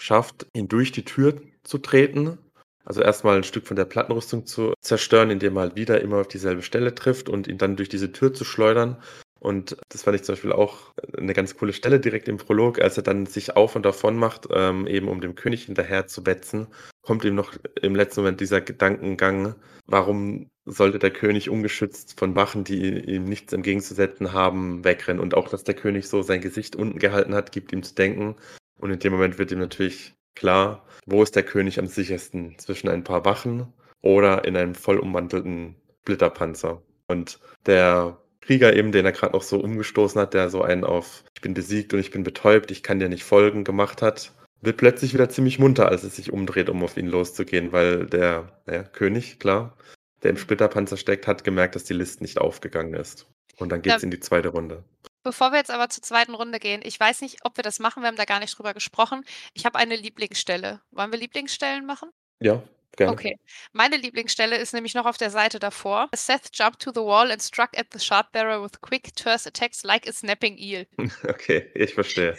schafft, 0.00 0.46
ihn 0.54 0.68
durch 0.68 0.92
die 0.92 1.04
Tür 1.04 1.40
zu 1.64 1.78
treten. 1.78 2.38
Also, 2.84 3.00
erst 3.02 3.24
mal 3.24 3.36
'n 3.38 3.44
Stück 3.44 3.66
von 3.66 3.76
der 3.76 3.86
Plattenrüstung 3.86 4.46
zu 4.46 4.74
zerstören, 4.82 5.30
indem 5.30 5.56
er 5.56 5.62
halt 5.62 5.76
wieder 5.76 6.00
immer 6.02 6.18
auf 6.20 6.28
dieselbe 6.28 6.62
Stelle 6.62 6.94
trifft 6.94 7.28
und 7.30 7.48
ihn 7.48 7.58
dann 7.58 7.76
durch 7.76 7.88
diese 7.88 8.12
Tür 8.12 8.34
zu 8.34 8.44
schleudern. 8.44 8.98
Und 9.40 9.76
das 9.90 10.02
fand 10.04 10.16
ich 10.16 10.22
zum 10.24 10.34
Beispiel 10.34 10.52
auch 10.52 10.92
'ne 11.18 11.32
ganz 11.34 11.56
coole 11.56 11.72
Stelle 11.74 12.00
direkt 12.00 12.28
im 12.28 12.36
Prolog, 12.38 12.80
als 12.80 12.96
er 12.98 13.02
dann 13.02 13.26
sich 13.26 13.56
auf 13.56 13.76
und 13.76 13.84
davon 13.86 14.16
macht, 14.16 14.48
ähm, 14.52 14.86
eben 14.86 15.08
um 15.08 15.20
dem 15.20 15.34
König 15.34 15.64
hinterher 15.64 16.06
zu 16.06 16.26
wetzen, 16.26 16.68
kommt 17.02 17.24
ihm 17.24 17.34
noch 17.34 17.54
im 17.82 17.94
letzten 17.94 18.20
Moment 18.22 18.40
dieser 18.40 18.60
Gedankengang: 18.62 19.54
Warum 19.86 20.48
sollte 20.66 20.98
der 20.98 21.10
König 21.10 21.50
ungeschützt 21.50 22.18
von 22.18 22.36
Wachen, 22.36 22.64
die 22.64 22.98
ihm 23.00 23.24
nichts 23.24 23.52
entgegenzusetzen 23.52 24.32
haben, 24.32 24.84
wegrennen? 24.84 25.20
Und 25.22 25.34
auch, 25.34 25.48
dass 25.48 25.64
der 25.64 25.74
König 25.74 26.08
so 26.08 26.22
sein 26.22 26.40
Gesicht 26.42 26.76
unten 26.76 26.98
gehalten 26.98 27.34
hat, 27.34 27.52
gibt 27.52 27.72
ihm 27.72 27.82
zu 27.82 27.94
denken. 27.94 28.36
Und 28.78 28.90
in 28.90 28.98
dem 28.98 29.12
Moment 29.12 29.38
wird 29.38 29.52
ihm 29.52 29.58
natürlich 29.60 30.14
klar, 30.34 30.84
wo 31.06 31.22
ist 31.22 31.36
der 31.36 31.42
König 31.42 31.78
am 31.78 31.86
sichersten? 31.86 32.58
Zwischen 32.58 32.88
ein 32.88 33.04
paar 33.04 33.24
Wachen 33.24 33.72
oder 34.02 34.44
in 34.44 34.56
einem 34.56 34.74
voll 34.74 34.98
ummantelten 34.98 35.76
Splitterpanzer. 36.02 36.82
Und 37.06 37.38
der 37.66 38.18
Krieger 38.40 38.74
eben, 38.76 38.92
den 38.92 39.06
er 39.06 39.12
grad 39.12 39.32
noch 39.32 39.42
so 39.42 39.58
umgestoßen 39.58 40.20
hat, 40.20 40.34
der 40.34 40.50
so 40.50 40.62
einen 40.62 40.84
auf 40.84 41.24
„Ich 41.34 41.40
bin 41.42 41.54
besiegt 41.54 41.94
und 41.94 42.00
ich 42.00 42.10
bin 42.10 42.24
betäubt, 42.24 42.70
ich 42.70 42.82
kann 42.82 42.98
dir 42.98 43.08
nicht 43.08 43.24
folgen“ 43.24 43.64
gemacht 43.64 44.02
hat, 44.02 44.32
wird 44.60 44.76
plötzlich 44.76 45.14
wieder 45.14 45.28
ziemlich 45.28 45.58
munter, 45.58 45.88
als 45.88 46.04
er 46.04 46.10
sich 46.10 46.32
umdreht, 46.32 46.68
um 46.68 46.82
auf 46.82 46.96
ihn 46.96 47.06
loszugehen, 47.06 47.72
weil 47.72 48.06
der, 48.06 48.60
ja, 48.66 48.82
König, 48.82 49.38
klar, 49.38 49.76
der 50.22 50.30
im. 50.30 50.36
Splitterpanzer 50.38 50.96
steckt, 50.96 51.26
hat 51.26 51.44
gemerkt, 51.44 51.74
dass 51.74 51.84
die 51.84 51.92
List 51.94 52.20
nicht 52.22 52.38
aufgegangen 52.38 52.94
ist. 52.94 53.26
Und 53.58 53.72
dann 53.72 53.82
geht's 53.82 54.02
Ja. 54.02 54.04
in 54.04 54.10
die 54.10 54.20
zweite 54.20 54.48
Runde. 54.48 54.84
Bevor 55.24 55.50
wir 55.50 55.58
jetzt 55.58 55.70
aber 55.70 55.88
zur 55.88 56.02
zweiten 56.02 56.34
Runde 56.34 56.60
gehen, 56.60 56.82
ich 56.84 57.00
weiß 57.00 57.22
nicht, 57.22 57.38
ob 57.44 57.56
wir 57.56 57.64
das 57.64 57.80
machen, 57.80 58.02
wir 58.02 58.08
haben 58.08 58.16
da 58.16 58.26
gar 58.26 58.40
nicht 58.40 58.56
drüber 58.56 58.74
gesprochen. 58.74 59.24
Ich 59.54 59.66
habe 59.66 59.78
eine 59.78 59.96
Lieblingsstelle. 59.96 60.80
Wollen 60.92 61.10
wir 61.10 61.18
Lieblingsstellen 61.18 61.86
machen? 61.86 62.10
Ja, 62.40 62.62
Gerne. 62.96 63.12
Okay. 63.12 63.38
Meine 63.72 63.96
Lieblingsstelle 63.96 64.56
ist 64.56 64.72
nämlich 64.72 64.94
noch 64.94 65.06
auf 65.06 65.16
der 65.16 65.30
Seite 65.30 65.58
davor. 65.58 66.08
Seth 66.14 66.50
jumped 66.52 66.80
to 66.80 66.92
the 66.94 67.00
wall 67.00 67.30
and 67.32 67.42
struck 67.42 67.76
at 67.76 67.86
the 67.92 67.98
Shardbearer 67.98 68.62
with 68.62 68.80
quick, 68.80 69.14
terse 69.16 69.48
attacks 69.48 69.82
like 69.82 70.08
a 70.08 70.12
snapping 70.12 70.56
eel. 70.58 70.86
Okay, 71.24 71.70
ich 71.74 71.94
verstehe. 71.94 72.36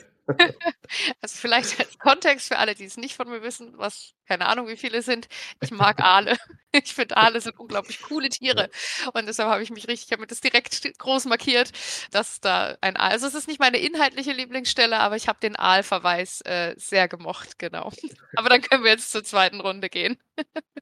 Also 1.22 1.38
vielleicht 1.38 1.80
als 1.80 1.98
Kontext 2.00 2.48
für 2.48 2.58
alle, 2.58 2.74
die 2.76 2.86
es 2.86 2.98
nicht 2.98 3.16
von 3.16 3.30
mir 3.30 3.44
wissen, 3.44 3.74
was 3.78 4.14
keine 4.28 4.48
Ahnung, 4.48 4.68
wie 4.68 4.78
viele 4.78 5.02
sind. 5.02 5.28
Ich 5.62 5.72
mag 5.72 6.02
Aale. 6.02 6.38
Ich 6.84 6.94
finde 6.94 7.16
Aale 7.16 7.40
sind 7.40 7.58
unglaublich 7.58 8.02
coole 8.02 8.28
Tiere. 8.28 8.70
Und 9.14 9.28
deshalb 9.28 9.50
habe 9.50 9.64
ich 9.64 9.70
mich 9.70 9.88
richtig, 9.88 10.08
ich 10.08 10.12
habe 10.12 10.24
mir 10.24 10.28
das 10.28 10.42
direkt 10.42 10.98
groß 10.98 11.24
markiert, 11.24 11.72
dass 12.12 12.42
da 12.42 12.76
ein 12.82 12.98
Aal. 12.98 13.12
Also 13.12 13.28
es 13.28 13.34
ist 13.34 13.48
nicht 13.48 13.62
meine 13.62 13.78
inhaltliche 13.78 14.34
Lieblingsstelle, 14.34 15.00
aber 15.00 15.16
ich 15.16 15.30
habe 15.30 15.40
den 15.40 15.56
Aalverweis 15.56 16.42
äh, 16.42 16.76
sehr 16.76 17.08
gemocht, 17.08 17.60
genau. 17.60 17.94
Aber 18.36 18.50
dann 18.50 18.62
können 18.62 18.84
wir 18.84 18.92
jetzt 18.92 19.12
zur 19.14 19.24
zweiten 19.24 19.62
Runde 19.62 19.90
gehen. 19.90 20.18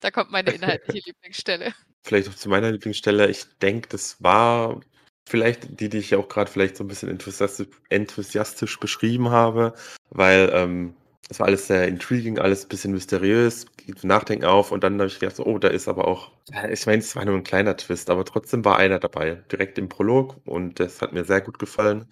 Da 0.00 0.10
kommt 0.10 0.30
meine 0.30 0.50
inhaltliche 0.50 1.00
Lieblingsstelle. 1.06 1.72
Vielleicht 2.02 2.28
auch 2.28 2.34
zu 2.34 2.50
meiner 2.50 2.70
Lieblingsstelle. 2.70 3.30
Ich 3.30 3.44
denke, 3.62 3.88
das 3.88 4.22
war 4.22 4.82
vielleicht 5.28 5.80
die, 5.80 5.88
die 5.88 5.98
ich 5.98 6.14
auch 6.14 6.28
gerade 6.28 6.50
vielleicht 6.50 6.76
so 6.76 6.84
ein 6.84 6.88
bisschen 6.88 7.08
enthusiastisch, 7.08 7.68
enthusiastisch 7.88 8.78
beschrieben 8.80 9.30
habe, 9.30 9.74
weil 10.10 10.50
ähm, 10.52 10.94
es 11.30 11.40
war 11.40 11.46
alles 11.46 11.66
sehr 11.66 11.88
intriguing, 11.88 12.38
alles 12.38 12.64
ein 12.64 12.68
bisschen 12.68 12.92
mysteriös, 12.92 13.66
geht 13.76 14.04
Nachdenken 14.04 14.44
auf 14.44 14.72
und 14.72 14.84
dann 14.84 14.98
habe 14.98 15.06
ich 15.06 15.18
gedacht, 15.18 15.36
so, 15.36 15.46
oh, 15.46 15.58
da 15.58 15.68
ist 15.68 15.88
aber 15.88 16.06
auch, 16.06 16.30
ich 16.70 16.86
meine, 16.86 16.98
es 16.98 17.16
war 17.16 17.24
nur 17.24 17.36
ein 17.36 17.44
kleiner 17.44 17.76
Twist, 17.76 18.10
aber 18.10 18.24
trotzdem 18.24 18.64
war 18.64 18.76
einer 18.76 18.98
dabei, 18.98 19.36
direkt 19.50 19.78
im 19.78 19.88
Prolog 19.88 20.36
und 20.44 20.78
das 20.80 21.00
hat 21.00 21.12
mir 21.12 21.24
sehr 21.24 21.40
gut 21.40 21.58
gefallen. 21.58 22.06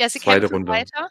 Ja, 0.00 0.08
sie 0.08 0.20
Zweite 0.20 0.48
kämpfen 0.48 0.54
Runde. 0.54 0.72
weiter 0.72 1.08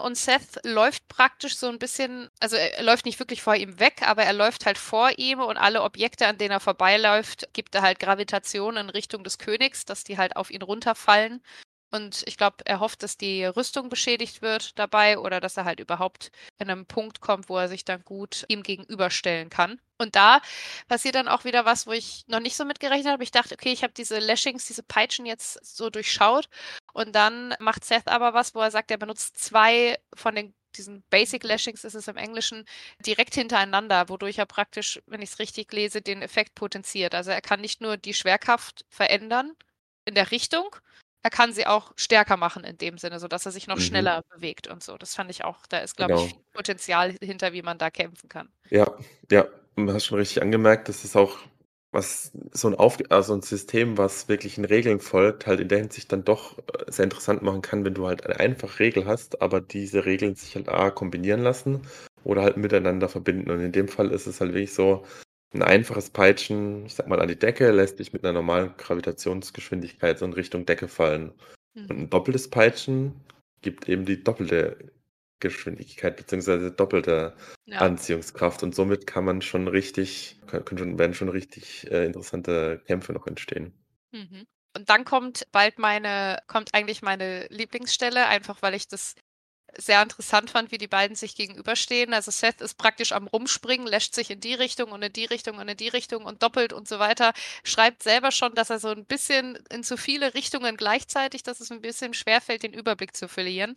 und 0.00 0.16
Seth 0.16 0.58
läuft 0.64 1.06
praktisch 1.08 1.56
so 1.56 1.68
ein 1.68 1.78
bisschen 1.78 2.30
also, 2.40 2.56
er 2.56 2.78
er 2.78 2.84
läuft 2.84 3.04
nicht 3.04 3.18
wirklich 3.18 3.42
vor 3.42 3.54
ihm 3.56 3.78
weg, 3.78 4.02
aber 4.02 4.22
er 4.24 4.32
läuft 4.32 4.66
halt 4.66 4.78
vor 4.78 5.10
ihm 5.18 5.40
und 5.40 5.58
alle 5.58 5.82
Objekte, 5.82 6.26
an 6.26 6.38
denen 6.38 6.52
er 6.52 6.60
vorbeiläuft, 6.60 7.48
gibt 7.52 7.74
er 7.74 7.82
halt 7.82 7.98
Gravitation 8.00 8.76
in 8.78 8.90
Richtung 8.90 9.22
des 9.24 9.38
Königs, 9.38 9.84
dass 9.84 10.04
die 10.04 10.18
halt 10.18 10.36
auf 10.36 10.50
ihn 10.50 10.62
runterfallen. 10.62 11.42
Und 11.92 12.22
ich 12.26 12.38
glaube, 12.38 12.56
er 12.64 12.80
hofft, 12.80 13.02
dass 13.02 13.18
die 13.18 13.44
Rüstung 13.44 13.90
beschädigt 13.90 14.40
wird 14.40 14.78
dabei 14.78 15.18
oder 15.18 15.40
dass 15.40 15.58
er 15.58 15.66
halt 15.66 15.78
überhaupt 15.78 16.30
an 16.58 16.68
'nem 16.68 16.86
Punkt 16.86 17.20
kommt, 17.20 17.50
wo 17.50 17.58
er 17.58 17.68
sich 17.68 17.84
dann 17.84 18.02
gut 18.04 18.44
ihm 18.48 18.62
gegenüberstellen 18.62 19.50
kann. 19.50 19.78
Und 19.98 20.16
da 20.16 20.40
passiert 20.88 21.14
dann 21.16 21.28
auch 21.28 21.44
wieder 21.44 21.66
was, 21.66 21.86
wo 21.86 21.92
ich 21.92 22.24
noch 22.28 22.40
nicht 22.40 22.56
so 22.56 22.64
mit 22.64 22.80
gerechnet 22.80 23.12
habe. 23.12 23.22
Ich 23.24 23.30
dachte: 23.30 23.54
„Okay, 23.54 23.72
ich 23.72 23.82
habe 23.82 23.92
diese 23.94 24.18
Lashings, 24.20 24.64
diese 24.66 24.82
Peitschen 24.82 25.26
jetzt 25.26 25.64
so 25.64 25.90
durchschaut.“ 25.90 26.48
Und 26.94 27.12
dann 27.14 27.54
macht 27.60 27.84
Seth 27.84 28.08
aber 28.08 28.32
was, 28.34 28.54
wo 28.54 28.60
er 28.60 28.70
sagt, 28.70 28.90
er 28.90 28.96
benutzt 28.98 29.36
2 29.38 29.96
von 30.14 30.34
den 30.34 30.54
diesen 30.76 31.02
Basic 31.10 31.44
Lashings 31.44 31.84
ist 31.84 31.92
es 31.94 32.08
im 32.08 32.16
Englischen, 32.16 32.64
direkt 33.04 33.34
hintereinander, 33.34 34.08
wodurch 34.08 34.38
er 34.38 34.46
praktisch, 34.46 35.02
wenn 35.06 35.20
ich's 35.20 35.38
richtig 35.38 35.70
lese, 35.70 36.00
den 36.00 36.22
Effekt 36.22 36.54
potenziert. 36.54 37.14
Also, 37.14 37.30
er 37.30 37.42
kann 37.42 37.60
nicht 37.60 37.82
nur 37.82 37.98
die 37.98 38.14
Schwerkraft 38.14 38.86
verändern 38.88 39.52
in 40.06 40.14
der 40.14 40.30
Richtung, 40.30 40.74
er 41.22 41.30
kann 41.30 41.52
sie 41.52 41.66
auch 41.66 41.92
stärker 41.96 42.36
machen 42.36 42.64
in 42.64 42.78
dem 42.78 42.98
Sinne, 42.98 43.20
sodass 43.20 43.46
er 43.46 43.52
sich 43.52 43.66
noch 43.68 43.78
Mhm. 43.78 43.80
schneller 43.80 44.22
bewegt 44.30 44.66
und 44.68 44.82
so. 44.82 44.98
Das 44.98 45.14
fand 45.14 45.30
ich 45.30 45.44
auch 45.44 45.66
da 45.68 45.78
ist, 45.78 45.96
glaube 45.96 46.14
ich, 46.16 46.24
Genau. 46.24 46.36
viel 46.36 46.44
Potenzial 46.52 47.12
hinter, 47.22 47.52
wie 47.52 47.62
man 47.62 47.78
da 47.78 47.90
kämpfen 47.90 48.28
kann. 48.28 48.52
Ja, 48.70 48.86
ja, 49.30 49.46
du 49.76 49.92
hast 49.92 50.06
schon 50.06 50.18
richtig 50.18 50.40
angemerkt, 50.42 50.88
das 50.88 51.04
ist 51.04 51.16
auch 51.16 51.36
was 51.90 52.32
so 52.52 52.68
'n 52.68 52.74
Auf 52.74 52.96
also 53.10 53.34
'n 53.34 53.42
System, 53.42 53.98
was 53.98 54.28
wirklich 54.28 54.56
in 54.56 54.64
Regeln 54.64 54.98
folgt, 54.98 55.46
halt 55.46 55.60
in 55.60 55.68
der 55.68 55.78
Hinsicht 55.80 56.10
dann 56.10 56.24
doch, 56.24 56.56
äh, 56.58 56.90
sehr 56.90 57.04
interessant 57.04 57.42
machen 57.42 57.60
kann, 57.60 57.84
wenn 57.84 57.92
du 57.92 58.06
halt 58.06 58.24
eine 58.24 58.40
einfache 58.40 58.78
Regel 58.80 59.04
hast, 59.06 59.42
aber 59.42 59.60
diese 59.60 60.06
Regeln 60.06 60.34
sich 60.36 60.54
halt 60.56 60.70
A 60.70 60.90
kombinieren 60.90 61.42
lassen 61.42 61.82
oder 62.24 62.42
halt 62.42 62.56
miteinander 62.56 63.10
verbinden. 63.10 63.50
Und 63.50 63.60
in 63.60 63.72
dem 63.72 63.88
Fall 63.88 64.10
ist 64.10 64.26
es 64.26 64.40
halt 64.40 64.52
wirklich 64.54 64.72
so 64.72 65.04
'n 65.54 65.62
einfaches 65.62 66.10
Peitschen, 66.10 66.86
ich 66.86 66.94
sage 66.94 67.08
mal, 67.10 67.20
an 67.20 67.28
die 67.28 67.38
Decke, 67.38 67.70
lässt 67.72 67.98
dich 67.98 68.12
mit 68.12 68.22
'ner 68.22 68.32
normalen 68.32 68.74
Gravitationsgeschwindigkeit 68.76 70.18
so 70.18 70.24
in 70.26 70.32
Richtung 70.32 70.66
Decke 70.66 70.88
fallen. 70.88 71.32
Und 71.88 71.98
Mhm. 71.98 72.02
'n 72.02 72.10
doppeltes 72.10 72.50
Peitschen 72.50 73.20
gibt 73.62 73.88
eben 73.88 74.04
die 74.06 74.22
doppelte 74.24 74.92
Geschwindigkeit 75.40 76.16
beziehungsweise 76.16 76.70
doppelte 76.72 77.36
Ja. 77.66 77.86
Anziehungskraft 77.86 78.62
und 78.62 78.74
somit 78.74 79.06
kann 79.06 79.24
man 79.24 79.42
schon 79.42 79.68
richtig 79.68 80.40
kö 80.46 80.60
können 80.62 80.78
schon 80.78 80.98
werden 80.98 81.14
schon 81.14 81.28
richtig, 81.30 81.90
äh, 81.90 82.06
interessante 82.06 82.82
Kämpfe 82.86 83.12
noch 83.12 83.26
entstehen. 83.26 83.74
Mhm. 84.14 84.46
Und 84.76 84.88
dann 84.90 85.04
kommt 85.04 85.46
bald 85.52 85.78
meine 85.78 86.38
kommt 86.46 86.74
eigentlich 86.74 87.02
meine 87.02 87.46
Lieblingsstelle, 87.48 88.26
einfach 88.26 88.60
weil 88.62 88.74
ich 88.74 88.88
das 88.88 89.14
sehr 89.78 90.02
interessant 90.02 90.50
fand, 90.50 90.70
wie 90.72 90.78
die 90.78 90.88
beiden 90.88 91.16
sich 91.16 91.34
gegenüberstehen. 91.36 92.14
Also, 92.14 92.30
Seth 92.30 92.60
ist 92.60 92.76
praktisch 92.78 93.12
am 93.12 93.26
Rumspringen, 93.26 93.86
lasht 93.86 94.14
sich 94.14 94.30
in 94.30 94.40
die 94.40 94.54
Richtung 94.54 94.92
und 94.92 95.02
in 95.02 95.12
die 95.12 95.24
Richtung 95.24 95.58
und 95.58 95.68
in 95.68 95.76
die 95.76 95.88
Richtung 95.88 96.24
und 96.24 96.42
doppelt 96.42 96.72
und 96.72 96.88
so 96.88 96.98
weiter. 96.98 97.32
Schreibt 97.64 98.02
selber 98.02 98.30
schon, 98.32 98.54
dass 98.54 98.70
er 98.70 98.78
so 98.80 98.88
'n 98.90 99.04
bisschen 99.06 99.56
in 99.70 99.84
zu 99.84 99.96
viele 99.96 100.34
Richtungen 100.34 100.76
gleichzeitig 100.76 101.42
dass 101.42 101.60
es 101.60 101.70
'n 101.70 101.80
bisschen 101.80 102.14
schwerfällt, 102.14 102.62
den 102.62 102.72
Überblick 102.72 103.16
zu 103.16 103.28
verlieren. 103.28 103.76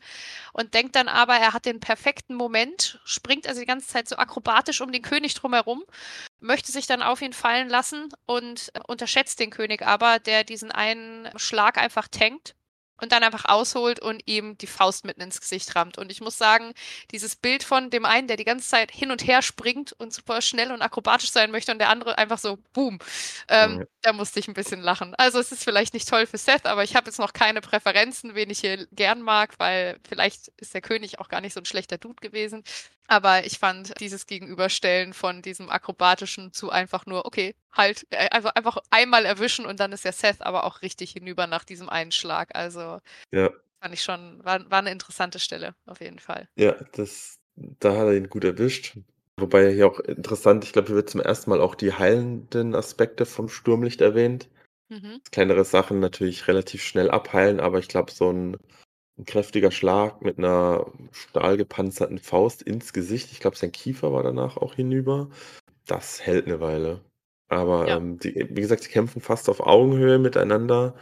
Und 0.53 0.73
denkt 0.75 0.95
dann 0.95 1.07
aber, 1.09 1.35
er 1.37 1.53
hat 1.53 1.65
den 1.65 1.79
perfekten 1.81 2.35
Moment, 2.35 2.99
springt 3.05 3.47
also 3.47 3.61
die 3.61 3.67
ganze 3.67 3.87
Zeit 3.89 4.09
so 4.09 4.17
akrobatisch 4.17 4.81
um 4.81 4.91
den 4.91 5.03
König 5.03 5.35
drumherum, 5.35 5.83
möchte 6.41 6.71
sich 6.71 6.87
dann 6.87 7.03
auf 7.03 7.21
ihn 7.21 7.33
fallen 7.33 7.69
lassen 7.69 8.09
und 8.27 8.71
unterschätzt 8.87 9.39
den 9.41 9.51
König 9.51 9.83
aber, 9.83 10.19
der 10.19 10.43
diesen 10.45 10.71
einen 10.71 11.29
Schlag 11.39 11.77
einfach 11.77 12.07
tankt 12.09 12.55
und 13.01 13.11
dann 13.11 13.23
einfach 13.23 13.45
ausholt 13.45 13.99
und 13.99 14.23
ihm 14.27 14.57
die 14.57 14.67
Faust 14.67 15.05
mitten 15.05 15.21
ins 15.21 15.41
Gesicht 15.41 15.75
rammt. 15.75 15.97
Und 15.97 16.11
ich 16.11 16.21
muss 16.21 16.37
sagen, 16.37 16.73
dieses 17.11 17.35
Bild 17.35 17.63
von 17.63 17.89
dem 17.89 18.05
einen, 18.05 18.27
der 18.27 18.37
die 18.37 18.45
ganze 18.45 18.67
Zeit 18.69 18.91
hin 18.91 19.11
und 19.11 19.25
her 19.27 19.41
springt 19.41 19.93
und 19.93 20.13
super 20.13 20.41
schnell 20.41 20.71
und 20.71 20.81
akrobatisch 20.81 21.31
sein 21.31 21.51
möchte 21.51 21.71
und 21.71 21.79
der 21.79 21.89
andere 21.89 22.17
einfach 22.17 22.39
so 22.39 22.57
boom, 22.73 22.99
ähm, 23.49 23.79
Ja. 23.79 23.85
da 24.01 24.13
musste 24.13 24.39
ich 24.39 24.47
'n 24.47 24.53
bisschen 24.53 24.81
lachen. 24.81 25.15
Also, 25.17 25.39
es 25.39 25.51
ist 25.51 25.63
vielleicht 25.63 25.93
nicht 25.93 26.07
toll 26.09 26.27
für 26.27 26.37
Seth, 26.37 26.65
aber 26.67 26.83
ich 26.83 26.95
habe 26.95 27.07
jetzt 27.07 27.19
noch 27.19 27.33
keine 27.33 27.61
Präferenzen, 27.61 28.35
wen 28.35 28.49
ich 28.49 28.59
hier 28.59 28.87
gern 28.91 29.21
mag, 29.21 29.55
weil 29.59 29.99
vielleicht 30.07 30.49
ist 30.57 30.73
der 30.73 30.81
König 30.81 31.19
auch 31.19 31.27
gar 31.29 31.41
nicht 31.41 31.53
so 31.53 31.59
'n 31.61 31.65
schlechter 31.65 31.97
Dude 31.97 32.21
gewesen. 32.21 32.63
Aber 33.09 33.45
ich 33.45 33.59
fand 33.59 33.99
dieses 33.99 34.25
Gegenüberstellen 34.25 35.13
von 35.13 35.41
diesem 35.41 35.69
Akrobatischen 35.69 36.53
zu 36.53 36.71
einfach 36.71 37.05
nur: 37.05 37.25
„Okay, 37.25 37.55
halt, 37.71 38.07
äh, 38.09 38.29
einfach 38.29 38.51
einfach 38.55 38.77
einmal 38.89 39.25
erwischen 39.25 39.65
und 39.65 39.79
dann 39.79 39.91
ist 39.91 40.05
der 40.05 40.13
Seth 40.13 40.41
aber 40.41 40.63
auch 40.63 40.81
richtig 40.81 41.11
hinüber 41.11 41.45
nach 41.47 41.63
diesem 41.65 41.89
einen 41.89 42.11
Schlag.“ 42.11 42.55
Also, 42.55 42.99
Ja. 43.31 43.51
fand 43.81 43.93
ich 43.95 44.03
schon 44.03 44.43
war 44.45 44.69
war 44.71 44.81
'ne 44.83 44.91
interessante 44.91 45.39
Stelle 45.39 45.75
auf 45.87 46.01
jeden 46.01 46.19
Fall. 46.19 46.47
Ja, 46.57 46.73
das 46.93 47.35
da 47.57 47.91
hat 47.97 48.07
er 48.07 48.13
ihn 48.15 48.29
gut 48.29 48.43
erwischt. 48.45 48.97
Wobei 49.37 49.73
hier 49.73 49.87
auch 49.87 49.99
interessant, 49.99 50.63
ich 50.63 50.71
glaube, 50.71 50.87
hier 50.87 50.95
wird 50.95 51.09
zum 51.09 51.19
ersten 51.21 51.49
Mal 51.49 51.59
auch 51.61 51.75
die 51.75 51.91
heilenden 51.93 52.73
Aspekte 52.75 53.25
vom 53.25 53.49
Sturmlicht 53.49 53.99
erwähnt. 54.01 54.49
Mhm. 54.91 55.21
Kleinere 55.31 55.65
Sachen 55.65 55.99
natürlich 55.99 56.47
relativ 56.47 56.83
schnell 56.83 57.11
abheilen, 57.11 57.59
aber 57.61 57.79
ich 57.79 57.87
glaube, 57.89 58.11
so 58.11 58.29
'n 58.31 58.57
'n 59.17 59.25
kräftiger 59.25 59.71
Schlag 59.71 60.21
mit 60.21 60.37
'ner 60.39 60.91
stahlgepanzerten 61.11 62.19
Faust 62.19 62.61
ins 62.63 62.93
Gesicht, 62.93 63.31
ich 63.31 63.39
glaube, 63.39 63.57
sein 63.57 63.71
Kiefer 63.71 64.13
war 64.13 64.23
danach 64.23 64.57
auch 64.57 64.75
hinüber, 64.75 65.29
das 65.87 66.21
hält 66.25 66.47
'ne 66.47 66.59
Weile. 66.61 67.01
Aber, 67.49 67.87
Ja. 67.87 67.97
ähm, 67.97 68.19
die 68.19 68.35
wie 68.51 68.61
gesagt, 68.61 68.85
die 68.85 68.89
kämpfen 68.91 69.21
fast 69.21 69.49
auf 69.49 69.61
Augenhöhe 69.61 70.19
miteinander 70.19 70.95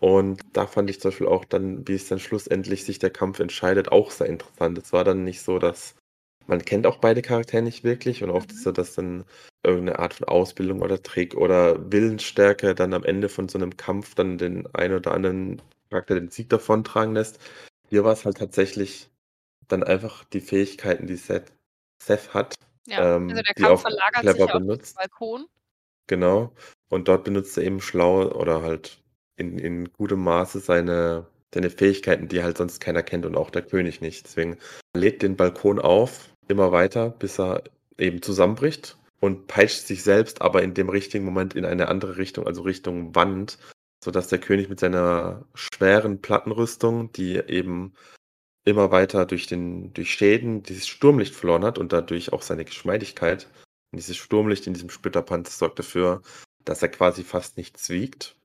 und 0.00 0.40
da 0.54 0.66
fand 0.68 0.90
ich 0.90 1.00
zum 1.00 1.10
Beispiel 1.12 1.28
auch 1.28 1.44
dann, 1.46 1.88
wie 1.88 1.94
es 1.94 2.08
dann 2.08 2.20
schlussendlich 2.20 2.84
sich 2.84 2.98
der 3.00 3.10
Kampf 3.10 3.40
entscheidet, 3.40 3.92
auch 3.92 4.10
sehr 4.12 4.28
interessant. 4.28 4.78
Es 4.78 4.92
war 4.94 5.04
dann 5.04 5.24
nicht 5.24 5.42
so, 5.42 5.58
dass 5.60 5.96
man 6.48 6.64
kennt 6.64 6.86
auch 6.88 6.98
beide 6.98 7.22
Charaktere 7.22 7.62
nicht 7.62 7.84
wirklich 7.84 8.22
und 8.24 8.30
oft 8.30 8.52
ist 8.52 8.62
Mhm. 8.62 8.64
so, 8.64 8.72
dass 8.72 8.94
dann 8.96 9.24
irgend 9.64 9.86
'ne 9.86 9.98
Art 10.00 10.14
von 10.14 10.28
Ausbildung 10.28 10.82
oder 10.82 11.02
Trick 11.02 11.36
oder 11.36 11.92
Willensstärke 11.92 12.74
dann 12.76 12.94
am 12.94 13.04
Ende 13.04 13.28
von 13.30 13.48
so 13.50 13.58
'nem 13.58 13.76
Kampf 13.78 14.14
dann 14.16 14.38
den 14.38 14.66
einen 14.74 14.96
oder 14.96 15.12
anderen 15.14 15.62
Charakter 15.96 16.14
den 16.14 16.30
Sieg 16.30 16.50
davontragen 16.50 17.14
lässt. 17.14 17.38
Hier 17.88 18.04
war's 18.04 18.24
halt 18.24 18.38
tatsächlich 18.38 19.08
dann 19.68 19.82
einfach 19.82 20.24
die 20.24 20.40
Fähigkeiten, 20.40 21.06
die 21.06 21.16
Seth 21.16 21.52
Seth 22.02 22.34
hat, 22.34 22.54
Ja, 22.86 22.98
also 22.98 23.16
ähm, 23.16 23.28
der 23.28 23.42
die 23.56 23.62
Kampf 23.62 23.80
verlagert 23.80 24.20
clever 24.20 24.32
sich 24.34 24.42
auf 24.42 24.52
den 24.52 24.66
benutzt. 24.66 24.96
Balkon. 24.96 25.46
Genau. 26.06 26.52
Und 26.88 27.08
dort 27.08 27.24
benutzt 27.24 27.56
er 27.56 27.64
eben 27.64 27.80
schlau 27.80 28.30
oder 28.30 28.62
halt 28.62 29.02
in 29.36 29.58
in 29.58 29.90
gutem 29.92 30.22
Maße 30.22 30.60
seine 30.60 31.26
seine 31.54 31.70
Fähigkeiten, 31.70 32.28
die 32.28 32.42
halt 32.42 32.58
sonst 32.58 32.80
keiner 32.80 33.02
kennt 33.02 33.24
und 33.24 33.36
auch 33.36 33.50
der 33.50 33.62
König 33.62 34.02
nicht. 34.02 34.26
Deswegen 34.26 34.58
lädt 34.94 35.22
den 35.22 35.36
Balkon 35.36 35.78
auf, 35.78 36.28
immer 36.48 36.70
weiter, 36.70 37.10
bis 37.10 37.40
er 37.40 37.62
eben 37.96 38.20
zusammenbricht 38.20 38.98
und 39.20 39.46
peitscht 39.46 39.86
sich 39.86 40.02
selbst 40.02 40.42
aber 40.42 40.62
in 40.62 40.74
dem 40.74 40.90
richtigen 40.90 41.24
Moment 41.24 41.54
in 41.54 41.64
eine 41.64 41.88
andere 41.88 42.18
Richtung, 42.18 42.46
also 42.46 42.62
Richtung 42.62 43.14
Wand, 43.14 43.58
sodass 44.02 44.28
der 44.28 44.38
König 44.38 44.68
mit 44.68 44.80
seiner 44.80 45.44
schweren 45.54 46.20
Plattenrüstung, 46.20 47.12
die 47.12 47.36
eben 47.36 47.94
immer 48.64 48.90
weiter 48.90 49.26
durch 49.26 49.46
den 49.46 49.92
durch 49.94 50.12
Schäden 50.12 50.62
dieses 50.62 50.88
Sturmlicht 50.88 51.34
verloren 51.34 51.64
hat 51.64 51.78
und 51.78 51.92
dadurch 51.92 52.32
auch 52.32 52.42
seine 52.42 52.64
Geschmeidigkeit. 52.64 53.48
Und 53.92 53.98
dieses 53.98 54.16
Sturmlicht 54.16 54.66
in 54.66 54.74
diesem 54.74 54.90
Splitterpanzer 54.90 55.52
sorgt 55.52 55.78
dafür, 55.78 56.22
dass 56.64 56.82
er 56.82 56.88
quasi 56.88 57.22
fast 57.22 57.56
nichts 57.56 57.88
wiegt. 57.90 58.36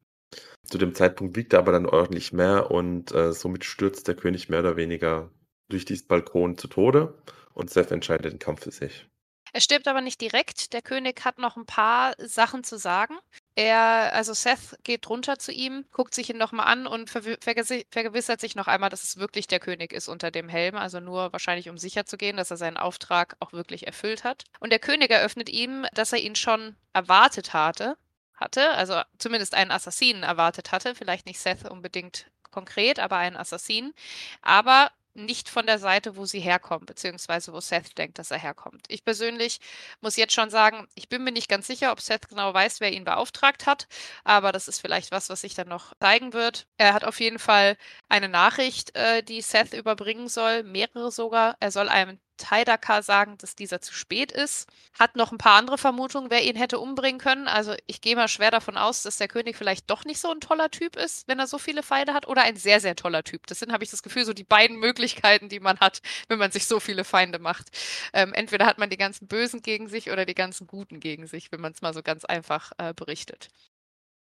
Zu 0.66 0.78
dem 0.78 0.96
Zeitpunkt 0.96 1.36
wiegt 1.36 1.54
er 1.54 1.60
aber 1.60 1.72
dann 1.72 1.88
ordentlich 1.88 2.32
mehr 2.32 2.72
und, 2.72 3.12
äh, 3.12 3.34
somit 3.34 3.66
stürzt 3.66 4.08
der 4.08 4.16
König 4.16 4.48
mehr 4.48 4.60
oder 4.60 4.78
weniger 4.78 5.32
durch 5.70 5.86
diesen 5.86 6.08
Balkon 6.08 6.58
zu 6.58 6.68
Tode 6.68 7.18
und 7.54 7.70
Seth 7.70 7.92
entscheidet 7.92 8.32
den 8.32 8.40
Kampf 8.40 8.64
für 8.64 8.72
sich. 8.72 9.08
Er 9.54 9.62
stirbt 9.62 9.88
aber 9.88 10.02
nicht 10.02 10.22
direkt. 10.22 10.72
Der 10.74 10.82
König 10.82 11.26
hat 11.26 11.38
noch 11.38 11.58
ein 11.58 11.66
paar 11.66 12.14
Sachen 12.20 12.64
zu 12.64 12.78
sagen. 12.78 13.18
Er 13.56 14.14
also 14.14 14.34
Seth 14.34 14.78
geht 14.84 15.10
runter 15.10 15.38
zu 15.38 15.52
ihm, 15.52 15.86
guckt 15.92 16.16
sich 16.16 16.30
ihn 16.30 16.38
noch 16.38 16.54
mal 16.54 16.64
an 16.64 16.88
und 16.88 17.10
vergesi 17.10 17.86
vergewissert 17.90 18.40
sich 18.40 18.56
noch 18.56 18.68
einmal, 18.68 18.90
dass 18.90 19.04
es 19.04 19.18
wirklich 19.18 19.48
der 19.48 19.60
König 19.60 19.92
ist 19.92 20.08
unter 20.08 20.32
dem 20.32 20.48
Helm, 20.48 20.76
also 20.76 21.00
nur 21.02 21.34
wahrscheinlich, 21.34 21.70
um 21.70 21.78
sicher 21.78 22.06
zu 22.06 22.18
gehen, 22.18 22.38
dass 22.38 22.52
er 22.52 22.58
seinen 22.58 22.78
Auftrag 22.78 23.36
auch 23.40 23.52
wirklich 23.52 23.88
erfüllt 23.88 24.24
hat. 24.24 24.46
Und 24.60 24.72
der 24.72 24.80
König 24.80 25.12
eröffnet 25.12 25.50
ihm, 25.50 25.86
dass 25.94 26.14
er 26.14 26.20
ihn 26.20 26.36
schon 26.36 26.76
erwartet 26.94 27.54
hatte 27.54 27.98
hatte, 28.42 28.72
also 28.72 29.00
zumindest 29.20 29.54
einen 29.54 29.72
Assassinen 29.72 30.24
erwartet 30.24 30.72
hatte, 30.72 30.96
vielleicht 30.96 31.28
nicht 31.28 31.40
Seth 31.40 31.70
unbedingt 31.70 32.26
konkret, 32.50 33.00
aber 33.00 33.18
einen 33.18 33.38
Assassinen, 33.38 33.94
aber 34.42 34.92
nicht 35.14 35.50
von 35.50 35.66
der 35.66 35.80
Seite, 35.80 36.16
wo 36.16 36.26
sie 36.26 36.40
herkommen, 36.40 36.86
beziehungsweise 36.86 37.54
wo 37.54 37.60
Seth 37.60 37.98
denkt, 37.98 38.20
dass 38.20 38.32
er 38.32 38.40
herkommt. 38.40 38.86
Ich 38.90 39.04
persönlich 39.04 39.60
muss 40.02 40.16
jetzt 40.16 40.34
schon 40.34 40.50
sagen, 40.50 40.88
ich 40.96 41.10
bin 41.10 41.24
mir 41.24 41.32
nicht 41.32 41.50
ganz 41.50 41.68
sicher, 41.68 41.92
ob 41.92 42.02
Seth 42.02 42.30
genau 42.30 42.54
weiß, 42.54 42.80
wer 42.80 42.92
ihn 42.94 43.04
beauftragt 43.04 43.66
hat, 43.66 43.88
aber 44.24 44.52
das 44.52 44.68
ist 44.68 44.80
vielleicht 44.80 45.12
was, 45.12 45.30
was 45.30 45.42
sich 45.42 45.54
dann 45.54 45.68
noch 45.68 45.94
zeigen 46.00 46.34
wird. 46.34 46.68
Er 46.78 46.94
hat 46.94 47.04
auf 47.04 47.20
jeden 47.20 47.40
Fall 47.40 47.78
eine 48.10 48.30
Nachricht, 48.30 48.96
äh, 48.96 49.24
die 49.24 49.42
Seth 49.42 49.74
überbringen 49.74 50.28
soll, 50.28 50.64
mehrere 50.64 51.12
sogar. 51.12 51.56
Er 51.60 51.72
soll 51.72 51.90
einem 51.90 52.20
Taidaka 52.42 53.02
sagen, 53.02 53.38
dass 53.38 53.56
dieser 53.56 53.82
zu 53.82 53.94
spät 53.94 54.32
ist. 54.32 54.68
Hat 55.00 55.16
noch 55.16 55.32
ein 55.32 55.38
paar 55.38 55.58
andere 55.58 55.78
Vermutungen, 55.78 56.30
wer 56.30 56.44
ihn 56.44 56.56
hätte 56.56 56.80
umbringen 56.80 57.20
können. 57.20 57.48
Also 57.48 57.74
ich 57.88 58.02
gehe 58.02 58.16
mal 58.16 58.28
schwer 58.28 58.52
davon 58.52 58.78
aus, 58.78 59.04
dass 59.04 59.18
der 59.18 59.28
König 59.28 59.56
vielleicht 59.56 59.90
doch 59.90 60.04
nicht 60.06 60.20
so 60.20 60.32
ein 60.32 60.42
toller 60.42 60.70
Typ 60.70 60.96
ist, 60.96 61.28
wenn 61.28 61.40
er 61.40 61.48
so 61.48 61.58
viele 61.58 61.84
Feinde 61.84 62.14
hat, 62.14 62.28
oder 62.28 62.42
ein 62.44 62.58
sehr, 62.58 62.80
sehr 62.80 62.96
toller 62.96 63.24
Typ. 63.24 63.48
Das 63.48 63.60
sind, 63.60 63.72
habe 63.72 63.84
ich 63.84 63.92
das 63.92 64.04
Gefühl, 64.04 64.26
so 64.26 64.34
die 64.34 64.44
beiden 64.44 64.78
Möglichkeiten, 64.78 65.50
die 65.50 65.60
man 65.60 65.80
hat, 65.80 66.02
wenn 66.28 66.40
man 66.40 66.52
sich 66.52 66.66
so 66.66 66.80
viele 66.80 67.04
Feinde 67.04 67.40
macht. 67.40 67.68
Ähm, 68.14 68.34
entweder 68.34 68.66
hat 68.66 68.78
man 68.78 68.90
die 68.90 68.98
ganzen 68.98 69.28
Bösen 69.28 69.62
gegen 69.62 69.88
sich 69.88 70.12
oder 70.12 70.26
die 70.26 70.36
ganzen 70.36 70.68
Guten 70.68 71.00
gegen 71.00 71.28
sich, 71.28 71.52
wenn 71.52 71.62
man 71.62 71.74
es 71.74 71.82
mal 71.82 71.94
so 71.94 72.02
ganz 72.02 72.26
einfach 72.26 72.72
äh, 72.78 72.94
berichtet. 72.94 73.50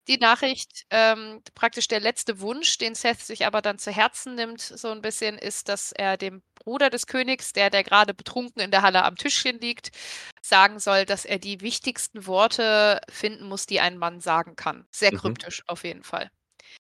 Die 0.08 0.18
Nachricht, 0.18 0.84
ähm, 0.90 1.42
praktisch 1.56 1.88
der 1.88 2.02
letzte 2.02 2.42
Wunsch, 2.42 2.78
den 2.78 2.94
Seth 2.94 3.22
sich 3.22 3.46
aber 3.46 3.62
dann 3.62 3.80
zu 3.80 3.90
Herzen 3.92 4.36
nimmt, 4.36 4.60
so 4.62 4.90
ein 4.90 5.02
bisschen, 5.02 5.38
ist, 5.38 5.70
dass 5.70 5.94
er 5.94 6.18
dem 6.18 6.44
Bruder 6.56 6.90
des 6.90 7.08
Königs, 7.08 7.54
der, 7.54 7.70
der 7.70 7.84
gerade 7.84 8.14
betrunken 8.14 8.62
in 8.62 8.72
der 8.72 8.82
Halle 8.82 9.04
am 9.06 9.16
Tischchen 9.16 9.60
liegt, 9.60 9.92
sagen 10.42 10.80
soll, 10.80 11.06
dass 11.06 11.24
er 11.26 11.40
die 11.40 11.62
wichtigsten 11.62 12.26
Worte 12.28 13.00
finden 13.10 13.46
muss, 13.48 13.66
die 13.66 13.80
ein 13.80 13.98
Mann 13.98 14.20
sagen 14.20 14.56
kann. 14.58 14.86
Sehr 14.92 15.12
Mhm. 15.12 15.20
kryptisch 15.20 15.64
auf 15.68 15.84
jeden 15.86 16.04
Fall. 16.04 16.30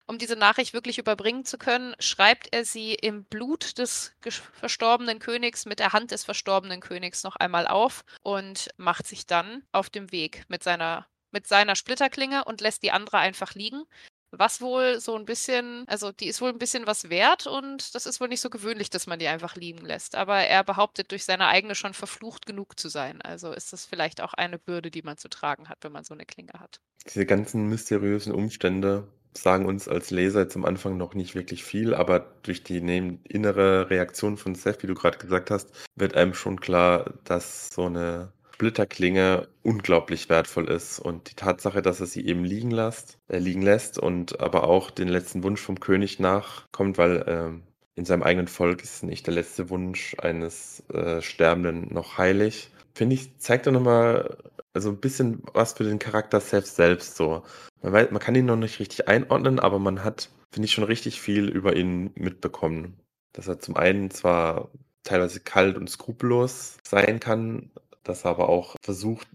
Um 0.06 0.18
diese 0.18 0.36
Nachricht 0.38 0.74
wirklich 0.74 0.98
überbringen 1.00 1.44
zu 1.46 1.58
können, 1.58 1.94
schreibt 2.00 2.54
er 2.54 2.64
sie 2.66 2.94
im 2.96 3.26
Blut 3.26 3.78
des 3.78 4.16
verstorbenen 4.54 5.20
Königs 5.20 5.66
mit 5.66 5.80
der 5.80 5.94
Hand 5.94 6.12
des 6.12 6.24
verstorbenen 6.24 6.80
Königs 6.80 7.24
noch 7.24 7.36
einmal 7.36 7.68
auf 7.68 8.04
und 8.24 8.70
macht 8.78 9.06
sich 9.06 9.26
dann 9.26 9.64
auf 9.74 9.90
dem 9.90 10.12
Weg 10.12 10.46
mit 10.48 10.64
seiner 10.64 11.08
mit 11.32 11.48
seiner 11.48 11.76
Splitterklinge 11.76 12.46
und 12.46 12.62
lässt 12.62 12.84
die 12.84 12.92
andere 12.92 13.18
einfach 13.18 13.54
liegen. 13.54 13.84
Was 14.32 14.60
wohl 14.60 15.00
so 15.00 15.16
ein 15.16 15.24
bisschen, 15.24 15.86
also 15.88 16.12
die 16.12 16.28
ist 16.28 16.42
wohl 16.42 16.50
ein 16.50 16.58
bisschen 16.58 16.86
was 16.86 17.10
wert 17.10 17.48
und 17.48 17.96
das 17.96 18.06
ist 18.06 18.20
wohl 18.20 18.28
nicht 18.28 18.42
so 18.42 18.50
gewöhnlich, 18.50 18.90
dass 18.90 19.08
man 19.08 19.20
die 19.20 19.28
einfach 19.28 19.56
liegen 19.56 19.86
lässt. 19.86 20.16
Aber 20.16 20.38
er 20.38 20.66
behauptet, 20.66 21.12
durch 21.12 21.24
seine 21.24 21.48
eigene 21.48 21.76
schon 21.76 21.94
verflucht 21.94 22.46
genug 22.46 22.78
zu 22.78 22.90
sein. 22.90 23.22
Also 23.22 23.54
ist 23.54 23.72
das 23.72 23.86
vielleicht 23.86 24.20
auch 24.20 24.34
eine 24.34 24.60
Bürde, 24.60 24.92
die 24.92 25.02
man 25.02 25.18
zu 25.18 25.30
tragen 25.30 25.70
hat, 25.70 25.78
wenn 25.82 25.94
man 25.94 26.04
so 26.04 26.14
eine 26.14 26.26
Klinge 26.26 26.54
hat. 26.60 26.82
Diese 27.06 27.26
ganzen 27.26 27.70
mysteriösen 27.70 28.34
Umstände 28.34 29.08
sagen 29.34 29.66
uns 29.66 29.88
als 29.88 30.10
Leser 30.10 30.42
jetzt 30.42 30.56
am 30.56 30.66
Anfang 30.66 30.98
noch 30.98 31.14
nicht 31.14 31.36
wirklich 31.36 31.64
viel, 31.64 31.94
aber 31.94 32.20
durch 32.44 32.64
die 32.64 32.82
neben- 32.82 33.24
innere 33.24 33.90
Reaktion 33.90 34.36
von 34.36 34.56
Seth, 34.56 34.84
wie 34.84 34.88
du 34.88 34.96
gerade 34.96 35.20
gesagt 35.20 35.52
hast, 35.52 35.70
wird 35.96 36.16
einem 36.16 36.34
schon 36.34 36.60
klar, 36.60 37.14
dass 37.24 37.70
so 37.70 37.86
eine 37.86 38.34
Splitterklinge 38.58 39.48
unglaublich 39.62 40.30
wertvoll 40.30 40.68
ist. 40.68 40.98
Und 40.98 41.30
die 41.30 41.36
Tatsache, 41.36 41.84
dass 41.84 42.00
er 42.00 42.08
sie 42.08 42.26
eben 42.26 42.44
liegen 42.44 42.72
lässt, 42.72 43.20
äh, 43.28 43.38
liegen 43.38 43.62
lässt 43.62 44.00
und 44.00 44.40
aber 44.40 44.64
auch 44.64 44.90
den 44.90 45.08
letzten 45.08 45.44
Wunsch 45.44 45.62
vom 45.62 45.80
König 45.80 46.20
nachkommt, 46.20 46.98
weil 46.98 47.24
ähm, 47.28 47.64
in 47.94 48.06
seinem 48.06 48.24
eigenen 48.24 48.48
Volk 48.48 48.82
ist 48.82 49.04
nicht 49.04 49.28
der 49.28 49.36
letzte 49.36 49.70
Wunsch 49.70 50.16
eines 50.20 50.84
äh, 50.90 51.22
Sterbenden 51.22 51.94
noch 51.94 52.18
heilig. 52.18 52.72
Finde 52.96 53.14
ich, 53.14 53.38
zeigt 53.38 53.68
doch 53.68 53.72
nochmal 53.72 54.38
also 54.74 54.90
ein 54.90 55.00
bisschen 55.00 55.44
was 55.54 55.74
für 55.74 55.84
den 55.84 56.00
Charakter 56.00 56.40
Seth 56.40 56.66
selbst 56.66 57.16
so. 57.16 57.44
Man, 57.84 57.94
weiß, 57.94 58.10
man 58.10 58.22
kann 58.22 58.34
ihn 58.34 58.46
noch 58.46 58.56
nicht 58.56 58.80
richtig 58.80 59.08
einordnen, 59.08 59.60
aber 59.60 59.78
man 59.78 60.04
hat, 60.04 60.32
finde 60.52 60.66
ich, 60.66 60.72
schon 60.72 60.84
richtig 60.84 61.22
viel 61.22 61.48
über 61.48 61.76
ihn 61.76 62.10
mitbekommen. 62.16 63.00
Dass 63.34 63.48
er 63.48 63.60
zum 63.60 63.76
einen 63.76 64.10
zwar 64.10 64.70
teilweise 65.04 65.42
kalt 65.42 65.78
und 65.78 65.90
skrupellos 65.90 66.78
sein 66.84 67.20
kann, 67.20 67.72
dass 68.08 68.26
er 68.26 68.32
aber 68.32 68.50
auch 68.50 68.76
versucht, 68.82 69.28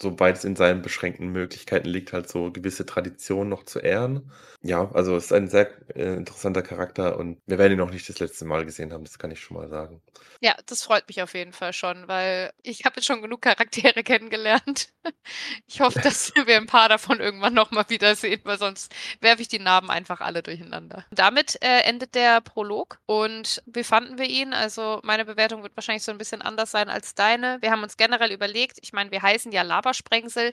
soweit 0.00 0.36
es 0.36 0.44
in 0.44 0.56
seinen 0.56 0.82
beschränkten 0.82 1.28
Möglichkeiten 1.28 1.88
liegt, 1.88 2.12
halt 2.12 2.28
so 2.28 2.50
gewisse 2.50 2.86
Traditionen 2.86 3.48
noch 3.48 3.64
zu 3.64 3.78
ehren. 3.78 4.30
Ja, 4.62 4.90
also 4.92 5.16
es 5.16 5.26
ist 5.26 5.32
ein 5.32 5.48
sehr 5.48 5.70
äh, 5.96 6.14
interessanter 6.14 6.62
Charakter 6.62 7.18
und 7.18 7.38
wir 7.46 7.58
werden 7.58 7.72
ihn 7.72 7.78
noch 7.78 7.90
nicht 7.90 8.08
das 8.08 8.20
letzte 8.20 8.44
Mal 8.44 8.64
gesehen 8.64 8.92
haben, 8.92 9.04
das 9.04 9.18
kann 9.18 9.30
ich 9.30 9.40
schon 9.40 9.56
mal 9.56 9.68
sagen. 9.68 10.00
Ja, 10.40 10.56
das 10.66 10.82
freut 10.82 11.06
mich 11.08 11.22
auf 11.22 11.34
jeden 11.34 11.52
Fall 11.52 11.72
schon, 11.72 12.08
weil 12.08 12.52
ich 12.62 12.84
habe 12.84 12.96
jetzt 12.96 13.06
schon 13.06 13.22
genug 13.22 13.42
Charaktere 13.42 14.02
kennengelernt. 14.04 14.88
Ich 15.66 15.80
hoffe, 15.80 16.00
dass 16.00 16.32
wir 16.46 16.56
ein 16.56 16.66
paar 16.66 16.88
davon 16.88 17.20
irgendwann 17.20 17.54
nochmal 17.54 17.84
wiedersehen, 17.88 18.40
weil 18.44 18.58
sonst 18.58 18.92
werfe 19.20 19.42
ich 19.42 19.48
die 19.48 19.58
Namen 19.58 19.90
einfach 19.90 20.20
alle 20.20 20.42
durcheinander. 20.42 21.04
Damit 21.10 21.62
äh, 21.62 21.80
endet 21.80 22.14
der 22.14 22.40
Prolog 22.40 22.98
und 23.06 23.62
wie 23.66 23.84
fanden 23.84 24.18
wir 24.18 24.26
ihn? 24.26 24.52
Also 24.52 25.00
meine 25.02 25.24
Bewertung 25.24 25.62
wird 25.62 25.76
wahrscheinlich 25.76 26.04
so 26.04 26.12
ein 26.12 26.18
bisschen 26.18 26.42
anders 26.42 26.70
sein 26.70 26.88
als 26.88 27.14
deine. 27.14 27.58
Wir 27.60 27.70
haben 27.70 27.82
uns 27.82 27.96
generell 27.96 28.32
überlegt, 28.32 28.78
ich 28.80 28.92
meine, 28.92 29.10
wir 29.10 29.22
heißen 29.22 29.52
ja 29.52 29.62
Labersprengsel, 29.82 30.52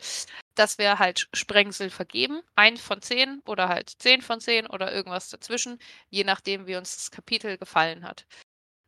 dass 0.55 0.77
wir 0.77 0.99
halt 0.99 1.29
Sprengsel 1.33 1.89
vergeben. 1.89 2.41
Ein 2.55 2.77
von 2.77 3.01
zehn 3.01 3.41
oder 3.45 3.69
halt 3.69 3.89
zehn 3.99 4.21
von 4.21 4.39
zehn 4.39 4.67
oder 4.67 4.91
irgendwas 4.93 5.29
dazwischen, 5.29 5.79
je 6.09 6.23
nachdem, 6.23 6.67
wie 6.67 6.75
uns 6.75 6.95
das 6.95 7.11
Kapitel 7.11 7.57
gefallen 7.57 8.03
hat. 8.03 8.25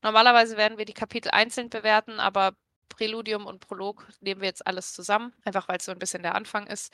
Normalerweise 0.03 0.57
werden 0.57 0.77
wir 0.77 0.85
die 0.85 0.93
Kapitel 0.93 1.29
einzeln 1.29 1.69
bewerten, 1.69 2.19
aber 2.19 2.53
Präludium 2.89 3.45
und 3.45 3.59
Prolog 3.59 4.07
nehmen 4.19 4.41
wir 4.41 4.47
jetzt 4.47 4.65
alles 4.67 4.93
zusammen, 4.93 5.33
einfach 5.45 5.67
weil 5.67 5.77
es 5.77 5.85
so 5.85 5.91
ein 5.91 5.99
bisschen 5.99 6.23
der 6.23 6.35
Anfang 6.35 6.67
ist. 6.67 6.91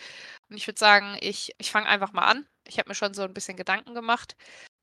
Und 0.50 0.58
ich 0.58 0.68
würde 0.68 0.80
sagen, 0.80 1.18
ich, 1.22 1.54
ich 1.58 1.72
fange 1.72 1.88
einfach 1.88 2.14
mal 2.14 2.26
an. 2.26 2.48
Ich 2.68 2.78
habe 2.80 2.90
mir 2.90 2.96
schon 2.96 3.14
so 3.14 3.24
ein 3.24 3.34
bisschen 3.34 3.58
Gedanken 3.58 3.94
gemacht. 3.94 4.36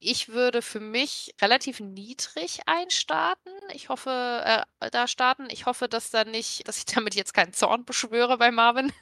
Ich 0.07 0.29
würde 0.29 0.61
für 0.61 0.81
mich 0.81 1.35
relativ 1.41 1.81
niedrig 1.81 2.61
einstarten. 2.67 3.53
Ich 3.73 3.89
hoffe, 3.89 4.65
äh, 4.81 4.91
da 4.91 5.09
starten. 5.09 5.49
Ich 5.51 5.65
hoffe, 5.65 5.89
dass 5.89 6.11
da 6.11 6.25
nicht, 6.25 6.69
dass 6.69 6.77
ich 6.77 6.85
damit 6.95 7.15
jetzt 7.15 7.33
keinen 7.33 7.55
Zorn 7.55 7.85
beschwöre 7.87 8.37
bei 8.37 8.51
Marvin. 8.51 8.93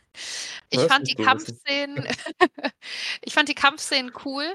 Ich 0.71 0.79
Das 0.79 0.87
fand 0.87 1.09
die. 1.09 1.17
Kampfszenen, 1.17 2.07
ich 3.23 3.35
fand 3.35 3.49
die 3.49 3.55
Kampfszenen 3.57 4.13
cool. 4.25 4.55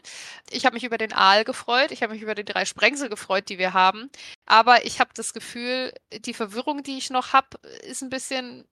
Ich 0.50 0.66
habe 0.66 0.76
mich 0.76 0.86
über 0.86 0.98
den 0.98 1.12
Aal 1.12 1.44
gefreut. 1.44 1.92
Ich 1.92 2.02
habe 2.02 2.14
mich 2.14 2.22
über 2.22 2.36
die 2.36 2.46
drei 2.46 2.64
Sprengsel 2.66 3.10
gefreut, 3.10 3.50
die 3.50 3.58
wir 3.58 3.74
haben. 3.74 4.10
Aber 4.46 4.86
ich 4.86 5.00
habe 5.02 5.12
das 5.16 5.34
Gefühl, 5.34 5.94
die 6.14 6.34
Verwirrung, 6.34 6.82
die 6.84 6.98
ich 6.98 7.10
noch 7.10 7.34
habe, 7.34 7.58
ist 7.84 8.02
ein 8.04 8.10
bisschen 8.10 8.66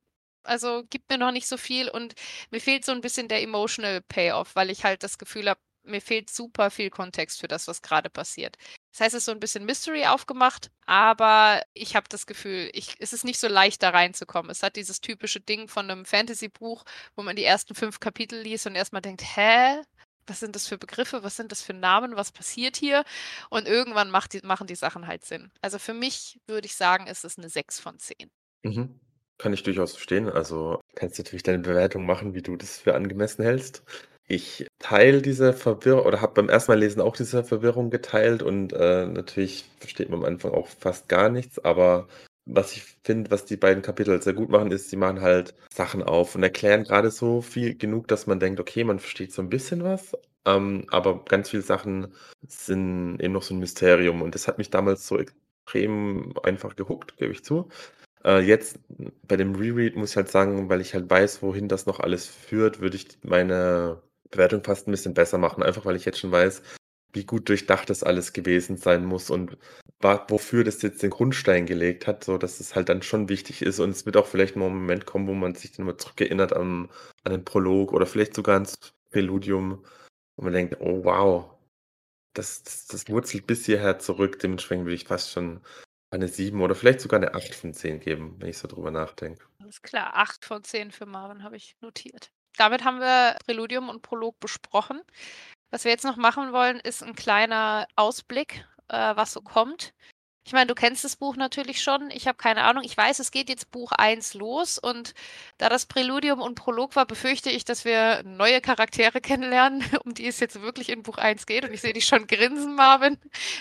also 0.43 0.84
gibt 0.89 1.09
mir 1.09 1.17
noch 1.17 1.32
nicht 1.32 1.47
so 1.47 1.57
viel 1.57 1.89
und 1.89 2.13
mir 2.51 2.61
fehlt 2.61 2.86
so 2.86 2.91
ein 2.91 3.01
bisschen 3.01 3.28
der 3.28 3.41
emotional 3.41 4.01
Payoff, 4.01 4.55
weil 4.55 4.69
ich 4.69 4.84
halt 4.84 5.01
das 5.03 5.17
Gefühl 5.17 5.49
habe, 5.49 5.59
mir 5.86 6.01
fehlt 6.01 6.29
super 6.29 6.71
viel 6.71 6.89
Kontext 6.89 7.39
für 7.39 7.47
das, 7.47 7.67
was 7.67 7.81
gerade 7.81 8.09
passiert. 8.09 8.57
Das 8.91 9.01
heißt, 9.01 9.15
es 9.15 9.19
ist 9.19 9.25
so 9.25 9.31
ein 9.31 9.39
bisschen 9.39 9.65
Mystery 9.65 10.05
aufgemacht, 10.05 10.71
aber 10.86 11.61
ich 11.73 11.95
habe 11.95 12.07
das 12.09 12.25
Gefühl, 12.25 12.69
ich, 12.73 12.95
es 12.99 13.13
ist 13.13 13.25
nicht 13.25 13.39
so 13.39 13.47
leicht 13.47 13.83
da 13.83 13.89
reinzukommen. 13.89 14.49
Es 14.49 14.63
hat 14.63 14.77
dieses 14.77 15.01
typische 15.01 15.41
Ding 15.41 15.67
von 15.67 15.89
einem 15.89 16.05
Fantasy-Buch, 16.05 16.83
wo 17.15 17.23
man 17.23 17.36
die 17.36 17.43
ersten 17.43 17.75
fünf 17.75 17.99
Kapitel 17.99 18.39
liest 18.39 18.67
und 18.67 18.75
erstmal 18.75 19.01
denkt, 19.01 19.23
hä? 19.36 19.81
Was 20.27 20.39
sind 20.39 20.55
das 20.55 20.67
für 20.67 20.77
Begriffe? 20.77 21.23
Was 21.23 21.36
sind 21.36 21.51
das 21.51 21.61
für 21.61 21.73
Namen? 21.73 22.15
Was 22.15 22.31
passiert 22.31 22.77
hier? 22.77 23.03
Und 23.49 23.67
irgendwann 23.67 24.11
die, 24.31 24.39
machen 24.43 24.65
die 24.65 24.75
Sachen 24.75 25.05
halt 25.05 25.23
Sinn. 25.23 25.51
Also 25.61 25.77
für 25.77 25.93
mich 25.93 26.39
würde 26.47 26.65
ich 26.65 26.75
sagen, 26.75 27.05
ist 27.05 27.23
es 27.25 27.38
eine 27.38 27.49
6 27.49 27.79
von 27.79 27.99
10. 27.99 28.31
Mhm. 28.63 28.99
Kann 29.38 29.53
ich 29.53 29.63
durchaus 29.63 29.91
verstehen. 29.91 30.29
Also 30.29 30.79
kannst 30.95 31.19
natürlich 31.19 31.43
deine 31.43 31.59
Bewertung 31.59 32.05
machen, 32.05 32.33
wie 32.33 32.41
du 32.41 32.55
das 32.55 32.79
für 32.79 32.95
angemessen 32.95 33.43
hältst. 33.43 33.83
Ich 34.28 34.65
teile 34.80 35.21
diese 35.21 35.53
Verwirrung 35.53 36.05
oder 36.05 36.21
habe 36.21 36.34
beim 36.34 36.49
ersten 36.49 36.71
Mal 36.71 36.80
lesen 36.80 37.01
auch 37.01 37.15
diese 37.15 37.43
Verwirrung 37.43 37.91
geteilt 37.91 38.41
und 38.41 38.73
äh, 38.73 39.05
natürlich 39.05 39.65
versteht 39.80 40.09
man 40.09 40.19
am 40.19 40.26
Anfang 40.26 40.51
auch 40.51 40.67
fast 40.67 41.07
gar 41.09 41.30
nichts, 41.30 41.63
aber 41.63 42.07
was 42.45 42.73
ich 42.73 42.84
finde, 43.03 43.32
was 43.32 43.45
die 43.45 43.57
beiden 43.57 43.84
Kapitel 43.84 44.19
sehr 44.21 44.34
gut 44.34 44.49
machen, 44.49 44.71
ist, 44.71 44.89
sie 44.89 44.97
machen 44.97 45.21
halt 45.21 45.55
Sachen 45.71 46.03
auf 46.03 46.36
und 46.36 46.43
erklären 46.43 46.84
gerade 46.84 47.11
so 47.11 47.41
viel 47.41 47.76
genug, 47.76 48.07
dass 48.07 48.28
man 48.28 48.39
denkt, 48.39 48.59
okay, 48.59 48.84
man 48.84 48.99
versteht 48.99 49.32
so 49.32 49.41
ein 49.43 49.49
bisschen 49.49 49.84
was, 49.84 50.17
ähm, 50.45 50.86
aber 50.89 51.23
ganz 51.26 51.49
viele 51.49 51.63
Sachen 51.63 52.13
sind 52.47 53.19
eben 53.19 53.34
noch 53.34 53.43
so 53.43 53.53
ein 53.53 53.59
Mysterium 53.59 54.21
und 54.23 54.34
das 54.36 54.47
hat 54.47 54.57
mich 54.57 54.71
damals 54.71 55.07
so 55.07 55.19
extrem 55.19 56.34
einfach 56.43 56.76
gehuckt, 56.76 57.17
gebe 57.17 57.32
ich 57.32 57.43
zu. 57.43 57.69
Äh, 58.23 58.41
jetzt 58.41 58.80
bei 59.28 59.38
dem 59.38 59.55
Reread 59.55 59.95
muss 59.95 60.11
ich 60.11 60.17
halt 60.17 60.30
sagen, 60.30 60.69
weil 60.69 60.82
ich 60.82 60.93
halt 60.95 61.09
weiß, 61.09 61.41
wohin 61.43 61.67
das 61.67 61.86
noch 61.86 61.99
alles 61.99 62.26
führt, 62.28 62.80
würde 62.82 62.97
ich 62.97 63.07
meine 63.23 64.01
Bewertung 64.32 64.63
fast 64.63 64.88
ein 64.88 64.91
bisschen 64.91 65.13
besser 65.13 65.38
machen. 65.38 65.63
Einfach 65.63 65.86
weil 65.86 65.95
ich 65.95 66.05
jetzt 66.05 66.19
schon 66.19 66.32
weiß, 66.32 66.61
wie 67.13 67.26
gut 67.26 67.47
durchdacht 67.49 67.89
das 67.89 68.03
alles 68.03 68.34
gewesen 68.34 68.78
sein 68.78 69.05
muss 69.05 69.30
und 69.30 69.57
wofür 70.30 70.63
das 70.63 70.82
jetzt 70.84 71.01
den 71.03 71.09
Grundstein 71.09 71.65
gelegt 71.65 72.05
hat, 72.07 72.23
so 72.23 72.38
dass 72.38 72.59
es 72.59 72.76
halt 72.76 72.89
dann 72.89 73.01
schon 73.01 73.30
wichtig 73.30 73.61
ist 73.63 73.80
und 73.80 73.89
es 73.91 74.05
wird 74.05 74.17
auch 74.17 74.28
vielleicht 74.28 74.55
mal 74.55 74.67
'n 74.67 74.73
Moment 74.76 75.05
kommen, 75.05 75.28
wo 75.28 75.34
man 75.34 75.55
sich 75.55 75.71
dann 75.73 75.86
mal 75.86 75.97
zurückerinnert 75.97 76.53
an 76.53 76.89
an 77.23 77.32
den 77.32 77.45
Prolog 77.45 77.93
oder 77.93 78.05
vielleicht 78.05 78.36
sogar 78.36 78.55
ans 78.55 78.78
Präludium, 79.11 79.84
wo 80.38 80.43
man 80.45 80.53
denkt: 80.53 80.78
„Oh 80.82 81.03
wow, 81.05 81.51
das 82.34 82.63
das 82.63 82.88
das 82.88 83.09
wurzelt 83.09 83.47
bis 83.47 83.65
hierher 83.65 83.99
zurück.“ 83.99 84.39
Dementsprechend 84.39 84.86
würde 84.86 84.95
ich 84.95 85.05
fast 85.07 85.32
schon 85.32 85.61
eine 86.11 86.28
7 86.30 86.61
oder 86.61 86.76
vielleicht 86.76 87.01
sogar 87.01 87.19
'ne 87.21 87.34
8 87.36 87.55
von 87.55 87.73
10 87.73 87.99
geben, 88.01 88.38
wenn 88.39 88.49
ich 88.49 88.57
so 88.59 88.67
drüber 88.69 88.91
nachdenke. 88.91 89.45
Alles 89.61 89.82
klar, 89.82 90.15
8 90.15 90.43
von 90.45 90.63
10 90.63 90.91
für 90.91 91.05
Marvin 91.05 91.43
habe 91.43 91.55
ich 91.57 91.78
notiert. 91.82 92.30
Damit 92.59 92.83
haben 92.83 92.99
wir 92.99 93.37
Präludium 93.45 93.89
und 93.89 94.01
Prolog 94.01 94.39
besprochen. 94.39 95.01
Was 95.71 95.83
wir 95.85 95.91
jetzt 95.91 96.05
noch 96.05 96.17
machen 96.17 96.53
wollen, 96.53 96.79
ist 96.79 97.03
'n 97.03 97.15
kleiner 97.15 97.87
Ausblick, 97.95 98.65
äh, 98.89 99.15
was 99.15 99.33
so 99.33 99.41
kommt. 99.41 99.93
Ich 100.47 100.53
meine, 100.53 100.67
du 100.67 100.75
kennst 100.75 101.03
das 101.05 101.17
Buch 101.17 101.37
natürlich 101.37 101.83
schon. 101.83 102.11
Ich 102.11 102.27
habe 102.27 102.37
keine 102.37 102.63
Ahnung. 102.65 102.83
Ich 102.85 102.97
weiß, 102.97 103.19
es 103.19 103.31
geht 103.31 103.49
jetzt 103.49 103.71
Buch 103.71 103.91
1 103.93 104.33
los 104.35 104.79
und 104.79 105.13
da 105.59 105.69
das 105.69 105.85
Präludium 105.87 106.41
und 106.41 106.55
Prolog 106.55 106.95
war, 106.97 107.05
befürchte 107.07 107.49
ich, 107.51 107.65
dass 107.65 107.85
wir 107.85 108.23
neue 108.25 108.61
Charaktere 108.61 109.21
kennenlernen, 109.21 109.83
um 110.05 110.13
die 110.15 110.27
es 110.27 110.39
jetzt 110.41 110.61
wirklich 110.61 110.89
in 110.89 111.03
Buch 111.03 111.17
1 111.19 111.45
geht 111.47 111.65
und 111.65 111.73
ich 111.73 111.81
sehe 111.81 111.93
dich 111.93 112.05
schon 112.07 112.27
grinsen, 112.27 112.75
Marvin. 112.75 113.19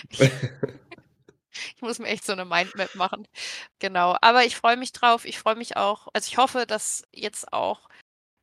Ich 0.09 0.19
ich 1.77 1.81
muss 1.83 1.99
mir 1.99 2.07
echt 2.09 2.25
so 2.25 2.35
'ne 2.35 2.45
Mindmap 2.45 2.95
machen. 2.95 3.27
Genau, 3.79 4.17
aber 4.21 4.45
ich 4.45 4.55
freue 4.57 4.77
mich 4.77 4.93
drauf. 4.93 5.25
Ich 5.25 5.39
freue 5.39 5.55
mich 5.57 5.77
auch 5.77 6.07
also, 6.13 6.27
ich 6.29 6.37
hoffe, 6.39 6.65
dass 6.67 7.03
jetzt 7.13 7.53
auch 7.53 7.89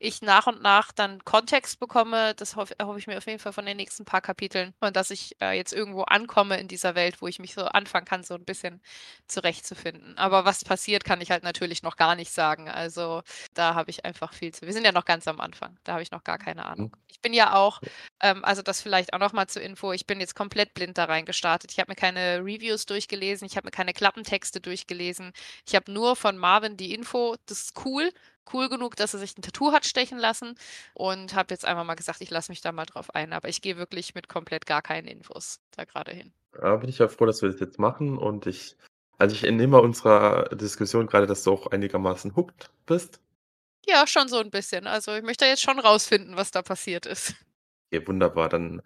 ich 0.02 0.22
nach 0.22 0.46
und 0.46 0.62
nach 0.62 0.92
dann 0.92 1.24
Kontext 1.24 1.80
bekomme. 1.80 2.34
Das 2.34 2.56
hoff 2.56 2.72
erhoffe 2.78 2.98
ich 2.98 3.06
mir 3.06 3.18
auf 3.18 3.26
jeden 3.26 3.38
Fall 3.38 3.52
von 3.52 3.66
den 3.66 3.76
nächsten 3.76 4.04
paar 4.04 4.20
Kapiteln 4.20 4.74
und 4.80 4.96
dass 4.96 5.10
ich, 5.10 5.36
äh, 5.40 5.52
jetzt 5.56 5.72
irgendwo 5.72 6.02
ankomme 6.02 6.58
in 6.60 6.68
dieser 6.68 6.94
Welt, 6.94 7.22
wo 7.22 7.28
ich 7.28 7.38
mich 7.38 7.54
so 7.54 7.64
anfangen 7.64 8.04
kann, 8.06 8.24
so 8.24 8.34
'n 8.34 8.44
bisschen 8.44 8.82
zurechtzufinden. 9.28 10.18
Aber 10.18 10.44
was 10.44 10.64
passiert, 10.64 11.04
kann 11.04 11.20
ich 11.20 11.30
halt 11.30 11.44
natürlich 11.44 11.82
noch 11.82 11.96
gar 11.96 12.14
nicht 12.16 12.32
sagen. 12.32 12.68
Also, 12.68 13.22
da 13.54 13.74
habe 13.74 13.90
ich 13.90 14.04
einfach 14.04 14.32
viel 14.34 14.52
zu 14.52 14.62
wir 14.66 14.72
sind 14.72 14.84
ja 14.84 14.92
noch 14.92 15.04
ganz 15.04 15.28
am 15.28 15.40
Anfang. 15.40 15.78
Da 15.84 15.92
habe 15.94 16.02
ich 16.02 16.10
noch 16.10 16.24
gar 16.24 16.38
keine 16.38 16.66
Ahnung. 16.66 16.90
Mhm. 16.90 16.92
Ich 17.08 17.20
bin 17.20 17.32
ja 17.34 17.54
auch 17.54 17.80
ähm, 18.20 18.44
also, 18.44 18.62
das 18.62 18.80
vielleicht 18.82 19.14
auch 19.14 19.18
noch 19.18 19.32
mal 19.32 19.46
zur 19.48 19.62
Info, 19.62 19.92
ich 19.92 20.06
bin 20.06 20.20
jetzt 20.20 20.34
komplett 20.34 20.74
blind 20.74 20.98
da 20.98 21.04
reingestartet. 21.04 21.72
Ich 21.72 21.78
habe 21.78 21.90
mir 21.90 21.96
keine 21.96 22.38
Reviews 22.40 22.86
durchgelesen, 22.86 23.46
ich 23.46 23.56
habe 23.56 23.66
mir 23.66 23.70
keine 23.72 23.92
Klappentexte 23.92 24.60
durchgelesen. 24.60 25.32
Ich 25.66 25.74
habe 25.74 25.90
nur 25.92 26.16
von 26.16 26.36
Marvin 26.38 26.76
die 26.76 26.94
Info, 26.94 27.36
das 27.46 27.62
ist 27.62 27.84
cool, 27.84 28.10
cool 28.52 28.68
genug, 28.68 28.96
dass 28.96 29.14
er 29.14 29.20
sich 29.20 29.36
'n 29.36 29.42
Tattoo 29.42 29.72
hat 29.72 29.86
stechen 29.86 30.18
lassen 30.18 30.54
und 30.94 31.34
habe 31.34 31.52
jetzt 31.54 31.64
einfach 31.64 31.84
mal 31.84 31.94
gesagt, 31.94 32.20
ich 32.20 32.30
lasse 32.30 32.50
mich 32.52 32.60
da 32.60 32.72
mal 32.72 32.86
drauf 32.86 33.14
ein, 33.14 33.32
aber 33.32 33.48
ich 33.48 33.62
gehe 33.62 33.76
wirklich 33.76 34.14
mit 34.14 34.28
komplett 34.28 34.66
gar 34.66 34.82
keinen 34.82 35.06
Infos 35.08 35.60
da 35.72 35.84
grade 35.84 36.12
hin. 36.12 36.32
Ja, 36.60 36.76
bin 36.76 36.88
ich 36.90 36.98
ja 36.98 37.08
froh, 37.08 37.24
dass 37.26 37.40
wir 37.42 37.50
das 37.50 37.60
jetzt 37.60 37.78
machen 37.78 38.18
und 38.18 38.46
ich 38.46 38.76
also, 39.18 39.34
ich 39.36 39.44
entnehme 39.44 39.80
unserer 39.80 40.48
Diskussion 40.56 41.06
grade, 41.06 41.26
dass 41.26 41.44
du 41.44 41.52
auch 41.52 41.68
einigermaßen 41.68 42.34
hooked 42.34 42.70
bist. 42.86 43.20
Ja, 43.86 44.06
schon 44.06 44.28
so 44.28 44.38
'n 44.38 44.50
bisschen. 44.50 44.86
Also, 44.86 45.14
ich 45.16 45.22
möchte 45.22 45.44
jetzt 45.44 45.62
schon 45.62 45.78
rausfinden, 45.80 46.36
was 46.36 46.50
da 46.52 46.62
passiert 46.62 47.04
ist. 47.06 47.34
Ja, 47.92 48.06
wunderbar. 48.08 48.48
Dann 48.48 48.80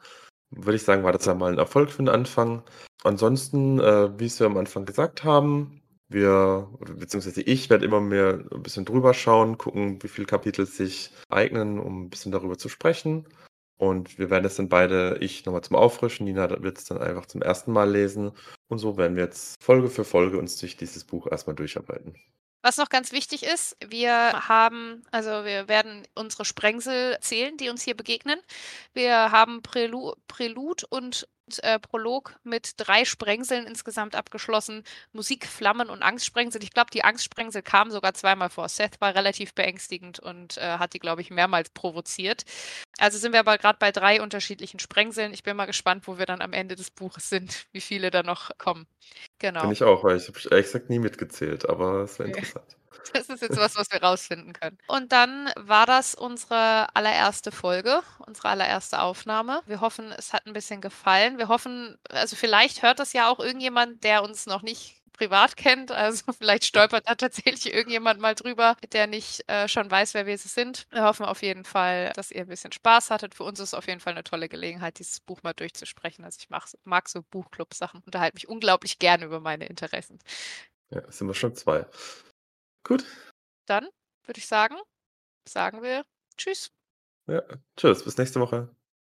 würde 0.51 0.77
ich 0.77 0.83
sagen, 0.85 1.05
war 1.05 1.13
das 1.13 1.27
ja 1.27 1.35
mal 1.35 1.53
'n 1.53 1.59
Erfolg 1.59 1.91
für 1.93 2.03
'n 2.03 2.09
Anfang. 2.09 2.65
Ansonsten, 3.05 3.81
äh, 3.81 4.19
wie's 4.19 4.41
wir 4.41 4.47
am 4.49 4.57
Anfang 4.59 4.85
gesagt 4.87 5.25
haben, 5.25 5.83
wir 6.09 6.69
beziehungsweise 6.81 7.43
ich 7.43 7.71
werde 7.71 7.85
immer 7.85 8.01
mehr 8.01 8.45
'n 8.53 8.63
bisschen 8.63 8.85
drüber 8.85 9.15
schauen, 9.15 9.59
gucken, 9.59 10.03
wie 10.03 10.09
viele 10.09 10.27
Kapitel 10.27 10.67
sich 10.67 11.11
eignen, 11.29 11.79
um 11.81 12.05
'n 12.07 12.11
bisschen 12.11 12.33
darüber 12.33 12.59
zu 12.59 12.69
sprechen. 12.69 13.27
Und 13.79 14.19
wir 14.19 14.31
werden 14.31 14.45
das 14.45 14.57
dann 14.57 14.69
beide 14.71 15.19
ich 15.21 15.45
noch 15.47 15.53
mal 15.53 15.63
zum 15.63 15.77
Auffrischen, 15.77 16.25
Nina 16.27 16.47
da 16.49 16.63
wird's 16.63 16.85
dann 16.87 16.99
einfach 16.99 17.27
zum 17.27 17.43
1. 17.43 17.73
Mal 17.73 17.91
lesen. 17.91 18.33
Und 18.69 18.79
so 18.79 18.97
werden 18.97 19.17
wir 19.17 19.25
jetzt 19.25 19.63
Folge 19.63 19.91
für 19.91 20.05
Folge 20.05 20.39
uns 20.39 20.59
durch 20.59 20.77
dieses 20.77 21.05
Buch 21.05 21.27
erst 21.31 21.47
mal 21.47 21.55
durcharbeiten. 21.55 22.17
Was 22.65 22.79
noch 22.79 22.89
ganz 22.89 23.13
wichtig 23.13 23.43
ist, 23.45 23.77
wir 23.87 24.49
haben 24.49 25.03
also, 25.13 25.31
wir 25.45 25.69
werden 25.69 26.07
unsere 26.15 26.45
Sprengsel 26.45 27.17
zählen, 27.21 27.57
die 27.57 27.69
uns 27.69 27.83
hier 27.83 27.97
begegnen. 27.97 28.41
Wir 28.93 29.31
haben 29.31 29.63
Prälu 29.63 30.15
Prälud 30.27 30.85
und, 30.85 31.29
äh, 31.63 31.79
Prolog 31.79 32.37
mit 32.45 32.75
3 32.79 33.05
Sprengseln 33.05 33.67
insgesamt 33.67 34.15
abgeschlossen. 34.15 34.83
Musik, 35.13 35.47
Flammen 35.47 35.91
und 35.91 36.03
Angstsprengsel. 36.03 36.63
Ich 36.63 36.71
glaube, 36.73 36.91
die 36.93 37.05
Angstsprengsel 37.05 37.63
kamen 37.63 37.91
sogar 37.91 38.15
zweimal 38.15 38.51
vor. 38.51 38.69
Seth 38.69 39.01
war 39.01 39.15
relativ 39.15 39.55
beängstigend 39.55 40.19
und, 40.21 40.57
äh, 40.59 40.79
hat 40.79 40.95
die, 40.95 40.99
glaube 40.99 41.23
ich, 41.23 41.31
mehrmals 41.31 41.71
provoziert. 41.71 42.45
Also, 42.99 43.19
sind 43.19 43.33
wir 43.33 43.41
aber 43.41 43.59
grad 43.59 43.79
bei 43.79 43.93
3 43.93 44.23
unterschiedlichen 44.23 44.81
Sprengseln. 44.81 45.33
Ich 45.35 45.43
bin 45.43 45.57
mal 45.57 45.67
gespannt, 45.67 46.07
wo 46.09 46.19
wir 46.19 46.27
dann 46.27 46.43
am 46.43 46.53
Ende 46.53 46.77
des 46.77 46.91
Buches 46.91 47.29
sind, 47.31 47.67
wie 47.73 47.81
viele 47.81 48.11
da 48.11 48.23
noch 48.23 48.51
kommen. 48.59 48.87
Bin 49.61 49.71
Genau. 49.71 49.71
ich 49.71 49.83
auch, 49.83 50.03
weil 50.05 50.17
ich 50.19 50.29
habe 50.29 50.39
ehrlich 50.51 50.67
gesagt 50.67 50.91
nie 50.91 50.99
mitgezählt, 50.99 51.69
aber 51.69 52.03
es 52.05 52.19
wäre 52.19 52.29
Okay. 52.29 52.29
interessant. 52.29 52.77
Das 53.15 53.29
ist 53.29 53.43
jetzt 53.43 53.57
was, 53.57 53.77
was 53.77 53.91
wir 53.91 54.03
rausfinden 54.03 54.53
können. 54.53 54.79
Und 54.89 55.11
dann 55.11 55.51
war 55.57 55.85
das 55.87 56.15
unsere 56.15 56.95
allererste 56.95 57.51
Folge, 57.51 58.03
unsere 58.25 58.49
allererste 58.51 59.01
Aufnahme. 59.01 59.63
Wir 59.67 59.81
hoffen, 59.81 60.13
es 60.13 60.33
hat 60.33 60.47
'n 60.47 60.53
bisschen 60.53 60.81
gefallen. 60.81 61.39
Wir 61.39 61.49
hoffen 61.49 61.99
also, 62.09 62.37
vielleicht 62.37 62.83
hört 62.83 63.01
das 63.01 63.13
ja 63.13 63.29
auch 63.29 63.41
irgendjemand, 63.41 64.05
der 64.05 64.23
uns 64.23 64.47
noch 64.47 64.63
nicht 64.63 65.03
privat 65.13 65.57
kennt. 65.57 65.91
Also, 65.91 66.33
vielleicht 66.33 66.65
stolpert 66.67 67.09
da 67.09 67.17
tatsächlich 67.17 67.73
irgendjemand 67.75 68.21
mal 68.21 68.35
drüber, 68.37 68.77
der 68.93 69.09
nicht, 69.09 69.43
äh, 69.49 69.67
schon 69.67 69.91
weiß, 69.91 70.15
wer 70.15 70.27
wir 70.27 70.39
sind. 70.39 70.87
Wir 70.93 71.03
hoffen 71.03 71.27
auf 71.27 71.43
jeden 71.43 71.65
Fall, 71.65 72.13
dass 72.15 72.31
ihr 72.31 72.43
'n 72.43 72.49
bisschen 72.49 72.71
Spaß 72.71 73.11
hattet. 73.11 73.35
Für 73.35 73.43
uns 73.45 73.59
ist 73.59 73.69
es 73.71 73.75
auf 73.75 73.89
jeden 73.89 73.99
Fall 74.01 74.15
'ne 74.15 74.23
tolle 74.23 74.49
Gelegenheit, 74.49 75.01
dieses 75.01 75.19
Buch 75.19 75.43
mal 75.43 75.53
durchzusprechen. 75.55 76.25
Also, 76.25 76.39
ich 76.41 76.49
mache 76.49 76.69
mag 76.85 77.09
so 77.09 77.23
Buchklub-Sachen, 77.29 78.03
unterhalte 78.07 78.37
mich 78.37 78.49
unglaublich 78.49 79.01
gerne 79.01 79.25
über 79.25 79.41
meine 79.41 79.67
Interessen. 79.67 80.19
Ja, 80.93 81.03
sind 81.11 81.27
wir 81.27 81.35
schon 81.35 81.55
2. 81.55 81.87
Gut. 82.87 83.05
Dann 83.67 83.89
würde 84.25 84.39
ich 84.39 84.47
sagen 84.47 84.77
sagen 85.49 85.83
wir 85.83 86.05
tschüss. 86.37 86.71
Ja, 87.27 87.43
tschüss, 87.77 88.05
bis 88.05 88.17
nächste 88.17 88.39
Woche. 88.39 88.75